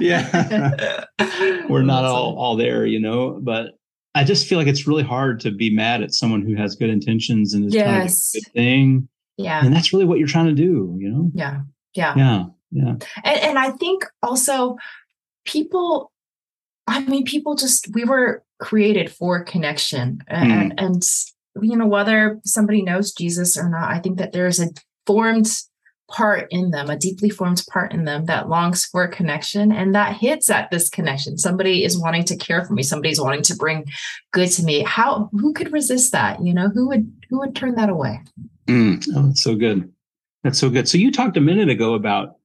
yeah, 0.02 1.04
we're 1.68 1.82
not 1.82 2.04
all 2.04 2.36
all 2.36 2.56
there, 2.56 2.84
you 2.84 2.98
know. 2.98 3.38
But 3.40 3.78
I 4.12 4.24
just 4.24 4.48
feel 4.48 4.58
like 4.58 4.66
it's 4.66 4.88
really 4.88 5.04
hard 5.04 5.38
to 5.40 5.52
be 5.52 5.72
mad 5.72 6.02
at 6.02 6.12
someone 6.12 6.42
who 6.42 6.56
has 6.56 6.74
good 6.74 6.90
intentions 6.90 7.54
and 7.54 7.64
is 7.64 7.74
yes. 7.74 7.84
trying 7.84 8.08
to 8.08 8.12
do 8.12 8.14
a 8.16 8.40
good 8.40 8.52
thing. 8.52 9.08
Yeah, 9.36 9.64
and 9.64 9.72
that's 9.72 9.92
really 9.92 10.04
what 10.04 10.18
you're 10.18 10.26
trying 10.26 10.46
to 10.46 10.52
do, 10.52 10.96
you 10.98 11.08
know. 11.08 11.30
Yeah, 11.32 11.60
yeah, 11.94 12.14
yeah, 12.16 12.44
yeah. 12.72 12.94
And, 13.22 13.40
and 13.40 13.58
I 13.58 13.70
think 13.70 14.04
also 14.20 14.76
people. 15.44 16.10
I 16.88 17.00
mean, 17.00 17.24
people 17.24 17.54
just 17.54 17.88
we 17.94 18.04
were 18.04 18.42
created 18.58 19.12
for 19.12 19.44
connection, 19.44 20.22
and, 20.26 20.72
mm. 20.72 20.84
and 20.84 21.02
you 21.64 21.76
know 21.76 21.86
whether 21.86 22.40
somebody 22.44 22.82
knows 22.82 23.12
Jesus 23.12 23.56
or 23.56 23.68
not, 23.70 23.90
I 23.90 24.00
think 24.00 24.18
that 24.18 24.32
there's 24.32 24.58
a 24.58 24.70
formed 25.06 25.48
part 26.10 26.46
in 26.50 26.70
them, 26.70 26.90
a 26.90 26.96
deeply 26.96 27.30
formed 27.30 27.62
part 27.70 27.92
in 27.92 28.04
them 28.04 28.26
that 28.26 28.48
longs 28.48 28.84
for 28.84 29.04
a 29.04 29.08
connection 29.08 29.72
and 29.72 29.94
that 29.94 30.16
hits 30.16 30.50
at 30.50 30.70
this 30.70 30.88
connection. 30.88 31.38
Somebody 31.38 31.84
is 31.84 31.98
wanting 31.98 32.24
to 32.24 32.36
care 32.36 32.64
for 32.64 32.74
me, 32.74 32.82
somebody's 32.82 33.20
wanting 33.20 33.42
to 33.42 33.56
bring 33.56 33.84
good 34.32 34.50
to 34.52 34.62
me. 34.62 34.82
How 34.82 35.30
who 35.32 35.52
could 35.52 35.72
resist 35.72 36.12
that? 36.12 36.44
You 36.44 36.54
know, 36.54 36.68
who 36.68 36.88
would 36.88 37.10
who 37.30 37.38
would 37.38 37.56
turn 37.56 37.74
that 37.76 37.88
away? 37.88 38.20
Mm, 38.66 39.06
oh, 39.14 39.26
that's 39.26 39.42
so 39.42 39.54
good. 39.54 39.90
That's 40.42 40.58
so 40.58 40.70
good. 40.70 40.88
So 40.88 40.98
you 40.98 41.10
talked 41.10 41.36
a 41.36 41.40
minute 41.40 41.68
ago 41.68 41.94
about 41.94 42.36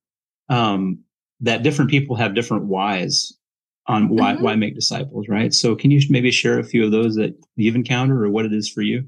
um, 0.49 0.99
that 1.41 1.63
different 1.63 1.91
people 1.91 2.15
have 2.15 2.35
different 2.35 2.65
whys 2.65 3.33
on 3.87 4.07
why 4.09 4.33
mm-hmm. 4.33 4.43
why 4.43 4.55
make 4.55 4.75
disciples, 4.75 5.27
right? 5.27 5.53
So 5.53 5.75
can 5.75 5.91
you 5.91 5.99
maybe 6.09 6.31
share 6.31 6.59
a 6.59 6.63
few 6.63 6.85
of 6.85 6.91
those 6.91 7.15
that 7.15 7.35
you've 7.55 7.75
encountered 7.75 8.23
or 8.23 8.29
what 8.29 8.45
it 8.45 8.53
is 8.53 8.69
for 8.69 8.81
you? 8.81 9.07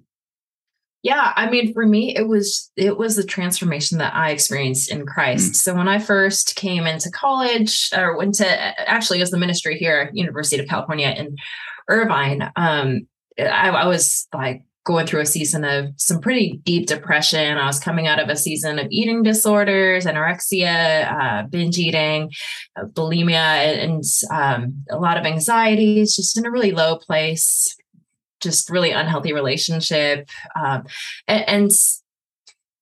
Yeah, 1.03 1.33
I 1.35 1.49
mean, 1.49 1.73
for 1.73 1.85
me, 1.85 2.15
it 2.15 2.27
was 2.27 2.71
it 2.75 2.97
was 2.97 3.15
the 3.15 3.23
transformation 3.23 3.97
that 3.97 4.13
I 4.13 4.29
experienced 4.29 4.91
in 4.91 5.05
Christ. 5.05 5.53
Mm. 5.53 5.55
So 5.55 5.73
when 5.73 5.87
I 5.87 5.97
first 5.97 6.55
came 6.55 6.85
into 6.85 7.09
college, 7.09 7.89
or 7.95 8.15
went 8.17 8.35
to 8.35 8.47
actually 8.89 9.21
as 9.21 9.31
the 9.31 9.37
ministry 9.39 9.77
here 9.77 10.09
at 10.09 10.15
University 10.15 10.61
of 10.61 10.69
California 10.69 11.13
in 11.17 11.37
Irvine, 11.87 12.51
um, 12.55 13.07
I, 13.39 13.69
I 13.69 13.87
was 13.87 14.27
like 14.31 14.63
going 14.83 15.05
through 15.05 15.21
a 15.21 15.25
season 15.25 15.63
of 15.63 15.87
some 15.97 16.19
pretty 16.19 16.59
deep 16.63 16.87
depression. 16.87 17.57
I 17.57 17.67
was 17.67 17.79
coming 17.79 18.07
out 18.07 18.19
of 18.19 18.29
a 18.29 18.35
season 18.35 18.79
of 18.79 18.87
eating 18.89 19.21
disorders, 19.21 20.05
anorexia, 20.05 21.11
uh, 21.11 21.47
binge 21.47 21.77
eating, 21.77 22.31
bulimia, 22.77 23.35
and, 23.35 24.03
um, 24.31 24.83
a 24.89 24.97
lot 24.97 25.17
of 25.17 25.25
anxieties, 25.25 26.15
just 26.15 26.37
in 26.37 26.47
a 26.47 26.51
really 26.51 26.71
low 26.71 26.97
place, 26.97 27.75
just 28.41 28.69
really 28.69 28.91
unhealthy 28.91 29.33
relationship. 29.33 30.29
Um, 30.55 30.85
and, 31.27 31.43
and 31.47 31.71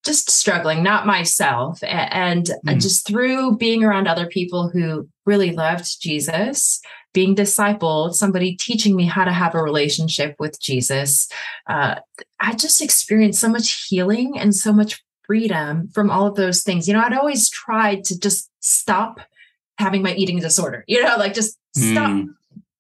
just 0.05 0.32
struggling, 0.32 0.82
not 0.82 1.05
myself. 1.05 1.84
And 1.84 2.49
mm. 2.66 2.82
just 2.82 3.05
through 3.05 3.57
being 3.57 3.84
around 3.84 4.07
other 4.07 4.28
people 4.28 4.70
who 4.70 5.07
really 5.26 5.51
loved 5.51 6.01
Jesus, 6.01 6.82
being 7.14 7.36
discipled, 7.36 8.14
somebody 8.14 8.55
teaching 8.55 8.95
me 8.95 9.05
how 9.05 9.26
to 9.26 9.32
have 9.32 9.55
a 9.55 9.62
relationship 9.62 10.36
with 10.39 10.60
Jesus, 10.60 11.28
uh, 11.68 11.95
I 12.39 12.55
just 12.55 12.82
experienced 12.82 13.41
so 13.41 13.49
much 13.49 13.86
healing 13.88 14.38
and 14.39 14.55
so 14.55 14.72
much 14.72 15.03
freedom 15.26 15.89
from 15.89 16.10
all 16.10 16.28
of 16.28 16.36
those 16.36 16.64
things. 16.64 16.88
You 16.88 16.93
know, 16.93 17.01
I'd 17.01 17.14
always 17.14 17.49
tried 17.49 18.03
to 18.05 18.20
just 18.20 18.49
stop 18.62 19.20
having 19.78 20.01
my 20.01 20.14
eating 20.14 20.39
disorder, 20.39 20.84
you 20.88 21.03
know, 21.03 21.18
like 21.18 21.34
just 21.34 21.57
stop 21.76 22.10
mm. 22.10 22.28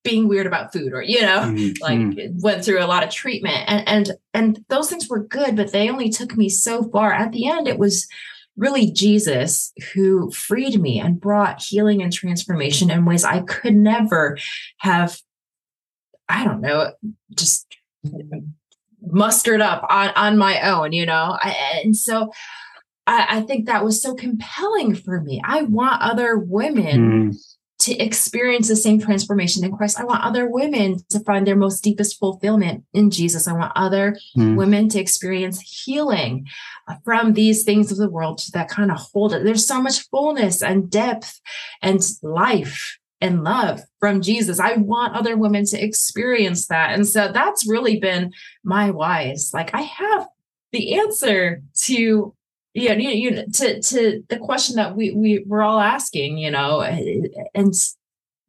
Being 0.09 0.27
weird 0.27 0.47
about 0.47 0.73
food 0.73 0.93
or, 0.93 1.01
you 1.01 1.21
know, 1.21 1.39
mm. 1.39 1.79
like 1.81 2.31
went 2.41 2.63
through 2.63 2.83
a 2.83 2.87
lot 2.87 3.03
of 3.03 3.09
treatment 3.09 3.63
and, 3.67 3.87
and, 3.87 4.11
and 4.33 4.65
those 4.69 4.89
things 4.89 5.07
were 5.07 5.23
good, 5.23 5.55
but 5.55 5.71
they 5.71 5.89
only 5.89 6.09
took 6.09 6.35
me 6.35 6.49
so 6.49 6.89
far. 6.89 7.13
At 7.13 7.31
the 7.31 7.47
end, 7.47 7.67
it 7.67 7.77
was, 7.77 8.07
really 8.59 8.91
Jesus 8.91 9.71
who 9.93 10.29
freed 10.31 10.79
me 10.79 10.99
and 10.99 11.19
brought 11.19 11.61
healing 11.61 12.03
and 12.03 12.11
transformation 12.11 12.91
in 12.91 13.05
ways 13.05 13.23
I 13.23 13.41
could 13.41 13.75
never 13.75 14.37
have, 14.79 15.19
I 16.27 16.43
don't 16.43 16.61
know, 16.61 16.91
just 17.33 17.65
mustered 19.01 19.61
up 19.61 19.85
on, 19.89 20.09
on 20.09 20.37
my 20.37 20.61
own, 20.61 20.91
you 20.91 21.05
know? 21.05 21.37
I, 21.41 21.81
and 21.83 21.95
so 21.95 22.31
I, 23.07 23.37
I, 23.37 23.41
think 23.41 23.65
that 23.65 23.83
was 23.83 24.01
so 24.01 24.13
compelling 24.13 24.93
for 24.93 25.21
me. 25.21 25.41
I 25.43 25.63
want 25.63 26.01
other 26.01 26.37
women 26.37 27.31
mm 27.31 27.48
to 27.79 27.97
experience 27.97 28.67
the 28.67 28.75
same 28.75 28.99
transformation 28.99 29.63
in 29.63 29.75
Christ. 29.75 29.99
I 29.99 30.03
want 30.03 30.23
other 30.23 30.49
women 30.49 30.97
to 31.09 31.19
find 31.21 31.47
their 31.47 31.55
most 31.55 31.81
deepest 31.81 32.19
fulfillment 32.19 32.83
in 32.93 33.09
Jesus. 33.09 33.47
I 33.47 33.53
want 33.53 33.71
other 33.75 34.17
mm. 34.37 34.57
women 34.57 34.89
to 34.89 34.99
experience 34.99 35.61
healing 35.61 36.45
from 37.05 37.33
these 37.33 37.63
things 37.63 37.91
of 37.91 37.97
the 37.97 38.09
world 38.09 38.41
that 38.53 38.69
kind 38.69 38.91
of 38.91 38.97
hold 38.97 39.33
it. 39.33 39.43
There's 39.43 39.65
so 39.65 39.81
much 39.81 40.07
fullness 40.09 40.61
and 40.61 40.89
depth 40.89 41.39
and 41.81 42.05
life 42.21 42.99
and 43.21 43.43
love 43.43 43.81
from 43.99 44.21
Jesus. 44.21 44.59
I 44.59 44.75
want 44.75 45.15
other 45.15 45.37
women 45.37 45.65
to 45.65 45.81
experience 45.81 46.67
that. 46.67 46.93
And 46.93 47.07
so 47.07 47.31
that's 47.31 47.67
really 47.67 47.99
been 47.99 48.33
my 48.63 48.91
whys. 48.91 49.51
Like 49.53 49.73
I 49.73 49.81
have 49.81 50.27
the 50.71 50.99
answer 50.99 51.61
to 51.83 52.33
yeah, 52.73 52.93
you, 52.93 53.09
you 53.09 53.45
to 53.53 53.81
to 53.81 54.23
the 54.29 54.37
question 54.37 54.75
that 54.75 54.95
we 54.95 55.11
we 55.11 55.43
we're 55.47 55.63
all 55.63 55.79
asking, 55.79 56.37
you 56.37 56.51
know, 56.51 56.81
and 56.81 57.73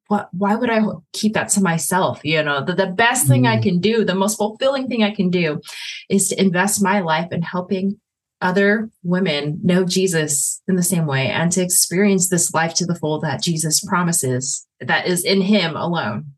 what 0.08 0.28
why 0.32 0.56
would 0.56 0.70
I 0.70 0.82
keep 1.12 1.34
that 1.34 1.48
to 1.50 1.62
myself? 1.62 2.20
You 2.24 2.42
know, 2.42 2.64
the, 2.64 2.74
the 2.74 2.88
best 2.88 3.28
thing 3.28 3.46
I 3.46 3.56
mm. 3.56 3.62
can 3.62 3.80
do, 3.80 4.04
the 4.04 4.14
most 4.14 4.36
fulfilling 4.36 4.88
thing 4.88 5.02
I 5.02 5.14
can 5.14 5.30
do 5.30 5.60
is 6.08 6.28
to 6.28 6.40
invest 6.40 6.82
my 6.82 7.00
life 7.00 7.32
in 7.32 7.42
helping 7.42 8.00
other 8.40 8.90
women 9.02 9.60
know 9.62 9.84
Jesus 9.84 10.62
in 10.66 10.76
the 10.76 10.82
same 10.82 11.06
way 11.06 11.28
and 11.28 11.52
to 11.52 11.62
experience 11.62 12.28
this 12.28 12.52
life 12.52 12.74
to 12.74 12.86
the 12.86 12.94
full 12.94 13.20
that 13.20 13.42
Jesus 13.42 13.80
promises 13.84 14.66
that 14.80 15.06
is 15.06 15.24
in 15.24 15.42
him 15.42 15.76
alone. 15.76 16.32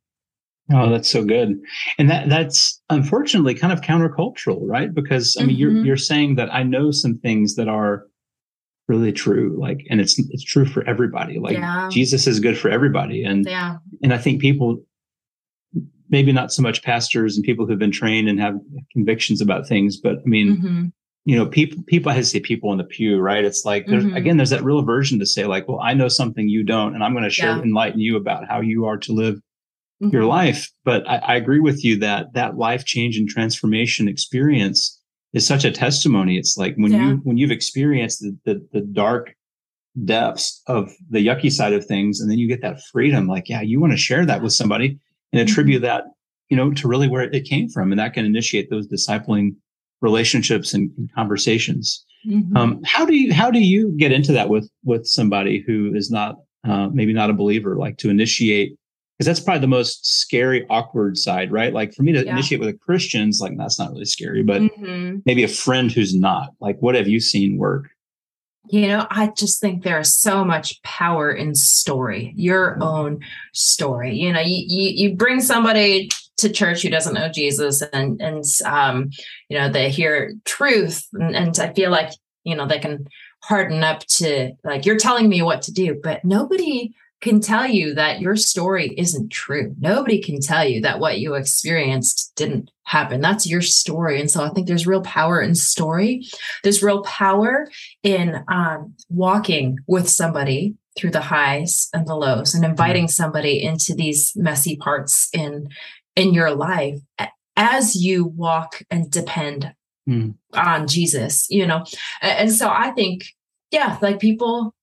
Oh, 0.71 0.91
that's 0.91 1.11
so 1.11 1.25
good. 1.25 1.61
And 1.99 2.11
that 2.11 2.29
that's 2.29 2.81
unfortunately 2.89 3.55
kind 3.55 3.73
of 3.73 3.81
countercultural, 3.81 4.61
right? 4.63 4.95
Because 4.95 5.37
I 5.39 5.43
mean, 5.45 5.51
mm-hmm. 5.51 5.61
you're 5.61 5.85
you're 5.85 5.97
saying 5.97 6.37
that 6.37 6.53
I 6.55 6.63
know 6.63 6.91
some 6.91 7.19
things 7.19 7.57
that 7.57 7.69
are 7.69 8.05
really 8.89 9.13
true, 9.13 9.57
like, 9.59 9.85
and 9.91 10.01
it's 10.01 10.19
it's 10.31 10.45
true 10.45 10.65
for 10.65 10.87
everybody. 10.87 11.39
Like 11.39 11.57
yeah. 11.57 11.89
Jesus 11.91 12.27
is 12.27 12.41
good 12.41 12.57
for 12.57 12.71
everybody, 12.71 13.25
and 13.25 13.45
yeah. 13.45 13.77
and 14.03 14.15
I 14.15 14.19
think 14.19 14.41
people, 14.41 14.79
maybe 16.11 16.33
not 16.33 16.53
so 16.53 16.63
much 16.63 16.83
pastors 16.83 17.37
and 17.37 17.45
people 17.45 17.67
who've 17.67 17.79
been 17.79 17.93
trained 17.93 18.29
and 18.29 18.39
have 18.41 18.55
convictions 18.93 19.41
about 19.41 19.67
things, 19.67 19.97
but 19.97 20.17
I 20.19 20.27
mean, 20.27 20.57
mm-hmm. 20.57 20.85
you 21.25 21.37
know, 21.37 21.47
people 21.47 21.83
people 21.89 22.13
I 22.13 22.21
say 22.21 22.39
people 22.39 22.71
in 22.71 22.79
the 22.79 22.85
pew, 22.85 23.19
right? 23.19 23.45
It's 23.45 23.65
like 23.65 23.87
there's 23.87 24.05
mm-hmm. 24.05 24.17
again, 24.17 24.37
there's 24.37 24.51
that 24.51 24.63
real 24.63 24.79
aversion 24.79 25.19
to 25.19 25.27
say 25.27 25.45
like, 25.45 25.67
well, 25.67 25.81
I 25.81 25.93
know 25.95 26.09
something 26.09 26.49
you 26.49 26.63
don't, 26.63 26.95
and 26.95 27.03
I'm 27.03 27.13
going 27.13 27.25
to 27.25 27.31
share 27.31 27.57
yeah. 27.57 27.63
enlighten 27.63 28.01
you 28.01 28.17
about 28.17 28.49
how 28.49 28.61
you 28.61 28.85
are 28.87 28.99
to 28.99 29.13
live 29.13 29.41
mm-hmm. 30.03 30.15
your 30.15 30.25
life. 30.25 30.71
But 30.85 31.09
I, 31.09 31.17
I 31.17 31.37
agree 31.37 31.61
with 31.61 31.85
you 31.85 31.99
that 32.01 32.33
that 32.35 32.57
life 32.57 32.85
change 32.85 33.17
and 33.17 33.29
transformation 33.29 34.09
experience 34.09 35.01
is 35.33 35.47
such 35.47 35.65
a 35.65 35.71
testimony. 35.71 36.37
It's 36.37 36.57
like 36.57 36.75
when 36.77 36.93
yeah. 36.93 37.09
you 37.09 37.17
when 37.23 37.37
you've 37.39 37.51
experienced 37.51 38.21
the, 38.21 38.37
the, 38.45 38.69
the 38.73 38.81
dark 38.81 39.35
depths 40.05 40.63
of 40.67 40.91
the 41.11 41.27
yucky 41.27 41.51
side 41.51 41.73
of 41.73 41.85
things, 41.85 42.21
and 42.21 42.31
then 42.31 42.39
you 42.39 42.49
get 42.49 42.63
that 42.63 42.83
freedom. 42.93 43.27
Like, 43.27 43.49
yeah, 43.49 43.63
you 43.63 43.81
want 43.81 43.93
to 43.93 43.99
share 43.99 44.27
that 44.27 44.43
with 44.43 44.53
somebody 44.53 44.99
and 45.33 45.41
attribute 45.41 45.83
mm-hmm. 45.83 45.87
that, 45.87 46.05
you 46.49 46.57
know, 46.57 46.73
to 46.73 46.89
really 46.89 47.09
where 47.09 47.23
it 47.23 47.45
came 47.45 47.69
from, 47.69 47.93
and 47.93 47.99
that 47.99 48.15
can 48.15 48.25
initiate 48.25 48.71
those 48.71 48.89
discipling 48.89 49.55
relationships 50.01 50.75
and, 50.75 50.91
and 50.99 51.13
conversations. 51.15 52.05
Mm-hmm. 52.27 52.57
Um, 52.57 52.81
how 52.85 53.05
do 53.05 53.15
you 53.15 53.33
how 53.33 53.51
do 53.51 53.59
you 53.59 53.95
get 53.97 54.13
into 54.13 54.33
that 54.33 54.49
with 54.49 54.69
with 54.85 55.07
somebody 55.07 55.65
who 55.67 55.95
is 55.95 56.11
not 56.11 56.37
uh, 56.65 56.89
maybe 56.89 57.13
not 57.13 57.31
a 57.31 57.35
believer, 57.35 57.77
like 57.77 57.97
to 57.99 58.11
initiate 58.11 58.77
because 59.23 59.39
that's 59.39 59.45
probably 59.45 59.61
the 59.61 59.69
most 59.69 60.05
scary, 60.05 60.67
awkward 60.69 61.17
side, 61.17 61.53
right? 61.53 61.73
Like 61.73 61.95
for 61.95 62.03
me 62.03 62.11
to 62.11 62.25
yeah. 62.25 62.33
initiate 62.33 62.59
with 62.59 62.71
a 62.71 62.73
Christian's 62.77 63.41
like 63.41 63.57
that's 63.57 63.79
not 63.79 63.93
really 63.93 64.05
scary, 64.05 64.43
but 64.43 64.63
mm-hmm. 64.63 65.19
maybe 65.25 65.45
a 65.45 65.49
friend 65.49 65.93
who's 65.93 66.13
not. 66.13 66.51
Like, 66.59 66.81
what 66.81 66.97
have 66.97 67.07
you 67.07 67.21
seen 67.21 67.57
work? 67.57 67.91
You 68.69 68.89
know, 68.89 69.07
I 69.11 69.29
just 69.37 69.61
think 69.61 69.85
there 69.85 70.01
is 70.01 70.13
so 70.13 70.45
much 70.45 70.83
power 70.83 71.31
in 71.31 71.55
story, 71.55 72.33
your 72.35 72.73
mm-hmm. 72.73 72.83
own 72.83 73.21
story. 73.53 74.17
You 74.17 74.33
know, 74.33 74.41
you, 74.41 74.65
you, 74.67 74.91
you 75.11 75.15
bring 75.15 75.41
somebody 75.41 76.11
to 76.39 76.51
church 76.51 76.83
who 76.83 76.91
doesn't 76.91 77.15
know 77.15 77.29
Jesus 77.29 77.81
and, 77.93 78.21
and, 78.21 78.45
um, 78.65 79.11
you 79.49 79.57
know, 79.57 79.69
they 79.69 79.89
hear 79.89 80.35
truth 80.45 81.07
and, 81.13 81.37
and 81.37 81.59
I 81.61 81.73
feel 81.75 81.93
like, 81.93 82.11
you 82.43 82.57
know, 82.57 82.67
they 82.67 82.81
can 82.81 83.07
harden 83.45 83.85
up 83.85 84.01
to 84.01 84.51
like, 84.65 84.85
you're 84.85 84.99
telling 84.99 85.29
me 85.29 85.43
what 85.43 85.63
to 85.63 85.73
do, 85.73 86.01
but 86.03 86.25
nobody 86.25 86.93
can 87.23 87.41
tell 87.41 87.67
you 87.67 87.95
that 87.95 88.21
your 88.21 88.37
story 88.37 88.95
isn't 88.99 89.31
true. 89.31 89.75
Nobody 89.79 90.21
can 90.21 90.41
tell 90.41 90.67
you 90.67 90.81
that 90.83 90.99
what 90.99 91.21
you 91.21 91.35
experienced 91.35 92.33
didn't 92.37 92.71
happen. 92.83 93.21
That's 93.21 93.47
your 93.47 93.63
story. 93.63 94.21
And 94.21 94.31
so 94.31 94.45
I 94.45 94.51
think 94.51 94.67
there's 94.67 94.89
real 94.89 95.03
power 95.03 95.41
in 95.41 95.55
story. 95.55 96.27
There's 96.63 96.83
real 96.83 97.03
power 97.05 97.69
in 98.03 98.45
um, 98.49 98.95
walking 99.09 99.79
with 99.87 100.09
somebody 100.09 100.75
through 100.99 101.13
the 101.13 101.21
highs 101.23 101.89
and 101.95 102.07
the 102.07 102.17
lows 102.17 102.55
and 102.55 102.65
inviting 102.65 103.09
somebody 103.09 103.63
into 103.63 103.95
these 103.95 104.33
messy 104.37 104.77
parts 104.77 105.31
in 105.33 105.69
in 106.17 106.35
your 106.35 106.55
life 106.55 106.99
as 107.57 107.95
you 107.97 108.27
walk 108.27 108.83
and 108.91 109.11
depend 109.11 109.73
mm. 110.07 110.35
on 110.53 110.87
Jesus, 110.87 111.47
you 111.49 111.67
know. 111.67 111.87
And 112.21 112.53
so 112.53 112.69
I 112.69 112.91
think 112.91 113.25
yeah, 113.71 113.97
like 114.03 114.21
people 114.21 114.75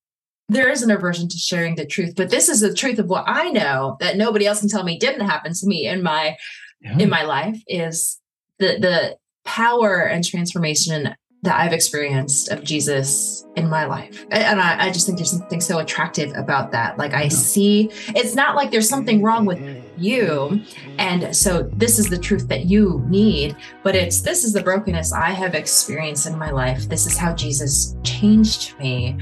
there 0.50 0.70
is 0.70 0.82
an 0.82 0.92
aversion 0.92 1.30
to 1.30 1.38
sharing 1.38 1.76
the 1.76 1.86
truth, 1.86 2.16
but 2.16 2.30
this 2.30 2.50
is 2.50 2.60
the 2.60 2.74
truth 2.74 3.00
of 3.00 3.08
what 3.08 3.24
I 3.28 3.50
know 3.50 3.98
that 4.00 4.18
nobody 4.18 4.48
else 4.48 4.60
can 4.60 4.70
tell 4.70 4.84
me 4.84 4.98
didn't 4.98 5.28
happen 5.28 5.54
to 5.54 5.68
me 5.68 5.88
in 5.88 6.02
my 6.04 6.36
yeah. 6.82 6.98
in 6.98 7.10
my 7.10 7.24
life 7.24 7.62
is 7.68 8.20
the 8.58 8.78
the 8.80 9.18
power 9.46 10.02
and 10.02 10.24
transformation 10.24 11.16
that 11.42 11.58
I've 11.58 11.72
experienced 11.72 12.50
of 12.50 12.66
Jesus 12.66 13.46
in 13.56 13.70
my 13.70 13.86
life. 13.86 14.26
And 14.30 14.60
I, 14.60 14.88
I 14.88 14.92
just 14.92 15.06
think 15.06 15.18
there's 15.18 15.32
something 15.32 15.62
so 15.62 15.80
attractive 15.80 16.34
about 16.36 16.72
that. 16.74 16.98
Like 16.98 17.14
I 17.14 17.30
see 17.30 17.90
it's 18.10 18.36
not 18.36 18.56
like 18.56 18.72
there's 18.72 18.90
something 18.90 19.24
wrong 19.24 19.46
with 19.46 19.60
you. 19.98 20.62
And 20.98 21.34
so 21.34 21.64
this 21.74 21.98
is 21.98 22.10
the 22.10 22.18
truth 22.18 22.50
that 22.50 22.66
you 22.66 23.06
need, 23.08 23.56
but 23.84 23.96
it's 23.96 24.22
this 24.22 24.44
is 24.44 24.52
the 24.52 24.62
brokenness 24.62 25.14
I 25.14 25.30
have 25.30 25.56
experienced 25.56 26.28
in 26.28 26.38
my 26.38 26.52
life. 26.52 26.90
This 26.90 27.06
is 27.06 27.18
how 27.18 27.34
Jesus 27.34 27.96
changed 28.04 28.78
me. 28.78 29.18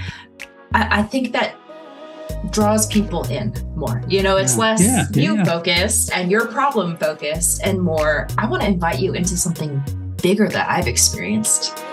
I, 0.74 1.00
I 1.00 1.04
think 1.04 1.34
that 1.34 1.56
draws 2.52 2.88
people 2.88 3.24
in 3.30 3.54
more. 3.76 4.04
You 4.08 4.24
know, 4.24 4.38
it's 4.38 4.56
yeah. 4.56 4.62
less 4.62 4.84
yeah, 4.84 5.06
you 5.14 5.36
yeah. 5.38 5.44
focused 5.44 6.12
and 6.14 6.30
your 6.32 6.48
problem 6.48 6.98
focused 6.98 7.62
and 7.64 7.80
more, 7.80 8.28
I 8.38 8.48
want 8.48 8.64
to 8.64 8.68
invite 8.68 9.00
you 9.00 9.14
into 9.14 9.38
something 9.38 9.82
bigger 10.22 10.48
that 10.50 10.70
I've 10.70 10.88
experienced. 10.88 11.84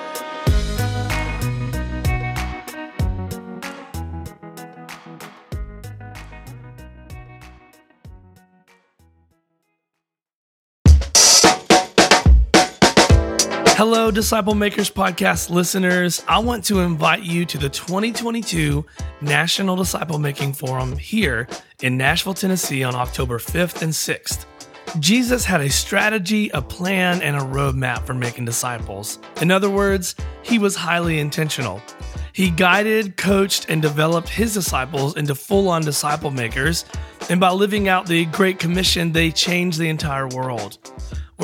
Hello, 13.87 14.11
Disciple 14.11 14.55
Makers 14.55 14.89
Podcast 14.89 15.51
listeners. 15.51 16.25
I 16.27 16.39
want 16.39 16.65
to 16.65 16.81
invite 16.81 17.23
you 17.23 17.45
to 17.45 17.59
the 17.59 17.69
2022 17.69 18.83
National 19.21 19.77
Disciple 19.77 20.19
Making 20.19 20.55
Forum 20.55 20.97
here 20.97 21.47
in 21.83 21.99
Nashville, 21.99 22.33
Tennessee 22.33 22.83
on 22.83 22.95
October 22.95 23.39
5th 23.39 23.83
and 23.83 23.93
6th. 23.93 24.47
Jesus 25.01 25.45
had 25.45 25.61
a 25.61 25.69
strategy, 25.69 26.49
a 26.55 26.63
plan, 26.63 27.21
and 27.21 27.37
a 27.37 27.41
roadmap 27.41 28.07
for 28.07 28.15
making 28.15 28.47
disciples. 28.47 29.19
In 29.43 29.51
other 29.51 29.69
words, 29.69 30.15
he 30.41 30.59
was 30.59 30.75
highly 30.75 31.19
intentional. 31.19 31.83
He 32.33 32.49
guided, 32.49 33.19
coached, 33.19 33.67
and 33.69 33.83
developed 33.83 34.31
his 34.31 34.55
disciples 34.55 35.15
into 35.19 35.35
full 35.35 35.69
on 35.69 35.83
disciple 35.83 36.31
makers, 36.31 36.87
and 37.29 37.39
by 37.39 37.51
living 37.51 37.89
out 37.89 38.07
the 38.07 38.25
Great 38.25 38.59
Commission, 38.59 39.13
they 39.13 39.31
changed 39.31 39.79
the 39.79 39.91
entire 39.91 40.29
world. 40.29 40.79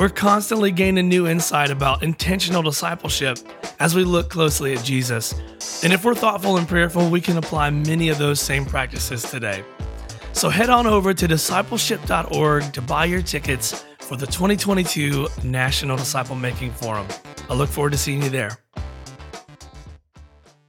We're 0.01 0.09
constantly 0.09 0.71
gaining 0.71 1.09
new 1.09 1.27
insight 1.27 1.69
about 1.69 2.01
intentional 2.01 2.63
discipleship 2.63 3.37
as 3.79 3.93
we 3.93 4.03
look 4.03 4.31
closely 4.31 4.73
at 4.73 4.83
Jesus. 4.83 5.31
And 5.83 5.93
if 5.93 6.03
we're 6.03 6.15
thoughtful 6.15 6.57
and 6.57 6.67
prayerful, 6.67 7.11
we 7.11 7.21
can 7.21 7.37
apply 7.37 7.69
many 7.69 8.09
of 8.09 8.17
those 8.17 8.39
same 8.39 8.65
practices 8.65 9.21
today. 9.21 9.63
So 10.33 10.49
head 10.49 10.71
on 10.71 10.87
over 10.87 11.13
to 11.13 11.27
discipleship.org 11.27 12.73
to 12.73 12.81
buy 12.81 13.05
your 13.05 13.21
tickets 13.21 13.85
for 13.99 14.17
the 14.17 14.25
2022 14.25 15.27
National 15.43 15.97
Disciple 15.97 16.35
Making 16.35 16.71
Forum. 16.71 17.05
I 17.47 17.53
look 17.53 17.69
forward 17.69 17.91
to 17.91 17.97
seeing 17.99 18.23
you 18.23 18.29
there. 18.29 18.57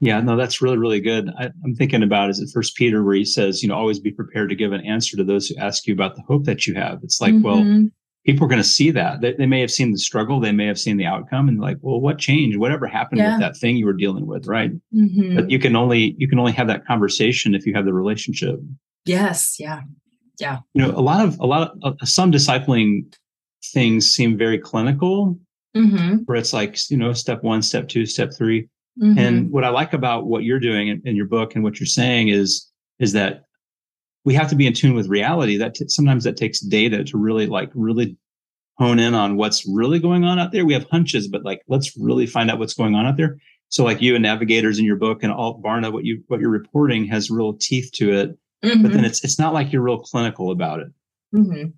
Yeah, 0.01 0.21
no, 0.21 0.37
that's 0.37 0.61
really, 0.61 0.77
really 0.77 1.01
good. 1.01 1.31
I, 1.39 1.45
am 1.65 1.75
thinking 1.75 2.03
about 2.03 2.29
is 2.29 2.39
it 2.39 2.51
First 2.53 2.77
Peter 2.77 3.03
where 3.03 3.15
he 3.15 3.25
says, 3.25 3.63
you 3.63 3.71
know, 3.71 3.77
always 3.77 3.99
be 3.99 4.11
prepared 4.11 4.51
to 4.51 4.55
give 4.55 4.73
an 4.73 4.83
answer 4.83 5.17
to 5.17 5.25
those 5.25 5.49
who 5.49 5.57
ask 5.57 5.87
you 5.87 5.95
about 5.95 6.17
the 6.17 6.23
hope 6.29 6.45
that 6.45 6.67
you 6.67 6.75
have. 6.75 6.99
It's 7.03 7.19
like, 7.19 7.33
mm-hmm. 7.33 7.43
well, 7.43 7.91
people 8.25 8.45
are 8.45 8.49
going 8.49 8.63
to 8.63 8.69
see 8.69 8.91
that. 8.91 9.21
They, 9.21 9.33
they, 9.33 9.47
may 9.47 9.61
have 9.61 9.71
seen 9.71 9.93
the 9.93 9.99
struggle, 9.99 10.41
they 10.41 10.53
may 10.53 10.67
have 10.67 10.79
seen 10.79 10.97
the 10.97 11.07
outcome, 11.07 11.49
and 11.49 11.61
like, 11.61 11.79
well, 11.81 12.01
what 12.01 12.19
changed? 12.19 12.59
Whatever 12.59 12.87
happened 12.87 13.21
yeah. 13.21 13.33
with 13.33 13.41
that 13.41 13.57
thing 13.57 13.77
you 13.77 13.87
were 13.87 13.93
dealing 13.93 14.27
with, 14.27 14.47
right? 14.47 14.71
Mm-hmm. 14.95 15.37
But 15.37 15.51
you 15.51 15.59
can 15.59 15.77
only 15.77 16.15
you 16.19 16.29
can 16.29 16.39
only 16.39 16.53
have 16.53 16.69
that 16.69 16.87
conversation 16.87 17.55
if 17.55 17.67
you 17.67 17.75
have 17.75 17.85
the 17.85 17.93
relationship. 17.93 18.61
Yes. 19.05 19.57
Yeah. 19.59 19.81
Yeah. 20.39 20.59
You 20.75 20.83
know, 20.87 20.91
a 20.91 21.01
lot 21.01 21.25
of 21.25 21.39
a 21.41 21.47
lot 21.47 21.73
of 21.83 21.97
uh, 22.01 22.05
some 22.05 22.31
discipling 22.33 23.13
things 23.73 24.11
seem 24.11 24.37
very 24.37 24.59
clinical, 24.59 25.39
mm-hmm. 25.77 26.17
where 26.25 26.37
it's 26.37 26.53
like 26.53 26.79
you 26.91 26.97
know, 26.97 27.13
step 27.13 27.43
one, 27.43 27.63
step 27.63 27.89
two, 27.89 28.07
step 28.07 28.33
3 28.37 28.63
mm-hmm. 28.63 29.19
And 29.19 29.51
what 29.51 29.65
I 29.65 29.69
like 29.69 29.93
about 29.93 30.27
what 30.27 30.45
you're 30.45 30.61
doing 30.61 30.89
in, 30.89 31.03
in 31.05 31.17
your 31.17 31.27
book 31.27 31.55
and 31.55 31.65
what 31.65 31.81
you're 31.81 31.87
saying 31.87 32.29
is 32.29 32.69
is 32.99 33.13
that 33.13 33.45
we 34.25 34.35
have 34.35 34.49
to 34.51 34.57
be 34.57 34.67
in 34.67 34.73
tune 34.73 34.95
with 34.95 35.09
reality. 35.09 35.57
That 35.57 35.75
t- 35.75 35.89
sometimes 35.89 36.25
that 36.25 36.37
takes 36.37 36.61
data 36.61 37.05
to 37.05 37.19
really 37.19 37.47
like 37.47 37.71
really 37.75 38.17
hone 38.79 38.99
in 38.99 39.15
on 39.15 39.37
what's 39.37 39.67
really 39.67 39.99
going 39.99 40.25
on 40.25 40.39
out 40.39 40.53
there. 40.53 40.65
We 40.65 40.75
have 40.75 40.87
hunches, 40.91 41.29
but 41.29 41.45
like 41.45 41.63
let's 41.69 41.97
really 41.97 42.27
find 42.27 42.51
out 42.51 42.59
what's 42.59 42.75
going 42.75 42.95
on 42.95 43.07
out 43.07 43.17
there. 43.17 43.39
So 43.69 43.85
like 43.85 44.03
you 44.03 44.15
and 44.15 44.23
navigators 44.23 44.79
in 44.79 44.85
your 44.85 44.97
book 44.97 45.23
and 45.23 45.33
all 45.33 45.61
Barna, 45.61 45.93
what 45.93 46.05
you 46.05 46.23
what 46.29 46.41
you're 46.41 46.51
reporting 46.51 47.07
has 47.07 47.31
real 47.31 47.55
teeth 47.55 47.91
to 47.95 48.13
it. 48.13 48.39
Mm-hmm. 48.65 48.83
But 48.83 48.93
then 48.93 49.05
it's 49.05 49.25
it's 49.25 49.39
not 49.39 49.55
like 49.55 49.73
you're 49.73 49.83
real 49.83 49.99
clinical 49.99 50.51
about 50.51 50.81
it. 50.81 50.89
Mm-hmm. 51.35 51.71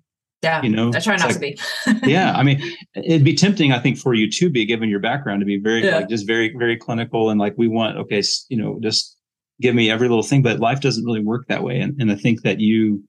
Yeah, 0.43 0.61
you 0.61 0.69
know, 0.69 0.91
I 0.93 0.99
try 0.99 1.15
not 1.15 1.27
like, 1.27 1.33
to 1.35 1.39
be. 1.39 1.57
yeah, 2.03 2.33
I 2.35 2.43
mean, 2.43 2.61
it'd 2.95 3.23
be 3.23 3.33
tempting, 3.33 3.71
I 3.71 3.79
think, 3.79 3.97
for 3.97 4.13
you 4.13 4.29
to 4.29 4.49
be, 4.49 4.65
given 4.65 4.89
your 4.89 4.99
background, 4.99 5.39
to 5.39 5.45
be 5.45 5.57
very 5.57 5.83
yeah. 5.83 5.97
like 5.97 6.09
just 6.09 6.27
very 6.27 6.55
very 6.55 6.77
clinical 6.77 7.31
and 7.31 7.39
like 7.39 7.55
we 7.57 7.67
want 7.67 7.97
okay, 7.97 8.21
you 8.49 8.57
know, 8.57 8.77
just 8.81 9.14
give 9.61 9.75
me 9.75 9.89
every 9.89 10.07
little 10.07 10.23
thing, 10.23 10.41
but 10.41 10.59
life 10.59 10.81
doesn't 10.81 11.05
really 11.05 11.23
work 11.23 11.47
that 11.47 11.63
way. 11.63 11.79
And, 11.79 11.99
and 11.99 12.11
I 12.11 12.15
think 12.15 12.41
that 12.41 12.59
you 12.59 13.03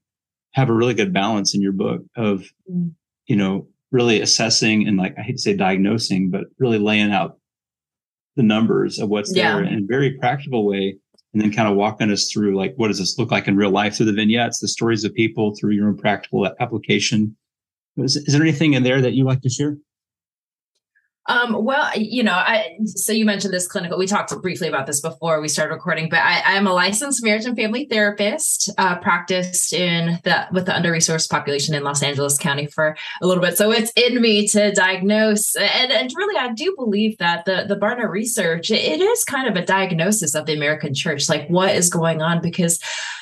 have 0.52 0.68
a 0.68 0.74
really 0.74 0.94
good 0.94 1.12
balance 1.12 1.54
in 1.54 1.60
your 1.60 1.72
book 1.72 2.02
of, 2.16 2.44
mm. 2.70 2.92
you 3.26 3.36
know, 3.36 3.68
really 3.90 4.20
assessing 4.20 4.86
and 4.86 4.96
like, 4.96 5.14
I 5.18 5.22
hate 5.22 5.36
to 5.36 5.42
say 5.42 5.56
diagnosing, 5.56 6.30
but 6.30 6.44
really 6.58 6.78
laying 6.78 7.12
out 7.12 7.38
the 8.36 8.42
numbers 8.42 8.98
of 8.98 9.08
what's 9.08 9.34
yeah. 9.34 9.54
there 9.54 9.64
in 9.64 9.80
a 9.80 9.86
very 9.86 10.16
practical 10.18 10.66
way. 10.66 10.96
And 11.32 11.42
then 11.42 11.52
kind 11.52 11.68
of 11.68 11.76
walking 11.76 12.10
us 12.10 12.30
through 12.32 12.56
like, 12.56 12.72
what 12.76 12.88
does 12.88 12.98
this 12.98 13.18
look 13.18 13.30
like 13.30 13.46
in 13.46 13.56
real 13.56 13.70
life 13.70 13.96
through 13.96 14.06
the 14.06 14.12
vignettes, 14.14 14.60
the 14.60 14.68
stories 14.68 15.04
of 15.04 15.12
people 15.12 15.54
through 15.54 15.72
your 15.72 15.86
own 15.88 15.98
practical 15.98 16.48
application. 16.60 17.36
Is, 17.98 18.16
is 18.16 18.32
there 18.32 18.40
anything 18.40 18.72
in 18.72 18.84
there 18.84 19.02
that 19.02 19.12
you 19.12 19.24
like 19.24 19.42
to 19.42 19.50
share? 19.50 19.76
Um, 21.28 21.64
well, 21.64 21.90
you 21.96 22.22
know, 22.22 22.32
I 22.32 22.76
so 22.86 23.12
you 23.12 23.24
mentioned 23.24 23.52
this 23.52 23.66
clinical. 23.66 23.98
We 23.98 24.06
talked 24.06 24.34
briefly 24.40 24.68
about 24.68 24.86
this 24.86 25.00
before 25.00 25.40
we 25.40 25.48
started 25.48 25.74
recording, 25.74 26.08
but 26.08 26.20
I, 26.20 26.56
am 26.56 26.66
a 26.66 26.72
licensed 26.72 27.24
marriage 27.24 27.44
and 27.44 27.56
family 27.56 27.86
therapist, 27.90 28.70
uh, 28.78 28.96
practiced 28.98 29.72
in 29.72 30.20
the 30.24 30.46
with 30.52 30.66
the 30.66 30.76
under 30.76 30.92
resourced 30.92 31.28
population 31.28 31.74
in 31.74 31.82
Los 31.82 32.02
Angeles 32.02 32.38
County 32.38 32.66
for 32.66 32.96
a 33.20 33.26
little 33.26 33.42
bit. 33.42 33.58
So 33.58 33.72
it's 33.72 33.92
in 33.96 34.20
me 34.20 34.46
to 34.48 34.72
diagnose, 34.72 35.56
and 35.56 35.92
and 35.92 36.12
really, 36.16 36.38
I 36.38 36.52
do 36.52 36.74
believe 36.76 37.18
that 37.18 37.44
the 37.44 37.64
the 37.68 37.76
Barna 37.76 38.08
research 38.08 38.70
it 38.70 39.00
is 39.00 39.24
kind 39.24 39.48
of 39.48 39.56
a 39.56 39.66
diagnosis 39.66 40.34
of 40.34 40.46
the 40.46 40.54
American 40.54 40.94
church, 40.94 41.28
like 41.28 41.48
what 41.48 41.74
is 41.74 41.90
going 41.90 42.22
on, 42.22 42.40
because 42.40 42.78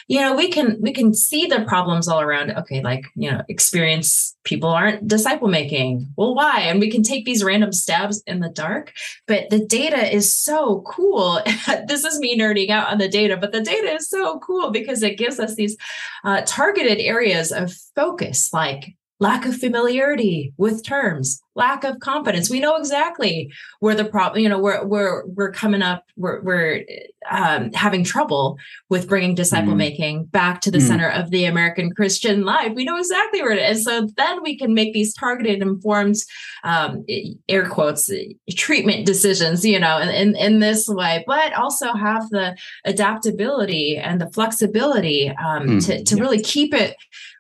you 0.09 0.21
know 0.21 0.35
we 0.35 0.49
can 0.49 0.79
we 0.81 0.93
can 0.93 1.15
see 1.15 1.47
the 1.47 1.65
problems 1.65 2.09
all 2.09 2.21
around. 2.21 2.53
Okay 2.53 2.83
like 2.83 3.05
you 3.15 3.31
know 3.31 3.43
experience 3.49 4.37
people 4.45 4.69
aren't 4.69 5.07
disciple 5.07 5.49
making. 5.49 6.09
Well 6.17 6.35
why? 6.35 6.61
And 6.61 6.81
we 6.81 6.91
can 6.91 7.03
take 7.03 7.25
these 7.25 7.45
random 7.45 7.73
stabs 7.73 8.23
in 8.27 8.41
the 8.41 8.49
dark. 8.51 8.93
But 9.27 9.51
the 9.51 9.65
data 9.65 10.15
is 10.15 10.35
so 10.35 10.83
cool. 10.87 11.41
This 11.87 12.05
is 12.05 12.19
me 12.19 12.39
nerding 12.39 12.71
out 12.71 12.91
on 12.91 12.99
the 12.99 13.09
data 13.09 13.37
but 13.37 13.53
the 13.53 13.61
data 13.61 13.93
is 13.95 14.09
so 14.09 14.39
cool 14.41 14.71
because 14.71 15.03
it 15.03 15.19
gives 15.19 15.39
us 15.39 15.55
these 15.55 15.77
uh, 16.25 16.43
targeted 16.47 16.99
areas 16.99 17.53
of 17.53 17.73
focus. 17.95 18.53
Like 18.53 18.95
lack 19.25 19.47
of 19.47 19.57
familiarity 19.57 20.53
with 20.59 20.85
terms 20.85 21.41
lack 21.57 21.83
of 21.83 21.99
confidence 22.01 22.51
we 22.51 22.61
know 22.61 22.77
exactly 22.77 23.51
where 23.81 23.95
the 23.95 24.05
problem 24.05 24.43
you 24.43 24.49
know 24.51 24.59
we're 24.59 24.85
we're 24.85 25.25
we're 25.29 25.51
coming 25.51 25.81
up 25.81 26.05
we're 26.16 26.43
we're 26.43 26.85
um, 27.31 27.72
having 27.72 28.05
trouble 28.05 28.59
with 28.91 29.09
bringing 29.09 29.35
disciple 29.35 29.72
mm. 29.72 29.79
making 29.79 30.25
back 30.27 30.61
to 30.61 30.70
the 30.70 30.77
mm. 30.77 30.87
center 30.87 31.09
of 31.09 31.31
the 31.31 31.47
american 31.47 31.91
christian 31.95 32.45
life 32.45 32.72
we 32.75 32.85
know 32.85 32.99
exactly 32.99 33.41
where 33.41 33.53
it 33.53 33.70
is 33.70 33.85
so 33.85 34.07
then 34.18 34.43
we 34.43 34.59
can 34.59 34.75
make 34.75 34.93
these 34.93 35.14
targeted 35.14 35.62
informed 35.62 36.16
um, 36.64 37.03
air 37.49 37.66
quotes 37.66 38.11
treatment 38.57 39.07
decisions 39.07 39.64
you 39.64 39.81
know 39.81 39.99
in, 39.99 40.11
in 40.11 40.37
in 40.37 40.59
this 40.59 40.87
way 40.87 41.25
but 41.27 41.55
also 41.55 41.95
have 41.95 42.29
the 42.29 42.55
adaptability 42.85 43.97
and 43.97 44.20
the 44.20 44.31
flexibility 44.33 45.31
um, 45.31 45.66
mm. 45.66 45.87
to, 45.87 46.05
to 46.05 46.16
really 46.16 46.43
keep 46.43 46.75
it 46.75 46.95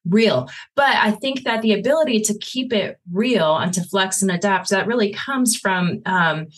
real. 0.08 0.48
But 0.74 0.96
I 0.96 1.12
think 1.12 1.44
that 1.44 1.62
the 1.62 1.72
ability 1.72 2.20
to 2.22 2.38
keep 2.38 2.72
it 2.72 2.98
real 3.12 3.56
and 3.56 3.72
to 3.74 3.82
flex 3.84 4.22
and 4.22 4.30
adapt 4.30 4.70
that 4.70 4.86
really 4.86 5.12
comes 5.12 5.56
from 5.56 6.00
um, 6.06 6.48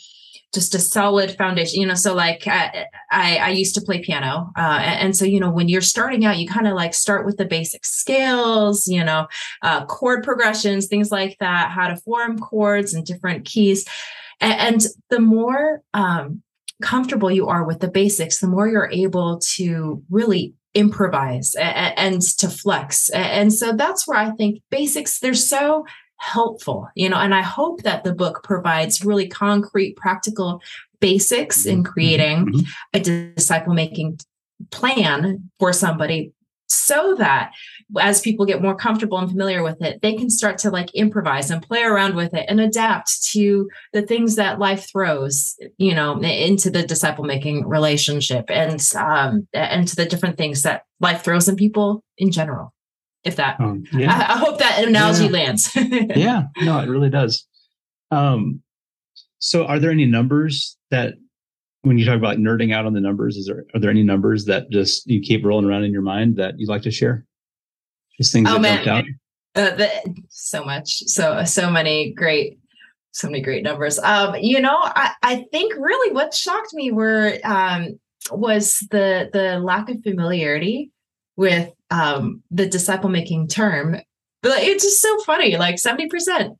just 0.55 0.75
a 0.75 0.79
solid 0.79 1.37
foundation. 1.37 1.81
You 1.81 1.87
know, 1.87 1.95
so 1.95 2.15
like 2.15 2.47
I 2.47 2.87
I, 3.11 3.37
I 3.37 3.49
used 3.51 3.75
to 3.77 3.81
play 3.81 4.03
piano, 4.03 4.51
uh, 4.57 4.81
and, 4.83 5.17
so 5.17 5.25
you 5.25 5.39
know 5.39 5.51
when 5.51 5.69
you're 5.69 5.81
starting 5.81 6.25
out, 6.25 6.39
you 6.39 6.49
kind 6.49 6.67
of 6.67 6.75
like 6.75 6.95
start 6.95 7.27
with 7.27 7.37
the 7.37 7.45
basic 7.45 7.85
scales, 7.85 8.87
you 8.87 9.05
know, 9.05 9.27
uh, 9.63 9.85
chord 9.87 10.25
progressions, 10.25 10.87
things 10.87 11.11
like 11.11 11.37
that, 11.41 11.71
how 11.71 11.89
to 11.89 11.97
form 11.97 12.39
chords 12.39 12.95
and 12.95 13.05
different 13.05 13.45
keys, 13.45 13.87
and, 14.41 14.61
and 14.61 14.87
the 15.11 15.21
more 15.21 15.83
um, 15.95 16.43
comfortable 16.83 17.31
you 17.31 17.49
are 17.49 17.65
with 17.65 17.81
the 17.81 17.89
basics, 17.89 18.39
the 18.39 18.49
more 18.49 18.69
you're 18.69 18.91
able 18.91 19.39
to 19.41 20.03
really 20.11 20.55
improvise 20.77 21.55
and, 21.55 21.99
and 21.99 22.22
to 22.22 22.49
flex. 22.49 23.09
And 23.11 23.53
so 23.53 23.72
that's 23.72 24.07
where 24.07 24.18
I 24.18 24.31
think 24.33 24.62
basics, 24.70 25.18
they're 25.18 25.35
so 25.35 25.87
helpful, 26.18 26.89
you 26.95 27.09
know, 27.09 27.16
and 27.16 27.35
I 27.35 27.43
hope 27.43 27.83
that 27.83 28.05
the 28.05 28.14
book 28.14 28.43
provides 28.45 29.05
really 29.05 29.29
concrete, 29.29 29.97
practical 29.97 30.61
basics 31.01 31.66
in 31.66 31.83
mm-hmm. 31.83 31.93
creating 31.93 32.47
mm-hmm. 32.47 32.61
a 32.95 33.01
disciple 33.01 33.74
making 33.74 34.20
plan 34.70 35.51
for 35.59 35.72
somebody 35.72 36.33
so 36.68 37.14
that 37.16 37.53
as 38.01 38.20
people 38.20 38.47
get 38.47 38.61
more 38.61 38.74
comfortable 38.74 39.18
and 39.18 39.30
familiar 39.30 39.62
with 39.62 39.80
it, 39.80 40.01
they 40.03 40.14
can 40.14 40.28
start 40.28 40.59
to 40.59 40.70
like 40.70 40.93
improvise 40.95 41.51
and 41.51 41.62
play 41.62 41.82
around 41.82 42.16
with 42.16 42.34
it 42.34 42.45
and 42.49 42.61
adapt 42.61 43.22
to 43.30 43.68
the 43.93 44.03
things 44.03 44.34
that 44.37 44.59
life 44.59 44.89
throws, 44.91 45.57
you 45.78 45.95
know, 45.95 46.20
into 46.20 46.70
the 46.70 46.82
disciple 46.82 47.24
making 47.24 47.66
relationship 47.66 48.47
and 48.49 48.80
um 48.97 49.47
and 49.53 49.87
to 49.89 49.97
the 49.97 50.05
different 50.05 50.37
things 50.37 50.62
that 50.62 50.82
life 51.01 51.22
throws 51.22 51.49
in 51.49 51.57
people 51.57 52.03
in 52.18 52.30
general. 52.30 52.72
If 53.24 53.37
that, 53.37 53.61
um, 53.61 53.84
yeah. 53.93 54.12
I, 54.12 54.34
I, 54.34 54.39
hope 54.39 54.59
that 54.59 54.84
analogy 54.84 55.24
yeah. 55.24 55.30
lands. 55.30 55.70
yeah, 55.76 56.45
no, 56.62 56.78
it 56.78 56.89
really 56.89 57.11
does. 57.11 57.45
Um, 58.12 58.62
so 59.39 59.64
are 59.66 59.80
there 59.80 59.91
any 59.91 60.07
numbers 60.07 60.76
that 60.91 61.14
when 61.82 61.99
you 61.99 62.05
talk 62.05 62.16
about 62.16 62.39
nerding 62.39 62.72
out 62.72 62.87
on 62.87 62.95
the 62.95 63.01
numbers, 63.01 63.37
is 63.37 63.47
there 63.47 63.64
are 63.74 63.80
there 63.80 63.91
any 63.91 64.03
numbers 64.03 64.45
that 64.47 64.70
just 64.70 65.09
you 65.09 65.20
keep 65.20 65.45
rolling 65.45 65.66
around 65.66 65.84
in 65.84 65.93
your 65.93 66.03
mind 66.03 66.37
that 66.37 66.55
you'd 66.59 66.68
like 66.68 66.82
to 66.82 66.91
share? 66.91 67.24
Just 68.19 68.33
things 68.33 68.49
oh, 68.51 68.55
that 68.55 68.85
man. 68.85 68.89
out. 68.89 69.05
Uh, 69.55 69.75
the, 69.75 70.23
so 70.29 70.64
much, 70.64 70.99
so 71.07 71.45
so 71.45 71.71
many 71.71 72.12
great, 72.12 72.59
so 73.12 73.29
many 73.29 73.41
great 73.41 73.62
numbers. 73.62 73.99
Um, 73.99 74.35
you 74.37 74.61
know, 74.61 74.79
I, 74.83 75.12
I 75.23 75.47
think 75.51 75.75
really 75.75 76.12
what 76.12 76.35
shocked 76.35 76.75
me 76.75 76.93
were 76.93 77.39
um, 77.45 77.99
was 78.31 78.79
the 78.91 79.31
the 79.33 79.59
lack 79.59 79.89
of 79.89 80.03
familiarity 80.03 80.91
with 81.37 81.71
um, 81.91 82.43
the 82.51 82.67
disciple 82.67 83.11
making 83.11 83.49
term. 83.49 83.97
But 84.43 84.62
it's 84.62 84.85
just 84.85 85.01
so 85.01 85.19
funny. 85.21 85.57
Like 85.57 85.79
seventy 85.79 86.09
percent 86.09 86.59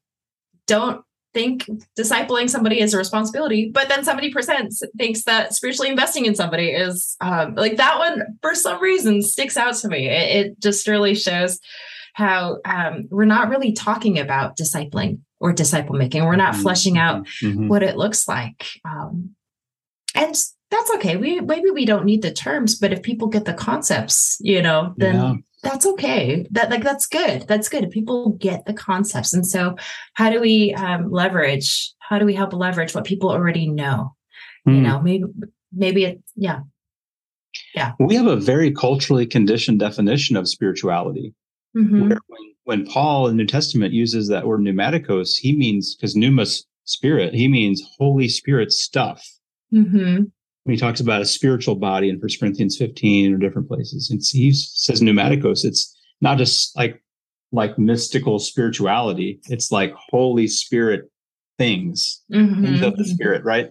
don't 0.66 1.02
think 1.37 1.68
discipling 1.99 2.49
somebody 2.49 2.80
is 2.80 2.95
a 2.95 2.97
responsibility, 2.97 3.68
but 3.68 3.91
then 3.91 4.03
70% 4.03 4.72
thinks 4.97 5.24
that 5.24 5.53
spiritually 5.53 5.91
investing 5.91 6.24
in 6.24 6.34
somebody 6.34 6.70
is 6.70 7.14
um, 7.20 7.55
like 7.57 7.76
that 7.76 7.99
one 7.99 8.39
for 8.41 8.55
some 8.55 8.80
reason 8.80 9.20
sticks 9.20 9.59
out 9.59 9.74
to 9.74 9.89
me. 9.89 10.09
It, 10.09 10.47
it 10.47 10.61
just 10.61 10.89
really 10.89 11.14
shows 11.14 11.61
how 12.14 12.61
um, 12.64 13.07
we're 13.11 13.26
not 13.26 13.51
really 13.51 13.72
talking 13.72 14.18
about 14.18 14.57
discipling 14.57 15.18
or 15.39 15.53
disciple 15.53 15.95
making. 15.95 16.24
We're 16.24 16.37
not 16.37 16.55
mm-hmm. 16.55 16.62
fleshing 16.62 16.97
out 16.97 17.26
mm-hmm. 17.43 17.68
what 17.68 17.82
it 17.82 17.99
looks 17.99 18.26
like. 18.26 18.64
Um, 18.87 19.34
and 20.14 20.34
that's 20.70 20.91
okay. 20.95 21.18
We 21.18 21.41
maybe 21.41 21.68
we 21.70 21.84
don't 21.84 22.07
need 22.07 22.22
the 22.22 22.32
terms, 22.32 22.76
but 22.76 22.95
if 22.95 23.03
people 23.03 23.28
get 23.28 23.45
the 23.45 23.53
concepts, 23.53 24.39
you 24.41 24.62
know, 24.62 24.95
then 24.97 25.14
yeah. 25.14 25.34
That's 25.66 25.86
okay. 25.86 26.46
That 26.50 26.70
like 26.70 26.82
that's 26.82 27.06
good. 27.06 27.46
That's 27.48 27.68
good. 27.68 27.90
People 27.90 28.30
get 28.32 28.66
the 28.66 28.72
concepts. 28.72 29.32
And 29.32 29.46
so 29.46 29.76
how 30.14 30.30
do 30.30 30.40
we 30.40 30.74
um, 30.74 31.10
leverage? 31.10 31.92
How 31.98 32.18
do 32.18 32.26
we 32.26 32.34
help 32.34 32.52
leverage 32.52 32.94
what 32.94 33.04
people 33.04 33.30
already 33.30 33.68
know? 33.68 34.14
Mm. 34.66 34.72
You 34.72 34.78
hmm. 34.78 34.82
know, 34.82 35.00
maybe 35.00 35.24
maybe 35.72 36.04
it 36.04 36.22
yeah. 36.34 36.60
Yeah. 37.74 37.92
We 37.98 38.14
have 38.16 38.26
a 38.26 38.36
very 38.36 38.70
culturally 38.70 39.26
conditioned 39.26 39.78
definition 39.78 40.36
of 40.36 40.48
spirituality. 40.48 41.34
Mm-hmm. 41.76 42.08
Where 42.08 42.18
when, 42.26 42.54
when 42.64 42.86
Paul 42.86 43.28
in 43.28 43.36
the 43.36 43.42
New 43.42 43.46
Testament 43.46 43.92
uses 43.92 44.28
that 44.28 44.46
word 44.46 44.60
pneumaticos, 44.60 45.36
he 45.36 45.56
means 45.56 45.94
because 45.94 46.14
pneumos 46.14 46.64
spirit, 46.84 47.34
he 47.34 47.48
means 47.48 47.82
Holy 47.98 48.28
Spirit 48.28 48.72
stuff. 48.72 49.26
Mm-hmm 49.72 50.24
when 50.66 50.74
he 50.74 50.80
talks 50.80 50.98
about 50.98 51.22
a 51.22 51.24
spiritual 51.24 51.76
body 51.76 52.08
in 52.08 52.20
First 52.20 52.40
Corinthians 52.40 52.76
15 52.76 53.32
or 53.32 53.36
different 53.38 53.68
places. 53.68 54.10
And 54.10 54.20
he 54.20 54.50
says 54.52 55.00
pneumatikos. 55.00 55.64
It's 55.64 55.96
not 56.20 56.38
just 56.38 56.76
like 56.76 57.00
like 57.52 57.78
mystical 57.78 58.40
spirituality. 58.40 59.38
It's 59.48 59.70
like 59.70 59.94
Holy 59.94 60.48
Spirit 60.48 61.08
things, 61.56 62.20
mm-hmm. 62.32 62.64
things 62.64 62.82
of 62.82 62.96
the 62.96 63.04
Spirit, 63.04 63.44
right? 63.44 63.70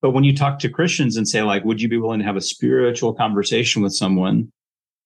But 0.00 0.10
when 0.10 0.24
you 0.24 0.36
talk 0.36 0.58
to 0.58 0.68
Christians 0.68 1.16
and 1.16 1.28
say, 1.28 1.42
like, 1.42 1.64
would 1.64 1.80
you 1.80 1.88
be 1.88 1.96
willing 1.96 2.18
to 2.18 2.24
have 2.24 2.34
a 2.34 2.40
spiritual 2.40 3.14
conversation 3.14 3.80
with 3.80 3.94
someone? 3.94 4.50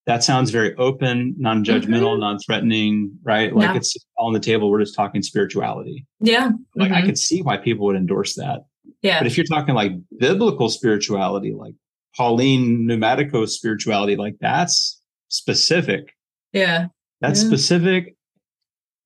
That 0.06 0.24
sounds 0.24 0.50
very 0.50 0.74
open, 0.76 1.34
non-judgmental, 1.36 2.12
mm-hmm. 2.12 2.20
non-threatening, 2.20 3.18
right? 3.22 3.54
Like 3.54 3.72
yeah. 3.72 3.76
it's 3.76 3.94
all 4.16 4.28
on 4.28 4.32
the 4.32 4.40
table. 4.40 4.70
We're 4.70 4.80
just 4.80 4.94
talking 4.94 5.20
spirituality. 5.20 6.06
Yeah. 6.20 6.52
Like 6.74 6.92
mm-hmm. 6.92 6.94
I 6.94 7.02
could 7.02 7.18
see 7.18 7.42
why 7.42 7.58
people 7.58 7.84
would 7.86 7.96
endorse 7.96 8.36
that. 8.36 8.60
Yeah. 9.02 9.20
But 9.20 9.26
if 9.26 9.36
you're 9.36 9.46
talking 9.46 9.74
like 9.74 9.92
biblical 10.18 10.68
spirituality, 10.68 11.52
like 11.52 11.74
Pauline 12.16 12.86
pneumatico 12.86 13.46
spirituality, 13.46 14.16
like 14.16 14.36
that's 14.40 15.00
specific. 15.28 16.14
Yeah. 16.52 16.86
That's 17.20 17.42
yeah. 17.42 17.48
specific. 17.48 18.16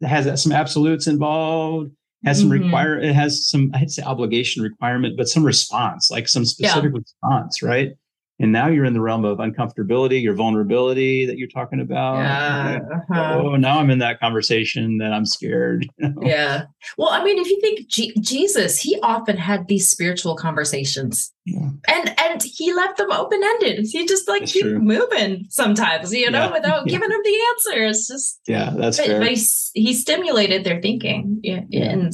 It 0.00 0.06
has 0.06 0.42
some 0.42 0.52
absolutes 0.52 1.06
involved, 1.06 1.90
has 2.24 2.38
some 2.40 2.50
mm-hmm. 2.50 2.64
require, 2.64 2.98
it 2.98 3.14
has 3.14 3.48
some, 3.48 3.70
I'd 3.74 3.90
say 3.90 4.02
obligation 4.02 4.62
requirement, 4.62 5.16
but 5.16 5.28
some 5.28 5.44
response, 5.44 6.10
like 6.10 6.28
some 6.28 6.44
specific 6.44 6.92
yeah. 6.92 6.98
response, 6.98 7.62
right? 7.62 7.92
And 8.40 8.52
now 8.52 8.68
you're 8.68 8.86
in 8.86 8.94
the 8.94 9.02
realm 9.02 9.26
of 9.26 9.36
uncomfortability, 9.36 10.22
your 10.22 10.32
vulnerability 10.32 11.26
that 11.26 11.36
you're 11.36 11.48
talking 11.48 11.78
about. 11.78 12.16
Yeah. 12.16 12.78
Uh-huh. 12.90 13.38
Oh, 13.38 13.56
now 13.56 13.78
I'm 13.78 13.90
in 13.90 13.98
that 13.98 14.18
conversation 14.18 14.96
that 14.98 15.12
I'm 15.12 15.26
scared. 15.26 15.86
You 15.98 16.08
know? 16.08 16.22
Yeah. 16.22 16.64
Well, 16.96 17.10
I 17.10 17.22
mean, 17.22 17.38
if 17.38 17.48
you 17.48 17.60
think 17.60 17.86
G- 17.88 18.14
Jesus, 18.18 18.78
he 18.78 18.98
often 19.02 19.36
had 19.36 19.68
these 19.68 19.90
spiritual 19.90 20.36
conversations. 20.36 21.30
Yeah. 21.44 21.68
And 21.86 22.18
and 22.18 22.42
he 22.42 22.72
left 22.72 22.96
them 22.96 23.12
open 23.12 23.42
ended. 23.42 23.86
He 23.90 24.06
just 24.06 24.26
like 24.26 24.40
that's 24.40 24.52
keep 24.52 24.62
true. 24.62 24.78
moving 24.78 25.44
sometimes, 25.50 26.12
you 26.14 26.30
know, 26.30 26.46
yeah. 26.46 26.52
without 26.52 26.82
yeah. 26.86 26.92
giving 26.92 27.10
them 27.10 27.20
the 27.22 27.40
answers. 27.50 28.06
Just 28.06 28.40
yeah, 28.46 28.72
that's 28.74 28.96
but, 28.96 29.06
fair. 29.06 29.20
But 29.20 29.28
he, 29.28 29.44
he, 29.74 29.92
stimulated 29.92 30.64
their 30.64 30.80
thinking, 30.80 31.40
yeah, 31.42 31.62
and 31.72 32.12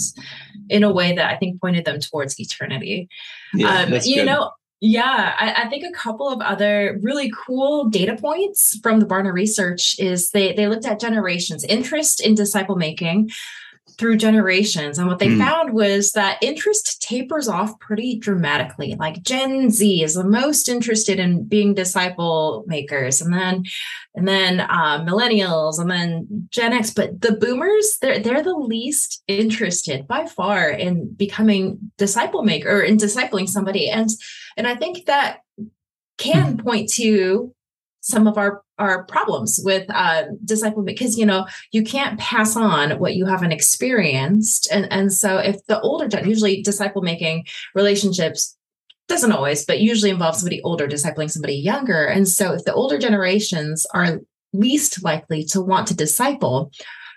in 0.68 0.82
a 0.82 0.92
way 0.92 1.14
that 1.14 1.32
I 1.32 1.36
think 1.36 1.60
pointed 1.60 1.84
them 1.84 2.00
towards 2.00 2.38
eternity. 2.40 3.08
Yeah, 3.54 3.82
um, 3.82 3.92
you 4.04 4.16
good. 4.16 4.26
know, 4.26 4.50
yeah, 4.80 5.34
I, 5.38 5.64
I, 5.64 5.68
think 5.70 5.84
a 5.84 5.98
couple 5.98 6.28
of 6.28 6.40
other 6.42 6.98
really 7.02 7.32
cool 7.34 7.88
data 7.88 8.14
points 8.14 8.78
from 8.82 9.00
the 9.00 9.06
Barna 9.06 9.32
research 9.32 9.96
is 9.98 10.30
they 10.30 10.52
they 10.52 10.68
looked 10.68 10.84
at 10.84 11.00
generations 11.00 11.64
interest 11.64 12.20
in 12.20 12.34
disciple 12.34 12.76
making 12.76 13.30
through 13.98 14.16
generations. 14.16 14.98
And 14.98 15.08
what 15.08 15.18
they 15.18 15.28
mm. 15.28 15.38
found 15.38 15.72
was 15.72 16.12
that 16.12 16.42
interest 16.42 17.00
tapers 17.00 17.48
off 17.48 17.78
pretty 17.80 18.18
dramatically. 18.18 18.94
Like 18.98 19.22
Gen 19.22 19.70
Z 19.70 20.02
is 20.02 20.14
the 20.14 20.24
most 20.24 20.68
interested 20.68 21.18
in 21.18 21.44
being 21.44 21.74
disciple 21.74 22.64
makers, 22.66 23.20
and 23.20 23.32
then 23.32 23.64
and 24.14 24.28
then 24.28 24.60
uh, 24.60 25.04
millennials, 25.04 25.78
and 25.78 25.90
then 25.90 26.48
Gen 26.50 26.72
X. 26.72 26.90
But 26.90 27.20
the 27.20 27.32
boomers, 27.32 27.98
they're 28.00 28.18
they're 28.18 28.42
the 28.42 28.54
least 28.54 29.22
interested 29.28 30.06
by 30.06 30.26
far 30.26 30.68
in 30.68 31.12
becoming 31.14 31.78
disciple 31.96 32.42
maker 32.42 32.70
or 32.70 32.82
in 32.82 32.96
discipling 32.96 33.48
somebody. 33.48 33.88
And 33.88 34.10
and 34.56 34.66
I 34.66 34.74
think 34.74 35.06
that 35.06 35.38
can 36.18 36.52
hmm. 36.52 36.62
point 36.62 36.90
to 36.94 37.54
some 38.00 38.26
of 38.26 38.38
our 38.38 38.62
our 38.78 39.04
problems 39.04 39.60
with 39.62 39.86
uh, 39.90 40.24
disciple 40.44 40.82
because 40.82 41.18
you 41.18 41.26
know 41.26 41.46
you 41.72 41.82
can't 41.82 42.18
pass 42.18 42.56
on 42.56 42.98
what 42.98 43.14
you 43.14 43.26
haven't 43.26 43.52
experienced 43.52 44.68
and 44.70 44.90
and 44.92 45.12
so 45.12 45.38
if 45.38 45.64
the 45.66 45.80
older 45.80 46.08
usually 46.24 46.62
disciple 46.62 47.02
making 47.02 47.44
relationships 47.74 48.56
doesn't 49.08 49.32
always 49.32 49.64
but 49.64 49.80
usually 49.80 50.10
involves 50.10 50.38
somebody 50.38 50.60
older 50.62 50.86
discipling 50.86 51.30
somebody 51.30 51.54
younger 51.54 52.06
and 52.06 52.28
so 52.28 52.52
if 52.52 52.64
the 52.64 52.74
older 52.74 52.98
generations 52.98 53.86
are 53.94 54.20
least 54.52 55.02
likely 55.02 55.44
to 55.44 55.60
want 55.60 55.86
to 55.86 55.94
disciple 55.94 56.70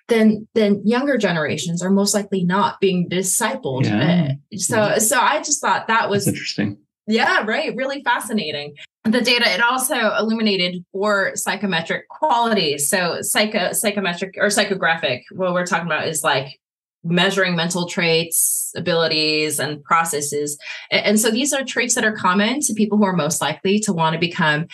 then 0.08 0.48
then 0.56 0.82
younger 0.86 1.18
generations 1.18 1.82
are 1.84 1.90
most 1.90 2.14
likely 2.14 2.44
not 2.44 2.80
being 2.80 3.10
discipled 3.10 3.86
yeah. 3.86 4.34
uh, 4.54 4.58
so 4.58 4.98
so 4.98 5.20
i 5.20 5.38
just 5.40 5.62
thought 5.62 5.88
that 5.88 6.10
was 6.10 6.26
That's 6.26 6.38
interesting 6.38 6.78
yeah, 7.10 7.44
right. 7.44 7.76
Really 7.76 8.04
fascinating. 8.04 8.76
The 9.06 9.22
data 9.22 9.50
it 9.54 9.62
also 9.62 10.16
illuminated 10.16 10.84
four 10.92 11.32
psychometric 11.36 12.10
qualities. 12.10 12.90
So 12.90 13.22
psycho 13.22 13.72
psychometric 13.72 14.36
or 14.38 14.48
psychographic, 14.48 15.22
what 15.32 15.54
we're 15.54 15.66
talking 15.66 15.88
about 15.88 16.08
is 16.08 16.24
like 16.24 16.60
measuring 17.04 17.56
mental 17.56 17.88
traits, 17.88 18.74
abilities, 18.76 19.60
and 19.60 19.82
processes. 19.84 20.58
And 20.92 21.20
so 21.20 21.32
these 21.32 21.54
are 21.54 21.64
traits 21.64 21.96
that 21.96 22.04
are 22.04 22.12
common 22.12 22.60
to 22.62 22.74
people 22.74 22.98
who 22.98 23.06
are 23.06 23.16
most 23.16 23.42
likely 23.42 23.80
to 23.80 23.94
want 23.94 24.14
to 24.14 24.20
become 24.20 24.68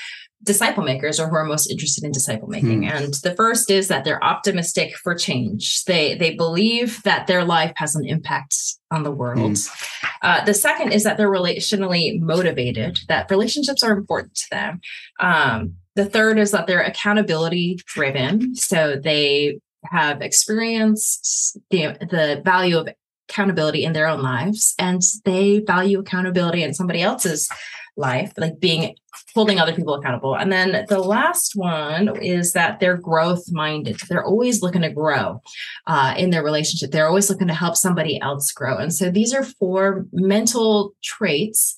disciple 0.44 0.84
makers 0.84 1.20
or 1.20 1.28
who 1.28 1.36
are 1.36 1.46
most 1.46 1.70
interested 1.72 2.04
in 2.04 2.12
disciple 2.12 2.48
making. 2.48 2.84
Hmm. 2.84 2.90
and 2.90 3.14
the 3.16 3.34
first 3.36 3.72
is 3.72 3.88
that 3.88 4.04
they're 4.04 4.24
optimistic 4.24 4.96
for 4.96 5.16
change. 5.16 5.84
They 5.86 6.16
they 6.16 6.36
believe 6.36 7.02
that 7.04 7.28
their 7.28 7.44
life 7.44 7.74
has 7.78 7.96
an 7.96 8.06
impact 8.06 8.56
on 8.92 9.04
the 9.04 9.12
world. 9.12 9.58
Hmm. 9.58 10.08
uh, 10.22 10.46
the 10.46 10.54
second 10.54 10.92
is 10.92 11.04
that 11.04 11.18
they're 11.18 11.32
relationally 11.32 12.20
motivated 12.20 13.00
that 13.08 13.32
relationships 13.32 13.84
are 13.84 13.92
important 13.92 14.36
to 14.36 14.46
them. 14.52 14.82
Um, 15.20 15.76
the 15.96 16.06
third 16.06 16.38
is 16.38 16.52
that 16.52 16.68
they're 16.68 16.82
accountability 16.82 17.80
driven. 17.86 18.56
So 18.56 18.98
they 19.02 19.60
have 19.86 20.22
experienced 20.22 21.58
the, 21.70 21.98
the 22.00 22.42
value 22.44 22.78
of 22.78 22.90
accountability 23.30 23.84
in 23.86 23.94
their 23.94 24.08
own 24.08 24.22
lives 24.22 24.76
and 24.78 25.02
they 25.24 25.60
value 25.60 26.00
accountability 26.00 26.64
in 26.64 26.74
somebody 26.74 27.02
else's 27.02 27.50
life, 27.98 28.34
like 28.38 28.60
being 28.60 28.96
holding 29.34 29.60
other 29.60 29.74
people 29.74 29.94
accountable. 29.94 30.36
And 30.36 30.52
then 30.52 30.86
the 30.90 31.00
last 31.00 31.54
one 31.56 32.16
is 32.22 32.54
that 32.54 32.80
they're 32.80 32.98
growth 32.98 33.46
minded. 33.52 33.98
They're 34.10 34.26
always 34.26 34.62
looking 34.62 34.82
to 34.82 34.90
grow 34.90 35.42
uh, 35.88 36.16
in 36.18 36.30
their 36.30 36.44
relationship. 36.44 36.92
They're 36.92 37.08
always 37.08 37.30
looking 37.30 37.48
to 37.48 37.54
help 37.54 37.76
somebody 37.76 38.20
else 38.22 38.52
grow. 38.52 38.78
And 38.78 38.94
so 38.94 39.10
these 39.10 39.34
are 39.34 39.44
four 39.44 40.06
mental 40.12 40.94
traits 41.04 41.76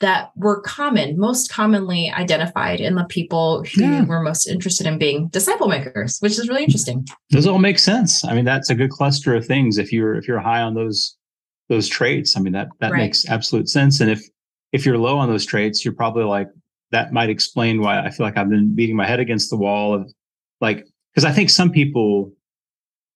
that 0.00 0.30
were 0.34 0.60
common, 0.62 1.16
most 1.16 1.50
commonly 1.50 2.10
identified 2.10 2.80
in 2.80 2.96
the 2.96 3.04
people 3.04 3.64
who 3.74 3.82
yeah. 3.82 4.04
were 4.04 4.20
most 4.20 4.48
interested 4.48 4.84
in 4.86 4.98
being 4.98 5.28
disciple 5.28 5.68
makers, 5.68 6.18
which 6.18 6.32
is 6.32 6.48
really 6.48 6.64
interesting. 6.64 7.06
Those 7.30 7.46
all 7.46 7.60
make 7.60 7.78
sense. 7.78 8.24
I 8.24 8.34
mean, 8.34 8.44
that's 8.44 8.68
a 8.68 8.74
good 8.74 8.90
cluster 8.90 9.34
of 9.36 9.46
things. 9.46 9.78
If 9.78 9.92
you're 9.92 10.16
if 10.16 10.26
you're 10.26 10.40
high 10.40 10.60
on 10.60 10.74
those 10.74 11.16
those 11.68 11.88
traits, 11.88 12.36
I 12.36 12.40
mean 12.40 12.52
that 12.52 12.68
that 12.80 12.90
right. 12.90 12.98
makes 12.98 13.28
absolute 13.28 13.68
sense. 13.68 14.00
And 14.00 14.10
if 14.10 14.20
if 14.72 14.86
you're 14.86 14.98
low 14.98 15.18
on 15.18 15.28
those 15.28 15.46
traits, 15.46 15.84
you're 15.84 15.94
probably 15.94 16.24
like, 16.24 16.48
that 16.90 17.12
might 17.12 17.30
explain 17.30 17.80
why 17.80 18.00
I 18.00 18.10
feel 18.10 18.26
like 18.26 18.36
I've 18.36 18.50
been 18.50 18.74
beating 18.74 18.96
my 18.96 19.06
head 19.06 19.20
against 19.20 19.50
the 19.50 19.56
wall 19.56 19.94
of 19.94 20.12
like, 20.60 20.86
because 21.12 21.24
I 21.24 21.32
think 21.32 21.50
some 21.50 21.70
people, 21.70 22.32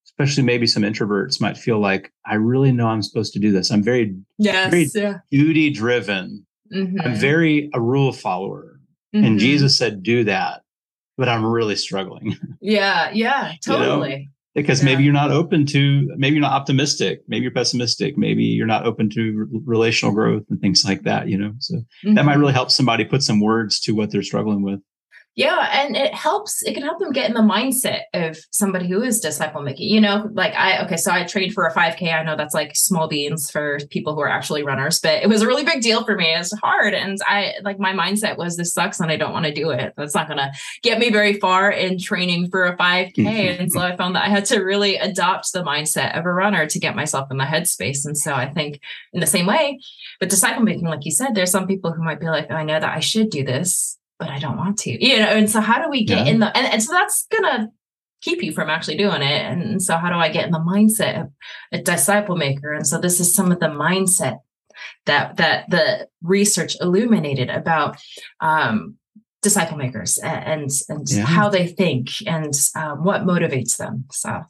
especially 0.07 0.43
maybe 0.43 0.67
some 0.67 0.83
introverts, 0.83 1.41
might 1.41 1.57
feel 1.57 1.79
like 1.79 2.13
I 2.27 2.35
really 2.35 2.73
know 2.73 2.89
I'm 2.89 3.03
supposed 3.03 3.33
to 3.35 3.39
do 3.39 3.53
this. 3.53 3.71
I'm 3.71 3.83
very, 3.83 4.17
yes, 4.39 4.71
very 4.71 4.89
yeah. 4.95 5.19
duty 5.31 5.71
driven. 5.71 6.47
Mm-hmm. 6.73 7.01
I'm 7.01 7.15
very 7.15 7.71
a 7.75 7.81
rule 7.81 8.13
follower. 8.13 8.81
Mm-hmm. 9.15 9.25
And 9.25 9.39
Jesus 9.39 9.77
said, 9.79 10.03
do 10.03 10.25
that. 10.25 10.63
But 11.19 11.29
I'm 11.29 11.45
really 11.45 11.77
struggling. 11.77 12.37
Yeah, 12.61 13.11
yeah, 13.13 13.53
totally. 13.65 14.11
you 14.11 14.19
know? 14.19 14.25
Because 14.57 14.81
yeah. 14.81 14.87
maybe 14.87 15.05
you're 15.05 15.13
not 15.13 15.31
open 15.31 15.67
to 15.67 16.11
maybe 16.17 16.35
you're 16.35 16.43
not 16.43 16.53
optimistic 16.53 17.23
maybe 17.29 17.43
you're 17.43 17.53
pessimistic 17.53 18.19
maybe 18.19 18.43
you're 18.43 18.67
not 18.67 18.85
open 18.85 19.09
to 19.11 19.47
re- 19.53 19.61
relational 19.65 20.13
growth 20.13 20.43
and 20.51 20.61
things 20.61 20.85
like 20.85 21.03
that 21.03 21.29
you 21.29 21.39
know 21.39 21.53
so 21.59 21.75
mm-hmm. 21.75 22.15
that 22.15 22.25
might 22.25 22.33
mm-hmm. 22.33 22.41
really 22.41 22.53
help 22.53 22.71
somebody 22.71 23.05
put 23.05 23.23
some 23.23 23.41
words 23.41 23.79
to 23.79 23.93
what 23.93 24.11
they're 24.11 24.23
struggling 24.23 24.63
with 24.63 24.81
Yeah, 25.37 25.69
and 25.71 25.95
it 25.95 26.15
helps. 26.15 26.63
It 26.63 26.73
can 26.73 26.83
help 26.83 26.99
them 26.99 27.13
get 27.13 27.29
in 27.29 27.35
the 27.35 27.43
mindset 27.43 28.05
of 28.15 28.39
somebody 28.53 28.89
who 28.89 29.03
is 29.03 29.21
disciple 29.21 29.61
making. 29.61 29.91
You 29.91 30.01
know, 30.01 30.31
like 30.33 30.55
I 30.55 30.83
okay, 30.87 30.97
so 30.97 31.13
I 31.13 31.25
trained 31.25 31.53
for 31.53 31.67
a 31.67 31.75
5K. 31.75 32.11
I 32.11 32.23
know 32.23 32.39
that's 32.39 32.55
like 32.55 32.75
small 32.75 33.07
beans 33.07 33.51
for 33.51 33.79
people 33.91 34.15
who 34.15 34.23
are 34.23 34.31
actually 34.31 34.63
runners, 34.63 34.99
but 34.99 35.23
it 35.23 35.29
was 35.29 35.43
a 35.43 35.47
really 35.47 35.63
big 35.63 35.83
deal 35.83 36.05
for 36.07 36.17
me. 36.17 36.33
It's 36.33 36.59
hard, 36.61 36.95
and 36.95 37.19
I 37.27 37.53
like 37.63 37.79
my 37.79 37.93
mindset 37.93 38.39
was 38.39 38.57
this 38.57 38.73
sucks, 38.73 38.99
and 38.99 39.11
I 39.11 39.17
don't 39.17 39.35
want 39.35 39.45
to 39.45 39.53
do 39.53 39.69
it. 39.71 39.93
That's 39.99 40.15
not 40.15 40.27
going 40.27 40.39
to 40.39 40.51
get 40.83 40.99
me 40.99 41.11
very 41.11 41.35
far 41.35 41.71
in 41.71 41.99
training 41.99 42.49
for 42.49 42.65
a 42.65 42.75
5K. 42.75 43.13
Mm-hmm. 43.17 43.61
and 43.61 43.73
so 43.73 43.81
I 43.81 43.95
found 43.95 44.17
that 44.17 44.25
I 44.25 44.31
had 44.31 44.47
to 44.47 44.61
really 44.61 44.97
adopt 44.97 45.53
the 45.53 45.63
mindset 45.63 46.19
of 46.19 46.25
a 46.25 46.33
runner 46.33 46.67
to 46.67 46.79
get 46.79 46.97
myself 46.97 47.31
in 47.31 47.37
the 47.37 47.45
headspace. 47.45 48.07
And 48.07 48.17
so 48.17 48.33
I 48.33 48.49
think 48.49 48.81
in 49.13 49.21
the 49.21 49.27
same 49.27 49.45
way, 49.45 49.81
but 50.19 50.31
disciple 50.31 50.63
making, 50.63 50.87
like 50.87 51.05
you 51.05 51.11
said, 51.11 51.35
there's 51.35 51.51
some 51.51 51.67
people 51.67 51.93
who 51.93 52.03
might 52.03 52.21
be 52.21 52.27
like, 52.31 52.47
oh, 52.49 52.55
I 52.55 52.65
know 52.65 52.81
that 52.81 52.97
I 52.97 53.01
should 53.01 53.29
do 53.29 53.45
this 53.45 53.99
but 54.19 54.29
I 54.29 54.39
don't 54.39 54.57
want 54.57 54.79
to, 54.81 55.05
you 55.05 55.19
know. 55.19 55.27
And 55.27 55.51
so, 55.51 55.61
how 55.61 55.83
do 55.83 55.91
we 55.91 56.05
get 56.05 56.27
yeah. 56.27 56.33
in 56.33 56.41
the 56.41 56.57
and, 56.57 56.67
and 56.67 56.83
so 56.83 56.93
that's 56.93 57.27
gonna 57.31 57.71
keep 58.23 58.43
you 58.43 58.53
from 58.53 58.71
actually 58.71 58.97
doing 58.97 59.23
it. 59.23 59.43
And 59.43 59.83
so, 59.83 59.97
how 59.97 60.11
do 60.11 60.17
I 60.17 60.29
get 60.29 60.47
in 60.47 60.53
the 60.53 60.59
mindset 60.59 61.23
of 61.23 61.29
a 61.73 61.83
disciple 61.83 62.37
maker? 62.37 62.73
And 62.73 62.87
so, 62.87 62.99
this 62.99 63.21
is 63.21 63.35
some 63.35 63.53
of 63.53 63.61
the 63.61 63.67
mindset 63.67 64.39
that 65.07 65.37
that 65.37 65.71
the 65.71 66.09
research 66.23 66.77
illuminated 66.81 67.51
about 67.51 67.99
um, 68.41 68.97
disciple 69.43 69.77
makers 69.77 70.19
and 70.19 70.71
and 70.89 71.09
yeah. 71.11 71.25
how 71.25 71.49
they 71.49 71.67
think 71.67 72.09
and 72.27 72.53
um, 72.75 73.05
what 73.05 73.23
motivates 73.23 73.77
them. 73.77 74.05
So 74.11 74.43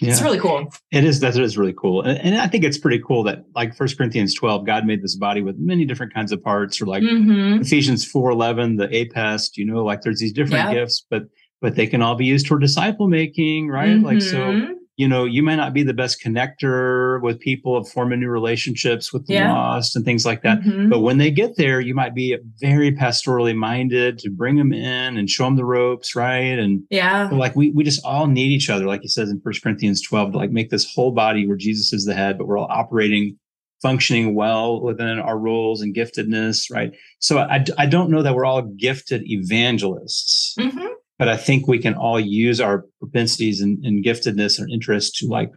yeah. 0.00 0.10
It's 0.10 0.22
really 0.22 0.38
cool. 0.38 0.72
It 0.90 1.04
is. 1.04 1.20
That 1.20 1.36
is 1.36 1.58
really 1.58 1.74
cool. 1.74 2.02
And, 2.02 2.18
and, 2.18 2.38
I 2.38 2.46
think 2.46 2.64
it's 2.64 2.78
pretty 2.78 3.02
cool 3.06 3.22
that 3.24 3.44
like 3.54 3.74
First 3.74 3.98
Corinthians 3.98 4.34
12, 4.34 4.64
God 4.64 4.86
made 4.86 5.02
this 5.02 5.14
body 5.14 5.42
with 5.42 5.58
many 5.58 5.84
different 5.84 6.14
kinds 6.14 6.32
of 6.32 6.42
parts 6.42 6.80
or 6.80 6.86
like 6.86 7.02
mm-hmm. 7.02 7.60
Ephesians 7.60 8.04
4, 8.04 8.30
11, 8.30 8.76
the 8.76 8.88
APEST, 8.88 9.56
you 9.56 9.66
know, 9.66 9.84
like 9.84 10.00
there's 10.00 10.18
these 10.18 10.32
different 10.32 10.70
gifts, 10.72 11.04
but, 11.10 11.24
but 11.60 11.74
they 11.74 11.86
can 11.86 12.00
all 12.00 12.14
be 12.14 12.24
used 12.24 12.48
for 12.48 12.58
disciple 12.58 13.08
making, 13.08 13.68
right? 13.68 13.90
Mm-hmm. 13.90 14.06
Like, 14.06 14.22
so 14.22 14.38
mm-hmm 14.38 14.72
you 15.00 15.08
know, 15.08 15.24
you 15.24 15.42
may 15.42 15.56
not 15.56 15.72
be 15.72 15.82
the 15.82 15.94
best 15.94 16.22
connector 16.22 17.22
with 17.22 17.40
people 17.40 17.74
of 17.74 17.88
forming 17.88 18.20
new 18.20 18.28
relationships 18.28 19.14
with 19.14 19.26
the 19.26 19.32
yeah. 19.32 19.50
lost 19.50 19.96
and 19.96 20.04
things 20.04 20.26
like 20.26 20.42
that. 20.42 20.60
Mm-hmm. 20.60 20.90
But 20.90 21.00
when 21.00 21.16
they 21.16 21.30
get 21.30 21.56
there, 21.56 21.80
you 21.80 21.94
might 21.94 22.14
be 22.14 22.36
very 22.58 22.92
pastorally 22.92 23.56
minded 23.56 24.18
to 24.18 24.28
bring 24.28 24.56
them 24.56 24.74
in 24.74 25.16
and 25.16 25.30
show 25.30 25.44
them 25.44 25.56
the 25.56 25.64
ropes, 25.64 26.14
right? 26.14 26.58
And 26.58 26.82
yeah, 26.90 27.30
like 27.32 27.56
we 27.56 27.70
we 27.70 27.82
just 27.82 28.04
all 28.04 28.26
need 28.26 28.52
each 28.52 28.68
other, 28.68 28.84
like 28.84 29.00
he 29.00 29.08
says 29.08 29.30
in 29.30 29.40
First 29.40 29.62
Corinthians 29.62 30.02
12, 30.02 30.32
to 30.32 30.36
like 30.36 30.50
make 30.50 30.68
this 30.68 30.92
whole 30.94 31.12
body 31.12 31.48
where 31.48 31.56
Jesus 31.56 31.94
is 31.94 32.04
the 32.04 32.12
head, 32.12 32.36
but 32.36 32.46
we're 32.46 32.58
all 32.58 32.68
operating 32.68 33.38
functioning 33.80 34.34
well 34.34 34.82
within 34.82 35.18
our 35.18 35.38
roles 35.38 35.80
and 35.80 35.94
giftedness, 35.94 36.70
right? 36.70 36.94
So 37.20 37.38
I, 37.38 37.64
I 37.78 37.86
don't 37.86 38.10
know 38.10 38.22
that 38.22 38.34
we're 38.34 38.44
all 38.44 38.60
gifted 38.60 39.22
evangelists. 39.24 40.54
Mm-hmm 40.60 40.88
but 41.20 41.28
I 41.28 41.36
think 41.36 41.68
we 41.68 41.78
can 41.78 41.92
all 41.92 42.18
use 42.18 42.62
our 42.62 42.86
propensities 42.98 43.60
and, 43.60 43.84
and 43.84 44.02
giftedness 44.02 44.58
and 44.58 44.70
interest 44.70 45.16
to 45.16 45.26
like 45.26 45.52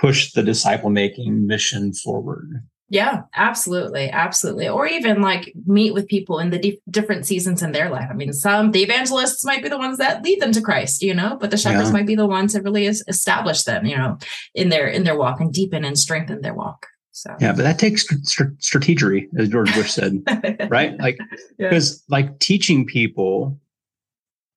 push 0.00 0.32
the 0.32 0.42
disciple 0.42 0.88
making 0.88 1.46
mission 1.46 1.92
forward. 1.92 2.48
Yeah, 2.88 3.24
absolutely. 3.34 4.08
Absolutely. 4.08 4.68
Or 4.68 4.86
even 4.86 5.20
like 5.20 5.52
meet 5.66 5.92
with 5.92 6.08
people 6.08 6.38
in 6.38 6.48
the 6.48 6.58
di- 6.58 6.80
different 6.88 7.26
seasons 7.26 7.62
in 7.62 7.72
their 7.72 7.90
life. 7.90 8.08
I 8.10 8.14
mean, 8.14 8.32
some, 8.32 8.70
the 8.70 8.82
evangelists 8.82 9.44
might 9.44 9.62
be 9.62 9.68
the 9.68 9.76
ones 9.76 9.98
that 9.98 10.24
lead 10.24 10.40
them 10.40 10.52
to 10.52 10.62
Christ, 10.62 11.02
you 11.02 11.12
know, 11.12 11.36
but 11.38 11.50
the 11.50 11.58
shepherds 11.58 11.90
yeah. 11.90 11.92
might 11.92 12.06
be 12.06 12.14
the 12.14 12.26
ones 12.26 12.54
that 12.54 12.62
really 12.62 12.86
establish 12.86 13.64
them, 13.64 13.84
you 13.84 13.98
know, 13.98 14.16
in 14.54 14.70
their, 14.70 14.86
in 14.86 15.04
their 15.04 15.18
walk 15.18 15.40
and 15.40 15.52
deepen 15.52 15.84
and 15.84 15.98
strengthen 15.98 16.40
their 16.40 16.54
walk. 16.54 16.86
So. 17.10 17.36
Yeah, 17.38 17.52
but 17.52 17.64
that 17.64 17.78
takes 17.78 18.06
st- 18.06 18.58
strategery, 18.60 19.26
as 19.38 19.50
George 19.50 19.74
Bush 19.74 19.90
said, 19.90 20.22
right? 20.70 20.98
Like, 20.98 21.18
because 21.58 22.02
yeah. 22.08 22.16
like 22.16 22.38
teaching 22.38 22.86
people 22.86 23.60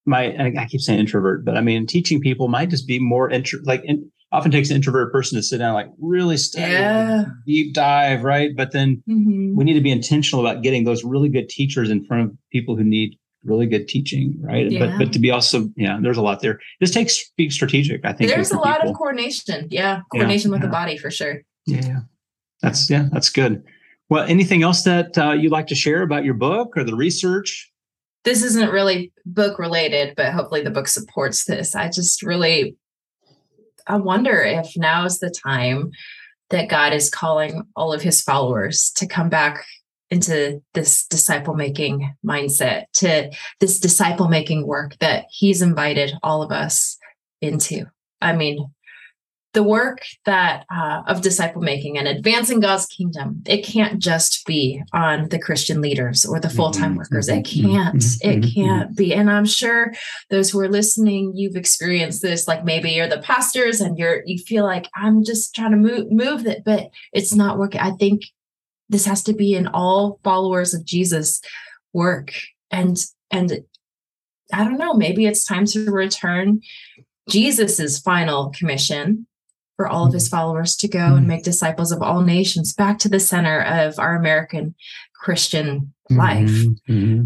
my 0.05 0.35
I 0.57 0.65
keep 0.67 0.81
saying 0.81 0.99
introvert, 0.99 1.45
but 1.45 1.57
I 1.57 1.61
mean 1.61 1.85
teaching 1.85 2.19
people 2.19 2.47
might 2.47 2.69
just 2.69 2.87
be 2.87 2.99
more 2.99 3.29
intro 3.29 3.59
like 3.63 3.81
in, 3.83 4.09
often 4.31 4.51
takes 4.51 4.69
an 4.69 4.75
introvert 4.75 5.11
person 5.11 5.37
to 5.37 5.43
sit 5.43 5.57
down 5.57 5.73
like 5.73 5.87
really 5.99 6.37
study 6.37 6.71
yeah. 6.71 7.25
deep 7.45 7.73
dive 7.73 8.23
right? 8.23 8.51
But 8.55 8.71
then 8.71 9.03
mm-hmm. 9.09 9.55
we 9.55 9.63
need 9.63 9.73
to 9.73 9.81
be 9.81 9.91
intentional 9.91 10.45
about 10.45 10.63
getting 10.63 10.83
those 10.83 11.03
really 11.03 11.29
good 11.29 11.49
teachers 11.49 11.89
in 11.89 12.05
front 12.05 12.25
of 12.25 12.37
people 12.51 12.75
who 12.75 12.83
need 12.83 13.17
really 13.43 13.65
good 13.65 13.87
teaching 13.87 14.35
right? 14.41 14.69
Yeah. 14.69 14.87
but 14.87 14.97
but 14.97 15.13
to 15.13 15.19
be 15.19 15.31
also 15.31 15.69
yeah 15.75 15.99
there's 16.01 16.17
a 16.17 16.21
lot 16.21 16.41
there. 16.41 16.59
This 16.79 16.91
takes 16.91 17.29
being 17.37 17.51
strategic 17.51 18.05
i 18.05 18.13
think 18.13 18.29
there's 18.29 18.51
a 18.51 18.57
lot 18.57 18.77
people. 18.77 18.91
of 18.91 18.97
coordination. 18.97 19.67
Yeah 19.69 20.01
coordination 20.11 20.51
yeah, 20.51 20.55
with 20.55 20.61
the 20.61 20.69
body 20.69 20.97
for 20.97 21.11
sure. 21.11 21.41
Yeah. 21.65 21.99
That's 22.61 22.89
yeah 22.89 23.07
that's 23.11 23.29
good. 23.29 23.63
Well 24.09 24.25
anything 24.27 24.63
else 24.63 24.83
that 24.83 25.17
uh, 25.17 25.31
you'd 25.31 25.51
like 25.51 25.67
to 25.67 25.75
share 25.75 26.01
about 26.01 26.23
your 26.23 26.33
book 26.33 26.73
or 26.75 26.83
the 26.83 26.95
research 26.95 27.71
this 28.23 28.43
isn't 28.43 28.71
really 28.71 29.11
book 29.25 29.59
related, 29.59 30.13
but 30.15 30.33
hopefully 30.33 30.61
the 30.61 30.71
book 30.71 30.87
supports 30.87 31.45
this. 31.45 31.75
I 31.75 31.89
just 31.89 32.21
really 32.21 32.75
I 33.89 33.95
wonder 33.95 34.41
if 34.41 34.77
now 34.77 35.05
is 35.05 35.17
the 35.17 35.31
time 35.31 35.91
that 36.51 36.69
God 36.69 36.93
is 36.93 37.09
calling 37.09 37.63
all 37.75 37.91
of 37.91 38.03
his 38.03 38.21
followers 38.21 38.91
to 38.97 39.07
come 39.07 39.29
back 39.29 39.65
into 40.11 40.61
this 40.73 41.05
disciple 41.07 41.55
making 41.55 42.15
mindset, 42.25 42.85
to 42.93 43.31
this 43.59 43.79
disciple 43.79 44.27
making 44.27 44.65
work 44.65 44.97
that 44.99 45.25
he's 45.29 45.61
invited 45.61 46.13
all 46.21 46.43
of 46.43 46.51
us 46.51 46.97
into. 47.41 47.85
I 48.21 48.33
mean, 48.33 48.71
the 49.53 49.63
work 49.63 49.99
that 50.25 50.65
uh, 50.73 51.01
of 51.07 51.21
disciple 51.21 51.61
making 51.61 51.97
and 51.97 52.07
advancing 52.07 52.59
God's 52.59 52.85
kingdom, 52.85 53.41
it 53.47 53.65
can't 53.65 53.99
just 53.99 54.45
be 54.45 54.81
on 54.93 55.29
the 55.29 55.39
Christian 55.39 55.81
leaders 55.81 56.23
or 56.23 56.39
the 56.39 56.49
full 56.49 56.69
time 56.71 56.91
mm-hmm, 56.91 56.99
workers. 56.99 57.27
It 57.27 57.43
mm-hmm, 57.45 57.71
can't. 57.71 57.95
Mm-hmm, 57.95 58.29
it 58.29 58.53
can't 58.53 58.95
be. 58.95 59.13
And 59.13 59.29
I'm 59.29 59.45
sure 59.45 59.93
those 60.29 60.51
who 60.51 60.59
are 60.59 60.69
listening, 60.69 61.33
you've 61.35 61.55
experienced 61.55 62.21
this. 62.21 62.47
Like 62.47 62.63
maybe 62.63 62.91
you're 62.91 63.07
the 63.07 63.19
pastors 63.21 63.81
and 63.81 63.97
you're 63.97 64.21
you 64.25 64.37
feel 64.37 64.65
like 64.65 64.87
I'm 64.95 65.23
just 65.23 65.55
trying 65.55 65.71
to 65.71 65.77
move 65.77 66.11
move 66.11 66.45
it, 66.45 66.63
but 66.63 66.89
it's 67.11 67.33
not 67.33 67.57
working. 67.57 67.81
I 67.81 67.91
think 67.91 68.21
this 68.87 69.05
has 69.05 69.23
to 69.23 69.33
be 69.33 69.55
in 69.55 69.67
all 69.67 70.19
followers 70.23 70.75
of 70.75 70.85
Jesus 70.85 71.41
work 71.91 72.33
and 72.69 73.03
and 73.31 73.63
I 74.53 74.63
don't 74.63 74.77
know. 74.77 74.93
Maybe 74.93 75.25
it's 75.25 75.45
time 75.45 75.65
to 75.67 75.91
return 75.91 76.61
Jesus's 77.29 77.99
final 77.99 78.49
commission 78.49 79.27
for 79.79 79.87
all 79.87 80.05
of 80.05 80.11
his 80.11 80.27
mm-hmm. 80.27 80.35
followers 80.35 80.75
to 80.75 80.89
go 80.89 80.99
and 80.99 81.19
mm-hmm. 81.19 81.27
make 81.27 81.43
disciples 81.43 81.93
of 81.93 82.01
all 82.01 82.19
nations 82.19 82.73
back 82.73 82.99
to 82.99 83.07
the 83.07 83.17
center 83.17 83.61
of 83.61 83.97
our 83.97 84.13
American 84.13 84.75
Christian 85.15 85.93
life. 86.09 86.49
Mm-hmm. 86.49 87.23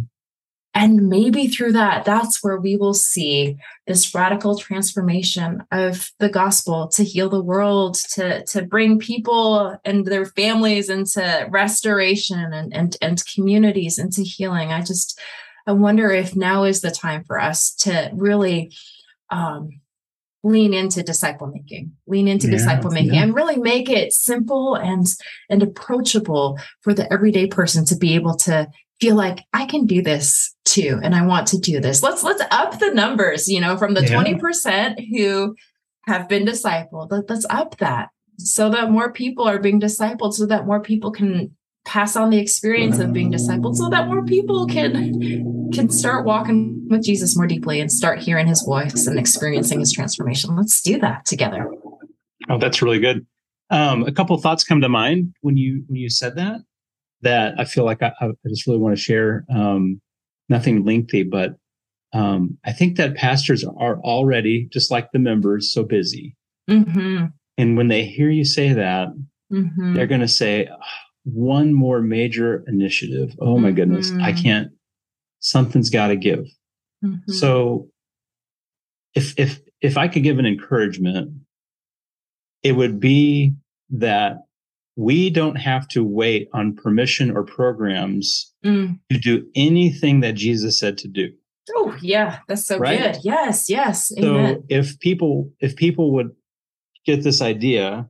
And 0.75 1.09
maybe 1.09 1.47
through 1.47 1.71
that, 1.71 2.05
that's 2.05 2.43
where 2.43 2.59
we 2.59 2.77
will 2.77 2.93
see 2.93 3.57
this 3.87 4.13
radical 4.13 4.55
transformation 4.55 5.63
of 5.71 6.11
the 6.19 6.29
gospel 6.29 6.89
to 6.89 7.03
heal 7.03 7.27
the 7.27 7.41
world, 7.41 7.95
to, 8.13 8.45
to 8.45 8.61
bring 8.61 8.99
people 8.99 9.75
and 9.83 10.05
their 10.05 10.25
families 10.25 10.91
into 10.91 11.47
restoration 11.49 12.53
and, 12.53 12.71
and, 12.71 12.97
and 13.01 13.23
communities 13.33 13.97
into 13.97 14.21
healing. 14.21 14.71
I 14.71 14.83
just, 14.83 15.19
I 15.65 15.71
wonder 15.71 16.11
if 16.11 16.35
now 16.35 16.65
is 16.65 16.81
the 16.81 16.91
time 16.91 17.23
for 17.23 17.39
us 17.39 17.73
to 17.77 18.11
really 18.13 18.71
um, 19.31 19.81
lean 20.43 20.73
into 20.73 21.01
disciple 21.01 21.47
making 21.47 21.91
lean 22.05 22.27
into 22.27 22.47
yeah, 22.47 22.53
disciple 22.53 22.91
making 22.91 23.13
yeah. 23.13 23.23
and 23.23 23.33
really 23.33 23.57
make 23.57 23.89
it 23.89 24.11
simple 24.11 24.75
and 24.75 25.07
and 25.49 25.63
approachable 25.63 26.59
for 26.81 26.93
the 26.93 27.11
everyday 27.11 27.47
person 27.47 27.85
to 27.85 27.95
be 27.95 28.13
able 28.13 28.35
to 28.35 28.67
feel 28.99 29.15
like 29.15 29.39
i 29.53 29.65
can 29.65 29.85
do 29.85 30.01
this 30.01 30.53
too 30.65 30.99
and 31.01 31.15
i 31.15 31.25
want 31.25 31.47
to 31.47 31.57
do 31.57 31.79
this 31.79 32.03
let's 32.03 32.23
let's 32.23 32.43
up 32.51 32.77
the 32.79 32.93
numbers 32.93 33.47
you 33.47 33.59
know 33.59 33.77
from 33.77 33.93
the 33.93 34.03
yeah. 34.03 34.21
20% 34.21 35.07
who 35.15 35.55
have 36.07 36.27
been 36.27 36.45
discipled 36.45 37.09
let, 37.09 37.29
let's 37.29 37.45
up 37.49 37.77
that 37.77 38.09
so 38.37 38.69
that 38.69 38.91
more 38.91 39.13
people 39.13 39.47
are 39.47 39.59
being 39.59 39.79
discipled 39.79 40.33
so 40.33 40.45
that 40.45 40.65
more 40.65 40.81
people 40.81 41.11
can 41.11 41.55
pass 41.85 42.15
on 42.15 42.29
the 42.29 42.37
experience 42.37 42.99
of 42.99 43.13
being 43.13 43.31
discipled 43.31 43.75
so 43.75 43.89
that 43.89 44.07
more 44.07 44.23
people 44.23 44.65
can 44.65 45.62
can 45.73 45.89
start 45.89 46.25
walking 46.25 46.87
with 46.89 47.03
Jesus 47.03 47.35
more 47.35 47.47
deeply 47.47 47.81
and 47.81 47.91
start 47.91 48.19
hearing 48.19 48.47
his 48.47 48.61
voice 48.61 49.07
and 49.07 49.19
experiencing 49.19 49.79
his 49.79 49.91
transformation. 49.91 50.55
Let's 50.55 50.81
do 50.81 50.99
that 50.99 51.25
together. 51.25 51.69
Oh, 52.49 52.57
that's 52.57 52.81
really 52.81 52.99
good. 52.99 53.25
Um, 53.69 54.03
a 54.03 54.11
couple 54.11 54.37
thoughts 54.37 54.63
come 54.63 54.81
to 54.81 54.89
mind 54.89 55.33
when 55.41 55.57
you 55.57 55.83
when 55.87 55.97
you 55.97 56.09
said 56.09 56.35
that 56.35 56.61
that 57.21 57.55
I 57.57 57.65
feel 57.65 57.85
like 57.85 58.03
I, 58.03 58.11
I 58.21 58.31
just 58.47 58.67
really 58.67 58.79
want 58.79 58.95
to 58.95 59.01
share. 59.01 59.45
Um, 59.53 60.01
nothing 60.49 60.83
lengthy, 60.83 61.23
but 61.23 61.55
um, 62.13 62.57
I 62.65 62.73
think 62.73 62.97
that 62.97 63.15
pastors 63.15 63.63
are 63.63 63.99
already 64.01 64.67
just 64.71 64.91
like 64.91 65.11
the 65.11 65.19
members 65.19 65.73
so 65.73 65.83
busy, 65.83 66.35
mm-hmm. 66.69 67.25
and 67.57 67.77
when 67.77 67.87
they 67.87 68.05
hear 68.05 68.29
you 68.29 68.45
say 68.45 68.73
that, 68.73 69.07
mm-hmm. 69.51 69.93
they're 69.93 70.05
going 70.05 70.21
to 70.21 70.27
say, 70.27 70.69
one 71.23 71.73
more 71.73 72.01
major 72.01 72.63
initiative. 72.67 73.35
Oh 73.39 73.57
my 73.57 73.69
mm-hmm. 73.69 73.75
goodness, 73.75 74.11
I 74.11 74.31
mm-hmm. 74.31 74.43
can't. 74.43 74.71
Something's 75.43 75.89
got 75.89 76.07
to 76.07 76.15
give. 76.15 76.45
Mm-hmm. 77.03 77.33
So, 77.33 77.89
if 79.13 79.37
if 79.37 79.59
if 79.81 79.97
I 79.97 80.07
could 80.07 80.23
give 80.23 80.39
an 80.39 80.45
encouragement, 80.45 81.33
it 82.63 82.71
would 82.71 82.99
be 82.99 83.53
that 83.89 84.37
we 84.95 85.29
don't 85.29 85.55
have 85.55 85.87
to 85.89 86.03
wait 86.03 86.47
on 86.53 86.75
permission 86.75 87.35
or 87.35 87.43
programs 87.43 88.53
mm. 88.63 88.97
to 89.11 89.17
do 89.19 89.45
anything 89.55 90.21
that 90.21 90.35
Jesus 90.35 90.79
said 90.79 90.97
to 90.99 91.07
do. 91.07 91.29
Oh 91.75 91.95
yeah, 92.01 92.39
that's 92.47 92.65
so 92.65 92.77
Right? 92.77 93.13
good. 93.13 93.17
Yes, 93.23 93.69
yes. 93.69 94.09
So 94.09 94.15
Amen. 94.17 94.63
if 94.69 94.99
people 94.99 95.51
if 95.59 95.75
people 95.75 96.13
would 96.13 96.31
get 97.05 97.23
this 97.23 97.41
idea, 97.41 98.09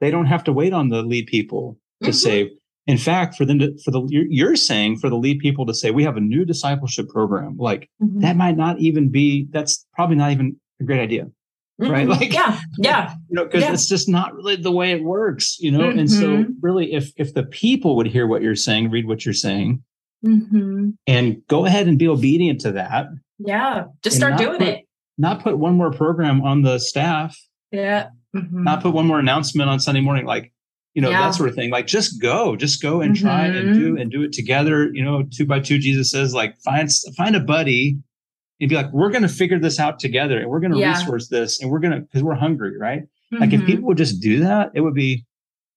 they 0.00 0.10
don't 0.10 0.26
have 0.26 0.44
to 0.44 0.52
wait 0.52 0.74
on 0.74 0.90
the 0.90 1.02
lead 1.02 1.26
people 1.26 1.78
to 2.02 2.10
Mhm. 2.10 2.14
say. 2.14 2.50
In 2.86 2.98
fact, 2.98 3.36
for 3.36 3.44
them 3.44 3.58
to 3.58 3.76
for 3.84 3.90
the 3.90 4.02
you're, 4.08 4.56
saying 4.56 4.98
for 4.98 5.08
the 5.10 5.16
lead 5.16 5.38
people 5.38 5.66
to 5.66 5.74
say 5.74 5.90
we 5.90 6.02
have 6.04 6.16
a 6.16 6.20
new 6.20 6.44
discipleship 6.44 7.08
program, 7.08 7.56
like 7.58 7.88
Mhm. 8.02 8.20
that 8.22 8.36
might 8.36 8.56
not 8.56 8.78
even 8.80 9.10
be. 9.10 9.46
That's 9.50 9.86
probably 9.94 10.16
not 10.16 10.32
even 10.32 10.56
a 10.80 10.84
great 10.84 11.00
idea, 11.00 11.28
right? 11.78 12.06
Mhm. 12.06 12.10
Like- 12.20 12.32
yeah, 12.32 12.58
yeah. 12.78 13.14
you 13.28 13.36
know, 13.36 13.44
because 13.44 13.62
Yeah. 13.62 13.72
it's 13.74 13.88
just 13.88 14.08
not 14.08 14.34
really 14.34 14.56
the 14.56 14.72
way 14.72 14.92
it 14.92 15.04
works, 15.04 15.58
you 15.60 15.70
know. 15.70 15.88
And 15.88 16.10
so, 16.10 16.38
Mhm. 16.38 16.54
really, 16.62 16.92
if 16.92 17.12
if 17.16 17.34
the 17.34 17.44
people 17.44 17.96
would 17.96 18.06
hear 18.06 18.26
what 18.26 18.42
you're 18.42 18.56
saying, 18.56 18.90
read 18.90 19.06
what 19.06 19.24
you're 19.24 19.34
saying, 19.34 19.82
hmm 20.24 20.90
and 21.06 21.42
go 21.48 21.66
ahead 21.66 21.86
and 21.86 21.98
be 21.98 22.08
obedient 22.08 22.60
to 22.62 22.72
that, 22.72 23.08
Yeah. 23.38 23.84
Just 24.02 24.16
start 24.16 24.36
doing 24.38 24.58
put- 24.58 24.68
it. 24.68 24.84
not 25.18 25.42
put 25.42 25.58
one 25.58 25.74
more 25.76 25.90
program 25.92 26.40
on 26.42 26.62
the 26.62 26.78
staff 26.78 27.38
Yeah. 27.72 28.08
Mhm. 28.34 28.64
not 28.64 28.82
put 28.82 28.92
one 28.94 29.06
more 29.06 29.18
announcement 29.20 29.68
on 29.70 29.78
Sunday 29.80 30.00
morning, 30.00 30.24
like 30.26 30.52
you 30.94 31.02
know 31.02 31.10
Yeah. 31.10 31.20
that 31.22 31.34
sort 31.34 31.48
of 31.48 31.54
thing. 31.54 31.70
Like 31.70 31.86
just 31.86 32.20
go, 32.20 32.56
just 32.56 32.82
go 32.82 33.00
and 33.00 33.14
try 33.16 33.46
and 33.46 33.74
do 33.74 33.96
and 33.96 34.10
do 34.10 34.22
it 34.22 34.32
together. 34.32 34.90
You 34.92 35.04
know, 35.04 35.22
two 35.30 35.46
by 35.46 35.60
two. 35.60 35.78
Jesus 35.78 36.10
says, 36.10 36.34
like 36.34 36.58
find 36.58 36.90
find 37.16 37.36
a 37.36 37.40
buddy 37.40 37.98
and 38.60 38.68
be 38.68 38.74
like, 38.76 38.92
we're 38.92 39.10
going 39.10 39.22
to 39.22 39.28
figure 39.28 39.58
this 39.58 39.78
out 39.80 39.98
together, 39.98 40.38
and 40.38 40.48
we're 40.50 40.60
going 40.60 40.72
to 40.72 40.78
Yeah. 40.78 40.90
resource 40.98 41.28
this, 41.28 41.60
and 41.62 41.70
we're 41.70 41.78
going 41.80 41.92
to 41.94 42.00
because 42.00 42.22
we're 42.22 42.34
hungry, 42.34 42.76
right? 42.78 43.02
Like 43.32 43.52
if 43.52 43.60
Mhm. 43.62 43.66
people 43.66 43.84
would 43.86 43.96
just 43.98 44.20
do 44.20 44.40
that, 44.40 44.70
it 44.74 44.80
would 44.80 44.94
be. 44.94 45.24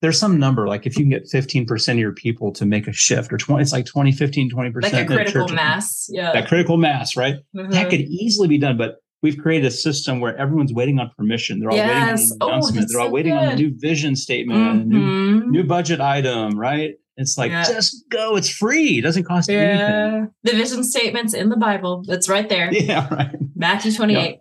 There's 0.02 0.20
some 0.20 0.38
number 0.38 0.68
like 0.68 0.86
if 0.86 0.98
you 0.98 1.04
can 1.06 1.12
get 1.12 1.30
15% 1.32 1.94
of 1.94 1.98
your 2.00 2.12
people 2.12 2.52
to 2.54 2.66
make 2.66 2.90
a 2.90 2.92
shift 2.92 3.32
or 3.32 3.38
20 3.38 3.62
it's 3.62 3.72
like 3.72 3.86
20 3.86 4.12
15 4.12 4.50
20% 4.52 4.92
like 4.92 5.10
a 5.10 5.16
critical 5.16 5.48
mass. 5.48 6.10
Yeah. 6.12 6.34
that 6.34 6.50
critical 6.50 6.76
mass 6.76 7.16
right 7.16 7.36
Mhm. 7.56 7.72
that 7.72 7.90
could 7.90 8.02
easily 8.02 8.50
be 8.50 8.58
done, 8.58 8.76
but 8.76 8.98
we've 9.24 9.38
created 9.38 9.66
a 9.66 9.72
system 9.72 10.20
where 10.20 10.38
everyone's 10.38 10.74
waiting 10.74 11.00
on 11.00 11.10
permission. 11.18 11.60
They're 11.60 11.72
all 11.72 11.76
Yes. 11.78 11.90
waiting 11.90 12.12
on 12.14 12.20
an 12.20 12.38
Oh, 12.42 12.48
announcement. 12.50 12.78
that's 12.82 12.92
They're 12.94 13.02
all 13.02 13.08
so 13.08 13.14
waiting 13.14 13.34
on 13.34 13.44
a 13.46 13.56
new 13.56 13.74
vision 13.76 14.16
statement, 14.16 14.82
a 14.82 14.86
new, 14.86 15.00
Mhm. 15.42 15.48
new 15.48 15.64
budget 15.64 16.00
item, 16.02 16.60
right? 16.60 16.96
It's 17.18 17.38
like 17.38 17.52
Yeah. 17.52 17.64
just 17.64 18.08
go. 18.10 18.36
It's 18.36 18.50
free. 18.50 19.00
It 19.00 19.02
doesn't 19.02 19.24
cost 19.24 19.50
anything. 19.50 20.30
The 20.44 20.52
vision 20.52 20.84
statements 20.84 21.34
in 21.34 21.50
the 21.50 21.58
Bible. 21.58 22.04
That's 22.08 22.28
right 22.30 22.48
there. 22.50 22.70
Yeah, 22.74 23.08
right. 23.14 23.36
Matthew 23.56 23.92
28. 23.92 24.40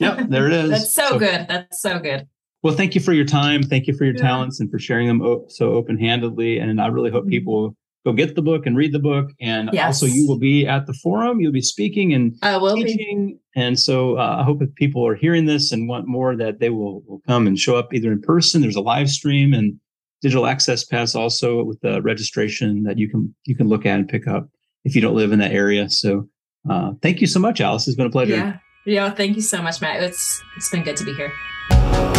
Yep, 0.00 0.28
there 0.30 0.46
it 0.48 0.52
is. 0.64 0.70
That's 0.70 0.92
so, 0.94 1.18
good. 1.18 1.46
That's 1.48 1.80
so 1.80 1.98
good. 1.98 2.26
Well, 2.62 2.74
thank 2.74 2.94
you 2.94 3.00
for 3.02 3.12
your 3.12 3.26
time. 3.26 3.62
Thank 3.62 3.86
you 3.86 3.94
for 3.94 4.04
your 4.04 4.14
Yeah. 4.14 4.22
talents 4.22 4.58
and 4.58 4.70
for 4.70 4.78
sharing 4.78 5.06
them 5.06 5.22
so 5.48 5.72
open 5.74 5.98
handedly. 5.98 6.58
And 6.58 6.80
I 6.80 6.86
really 6.88 7.10
hope 7.10 7.26
Mhm. 7.26 7.30
people 7.30 7.76
go 8.04 8.12
get 8.12 8.34
the 8.34 8.42
book 8.42 8.66
and 8.66 8.76
read 8.76 8.92
the 8.92 8.98
book. 8.98 9.30
And 9.40 9.70
Yes. 9.72 9.86
also, 9.86 10.06
you 10.06 10.26
will 10.28 10.38
be 10.38 10.66
at 10.66 10.86
the 10.86 10.92
forum. 10.94 11.40
You'll 11.40 11.52
be 11.52 11.62
speaking 11.62 12.12
and 12.12 12.36
I 12.42 12.56
will 12.58 12.76
be. 12.76 12.84
teaching. 12.84 13.38
And 13.56 13.78
so 13.78 14.18
uh, 14.18 14.36
I 14.40 14.42
hope 14.44 14.62
if 14.62 14.74
people 14.74 15.06
are 15.06 15.14
hearing 15.14 15.46
this 15.46 15.72
and 15.72 15.88
want 15.88 16.06
more, 16.06 16.36
that 16.36 16.60
they 16.60 16.70
will, 16.70 17.02
will 17.06 17.20
come 17.26 17.46
and 17.46 17.58
show 17.58 17.76
up 17.76 17.94
either 17.94 18.12
in 18.12 18.20
person. 18.20 18.60
There's 18.60 18.76
a 18.76 18.80
live 18.80 19.08
stream 19.08 19.52
and 19.54 19.78
digital 20.22 20.46
access 20.46 20.84
pass 20.84 21.14
also 21.14 21.62
with 21.64 21.80
the 21.80 22.00
registration 22.02 22.82
that 22.84 22.98
you 22.98 23.08
can 23.10 23.34
you 23.44 23.54
can 23.54 23.68
look 23.68 23.84
at 23.84 23.98
and 23.98 24.08
pick 24.08 24.26
up 24.26 24.48
if 24.84 24.94
you 24.94 25.00
don't 25.02 25.14
live 25.14 25.32
in 25.32 25.38
that 25.38 25.52
area. 25.52 25.88
So 25.90 26.28
uh, 26.68 26.92
thank 27.02 27.20
you 27.20 27.26
so 27.26 27.38
much, 27.40 27.60
Alice. 27.60 27.86
It's 27.86 27.96
been 27.96 28.06
a 28.06 28.10
pleasure. 28.10 28.36
Yeah. 28.36 28.56
Yeah. 28.86 29.10
Thank 29.10 29.36
you 29.36 29.42
so 29.42 29.62
much, 29.62 29.80
Matt. 29.80 30.02
It's 30.02 30.42
it's 30.56 30.70
been 30.70 30.82
good 30.82 30.96
to 30.96 31.04
be 31.04 31.14
here. 31.14 32.13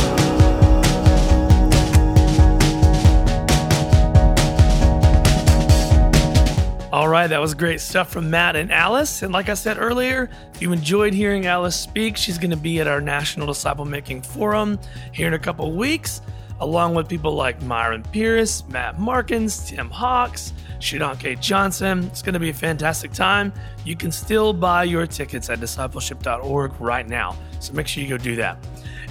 All 6.96 7.10
right, 7.10 7.28
that 7.28 7.42
was 7.42 7.54
great 7.54 7.82
stuff 7.82 8.10
from 8.10 8.30
Matt 8.30 8.56
and 8.56 8.72
Alice. 8.72 9.22
And 9.22 9.34
like 9.34 9.50
I 9.50 9.54
said 9.54 9.78
earlier, 9.78 10.30
if 10.54 10.62
you 10.62 10.72
enjoyed 10.72 11.14
hearing 11.14 11.46
Alice 11.46 11.78
speak, 11.78 12.16
she's 12.16 12.38
going 12.38 12.52
to 12.52 12.56
be 12.56 12.80
at 12.80 12.88
our 12.88 13.02
National 13.02 13.48
Disciple 13.48 13.84
Making 13.84 14.22
Forum 14.22 14.80
here 15.12 15.28
in 15.28 15.34
a 15.34 15.40
couple 15.40 15.70
weeks, 15.74 16.22
along 16.62 16.96
with 16.96 17.10
people 17.10 17.36
like 17.36 17.62
Myron 17.64 18.02
Pierce, 18.02 18.66
Matt 18.70 18.98
Markins, 18.98 19.70
Tim 19.70 19.90
Hawks, 19.90 20.54
Shodankeh 20.80 21.42
Johnson. 21.42 22.06
It's 22.06 22.22
going 22.22 22.32
to 22.32 22.40
be 22.40 22.52
a 22.52 22.54
fantastic 22.54 23.12
time. 23.12 23.52
You 23.84 23.98
can 23.98 24.10
still 24.10 24.54
buy 24.54 24.86
your 24.86 25.06
tickets 25.06 25.50
at 25.50 25.60
discipleship.org 25.60 26.80
right 26.80 27.10
now. 27.10 27.36
So 27.60 27.74
make 27.74 27.90
sure 27.90 28.04
you 28.04 28.10
go 28.10 28.18
do 28.18 28.38
that. 28.38 28.58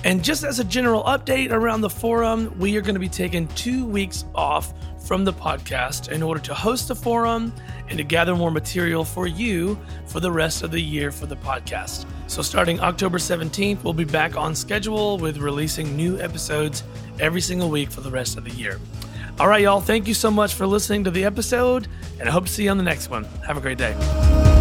And 0.04 0.24
just 0.24 0.42
as 0.42 0.58
a 0.58 0.64
general 0.64 1.02
update 1.04 1.50
around 1.50 1.82
the 1.82 1.90
forum, 1.90 2.54
we 2.58 2.78
are 2.78 2.80
going 2.80 2.94
to 2.94 3.00
be 3.00 3.10
taking 3.10 3.46
two 3.48 3.84
weeks 3.84 4.24
off 4.34 4.72
from 5.04 5.24
the 5.24 5.32
podcast 5.32 6.10
in 6.10 6.22
order 6.22 6.40
to 6.40 6.54
host 6.54 6.88
the 6.88 6.94
forum 6.94 7.52
and 7.88 7.98
to 7.98 8.04
gather 8.04 8.34
more 8.34 8.50
material 8.50 9.04
for 9.04 9.26
you 9.26 9.78
for 10.06 10.20
the 10.20 10.30
rest 10.30 10.62
of 10.62 10.70
the 10.70 10.80
year 10.80 11.12
for 11.12 11.26
the 11.26 11.36
podcast. 11.36 12.06
So, 12.26 12.42
starting 12.42 12.80
October 12.80 13.18
17th, 13.18 13.84
we'll 13.84 13.92
be 13.92 14.04
back 14.04 14.36
on 14.36 14.54
schedule 14.54 15.18
with 15.18 15.36
releasing 15.36 15.94
new 15.96 16.18
episodes 16.20 16.82
every 17.20 17.40
single 17.40 17.68
week 17.68 17.90
for 17.90 18.00
the 18.00 18.10
rest 18.10 18.38
of 18.38 18.44
the 18.44 18.52
year. 18.52 18.80
All 19.38 19.48
right, 19.48 19.62
y'all, 19.62 19.80
thank 19.80 20.06
you 20.08 20.14
so 20.14 20.30
much 20.30 20.54
for 20.54 20.66
listening 20.66 21.04
to 21.04 21.10
the 21.10 21.24
episode, 21.24 21.88
and 22.18 22.28
I 22.28 22.32
hope 22.32 22.46
to 22.46 22.52
see 22.52 22.64
you 22.64 22.70
on 22.70 22.78
the 22.78 22.84
next 22.84 23.10
one. 23.10 23.24
Have 23.46 23.56
a 23.56 23.60
great 23.60 23.78
day. 23.78 24.53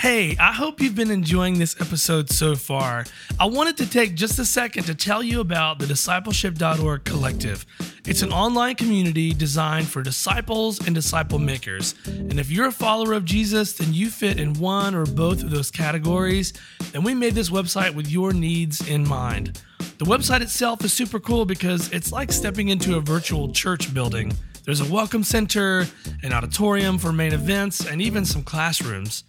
Hey, 0.00 0.34
I 0.40 0.54
hope 0.54 0.80
you've 0.80 0.94
been 0.94 1.10
enjoying 1.10 1.58
this 1.58 1.78
episode 1.78 2.30
so 2.30 2.56
far. 2.56 3.04
I 3.38 3.44
wanted 3.44 3.76
to 3.76 3.86
take 3.90 4.14
just 4.14 4.38
a 4.38 4.46
second 4.46 4.84
to 4.84 4.94
tell 4.94 5.22
you 5.22 5.40
about 5.40 5.78
the 5.78 5.84
discipleship.org 5.84 7.04
collective. 7.04 7.66
It's 8.06 8.22
an 8.22 8.32
online 8.32 8.76
community 8.76 9.34
designed 9.34 9.88
for 9.88 10.02
disciples 10.02 10.86
and 10.86 10.94
disciple 10.94 11.38
makers. 11.38 11.94
And 12.06 12.40
if 12.40 12.50
you're 12.50 12.68
a 12.68 12.72
follower 12.72 13.12
of 13.12 13.26
Jesus, 13.26 13.74
then 13.74 13.92
you 13.92 14.08
fit 14.08 14.40
in 14.40 14.54
one 14.54 14.94
or 14.94 15.04
both 15.04 15.42
of 15.42 15.50
those 15.50 15.70
categories. 15.70 16.54
And 16.94 17.04
we 17.04 17.12
made 17.12 17.34
this 17.34 17.50
website 17.50 17.94
with 17.94 18.10
your 18.10 18.32
needs 18.32 18.88
in 18.88 19.06
mind. 19.06 19.60
The 19.98 20.06
website 20.06 20.40
itself 20.40 20.82
is 20.82 20.94
super 20.94 21.20
cool 21.20 21.44
because 21.44 21.92
it's 21.92 22.10
like 22.10 22.32
stepping 22.32 22.68
into 22.68 22.96
a 22.96 23.02
virtual 23.02 23.52
church 23.52 23.92
building. 23.92 24.32
There's 24.64 24.80
a 24.80 24.90
welcome 24.90 25.24
center, 25.24 25.86
an 26.22 26.32
auditorium 26.32 26.96
for 26.96 27.12
main 27.12 27.34
events, 27.34 27.86
and 27.86 28.00
even 28.00 28.24
some 28.24 28.42
classrooms. 28.42 29.24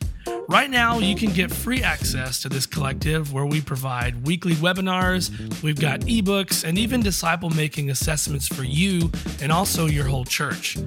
Right 0.48 0.70
now, 0.70 1.00
you 1.00 1.16
can 1.16 1.32
get 1.32 1.52
free 1.52 1.82
access 1.82 2.42
to 2.42 2.50
this 2.50 2.66
collective 2.66 3.32
where 3.32 3.46
we 3.46 3.62
provide 3.62 4.26
weekly 4.26 4.54
webinars, 4.56 5.32
we've 5.62 5.80
got 5.80 6.02
ebooks, 6.02 6.64
and 6.64 6.78
even 6.78 7.02
disciple 7.02 7.50
making 7.50 7.89
assessments 7.89 8.48
for 8.48 8.64
you 8.64 9.10
and 9.42 9.52
also 9.52 9.86
your 9.86 10.06
whole 10.06 10.26
church. 10.26 10.78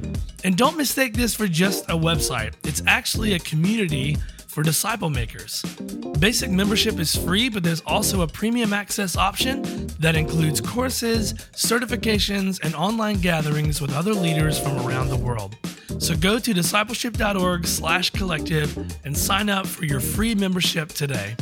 And 0.42 0.56
don't 0.56 0.76
mistake 0.76 1.14
this 1.14 1.34
for 1.34 1.46
just 1.46 1.84
a 1.86 1.94
website, 1.94 2.54
it's 2.64 2.82
actually 2.86 3.34
a 3.34 3.38
community 3.38 4.16
for 4.54 4.62
disciple 4.62 5.10
makers. 5.10 5.62
Basic 6.20 6.48
membership 6.48 7.00
is 7.00 7.16
free, 7.16 7.48
but 7.48 7.64
there's 7.64 7.82
also 7.86 8.22
a 8.22 8.28
premium 8.28 8.72
access 8.72 9.16
option 9.16 9.88
that 9.98 10.14
includes 10.14 10.60
courses, 10.60 11.32
certifications, 11.52 12.60
and 12.62 12.72
online 12.76 13.20
gatherings 13.20 13.80
with 13.80 13.92
other 13.92 14.14
leaders 14.14 14.56
from 14.56 14.78
around 14.86 15.08
the 15.08 15.16
world. 15.16 15.56
So 15.98 16.14
go 16.14 16.38
to 16.38 16.54
discipleship.org 16.54 17.66
slash 17.66 18.10
collective 18.10 18.76
and 19.04 19.18
sign 19.18 19.50
up 19.50 19.66
for 19.66 19.86
your 19.86 19.98
free 19.98 20.36
membership 20.36 20.90
today. 20.90 21.34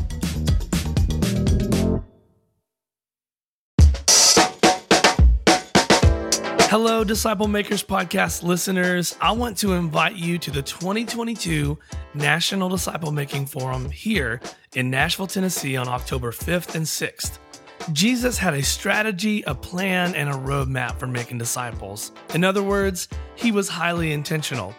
Hello, 6.72 7.04
Disciple 7.04 7.48
Makers 7.48 7.84
Podcast 7.84 8.42
listeners. 8.42 9.14
I 9.20 9.32
want 9.32 9.58
to 9.58 9.74
invite 9.74 10.16
you 10.16 10.38
to 10.38 10.50
the 10.50 10.62
2022 10.62 11.78
National 12.14 12.70
Disciple 12.70 13.12
Making 13.12 13.44
Forum 13.44 13.90
here 13.90 14.40
in 14.74 14.88
Nashville, 14.88 15.26
Tennessee 15.26 15.76
on 15.76 15.86
October 15.86 16.30
5th 16.32 16.74
and 16.74 16.86
6th. 16.86 17.40
Jesus 17.92 18.38
had 18.38 18.54
a 18.54 18.62
strategy, 18.62 19.42
a 19.42 19.54
plan, 19.54 20.14
and 20.14 20.30
a 20.30 20.32
roadmap 20.32 20.98
for 20.98 21.06
making 21.06 21.36
disciples. 21.36 22.10
In 22.32 22.42
other 22.42 22.62
words, 22.62 23.06
he 23.34 23.52
was 23.52 23.68
highly 23.68 24.12
intentional. 24.12 24.74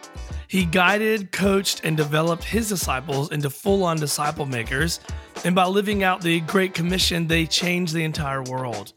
He 0.48 0.64
guided, 0.64 1.30
coached, 1.30 1.82
and 1.84 1.96
developed 1.96 2.42
his 2.42 2.68
disciples 2.68 3.30
into 3.30 3.50
full 3.50 3.84
on 3.84 3.98
disciple 3.98 4.46
makers, 4.46 4.98
and 5.44 5.54
by 5.54 5.66
living 5.66 6.02
out 6.02 6.22
the 6.22 6.40
Great 6.40 6.74
Commission, 6.74 7.28
they 7.28 7.46
changed 7.46 7.94
the 7.94 8.02
entire 8.02 8.42
world. 8.42 8.94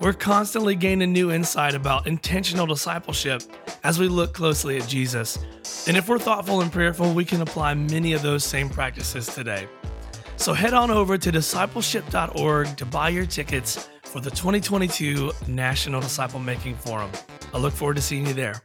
We're 0.00 0.14
constantly 0.14 0.76
gaining 0.76 1.12
new 1.12 1.30
insight 1.30 1.74
about 1.74 2.06
intentional 2.06 2.64
discipleship 2.64 3.42
as 3.84 3.98
we 3.98 4.08
look 4.08 4.32
closely 4.32 4.78
at 4.78 4.88
Jesus. 4.88 5.38
And 5.86 5.94
if 5.94 6.08
we're 6.08 6.18
thoughtful 6.18 6.62
and 6.62 6.72
prayerful, 6.72 7.12
we 7.12 7.26
can 7.26 7.42
apply 7.42 7.74
many 7.74 8.14
of 8.14 8.22
those 8.22 8.42
same 8.42 8.70
practices 8.70 9.26
today. 9.26 9.68
So 10.36 10.54
head 10.54 10.72
on 10.72 10.90
over 10.90 11.18
to 11.18 11.30
discipleship.org 11.30 12.78
to 12.78 12.86
buy 12.86 13.10
your 13.10 13.26
tickets 13.26 13.90
for 14.04 14.22
the 14.22 14.30
2022 14.30 15.32
National 15.48 16.00
Disciple 16.00 16.40
Making 16.40 16.76
Forum. 16.76 17.10
I 17.52 17.58
look 17.58 17.74
forward 17.74 17.96
to 17.96 18.02
seeing 18.02 18.26
you 18.26 18.32
there. 18.32 18.62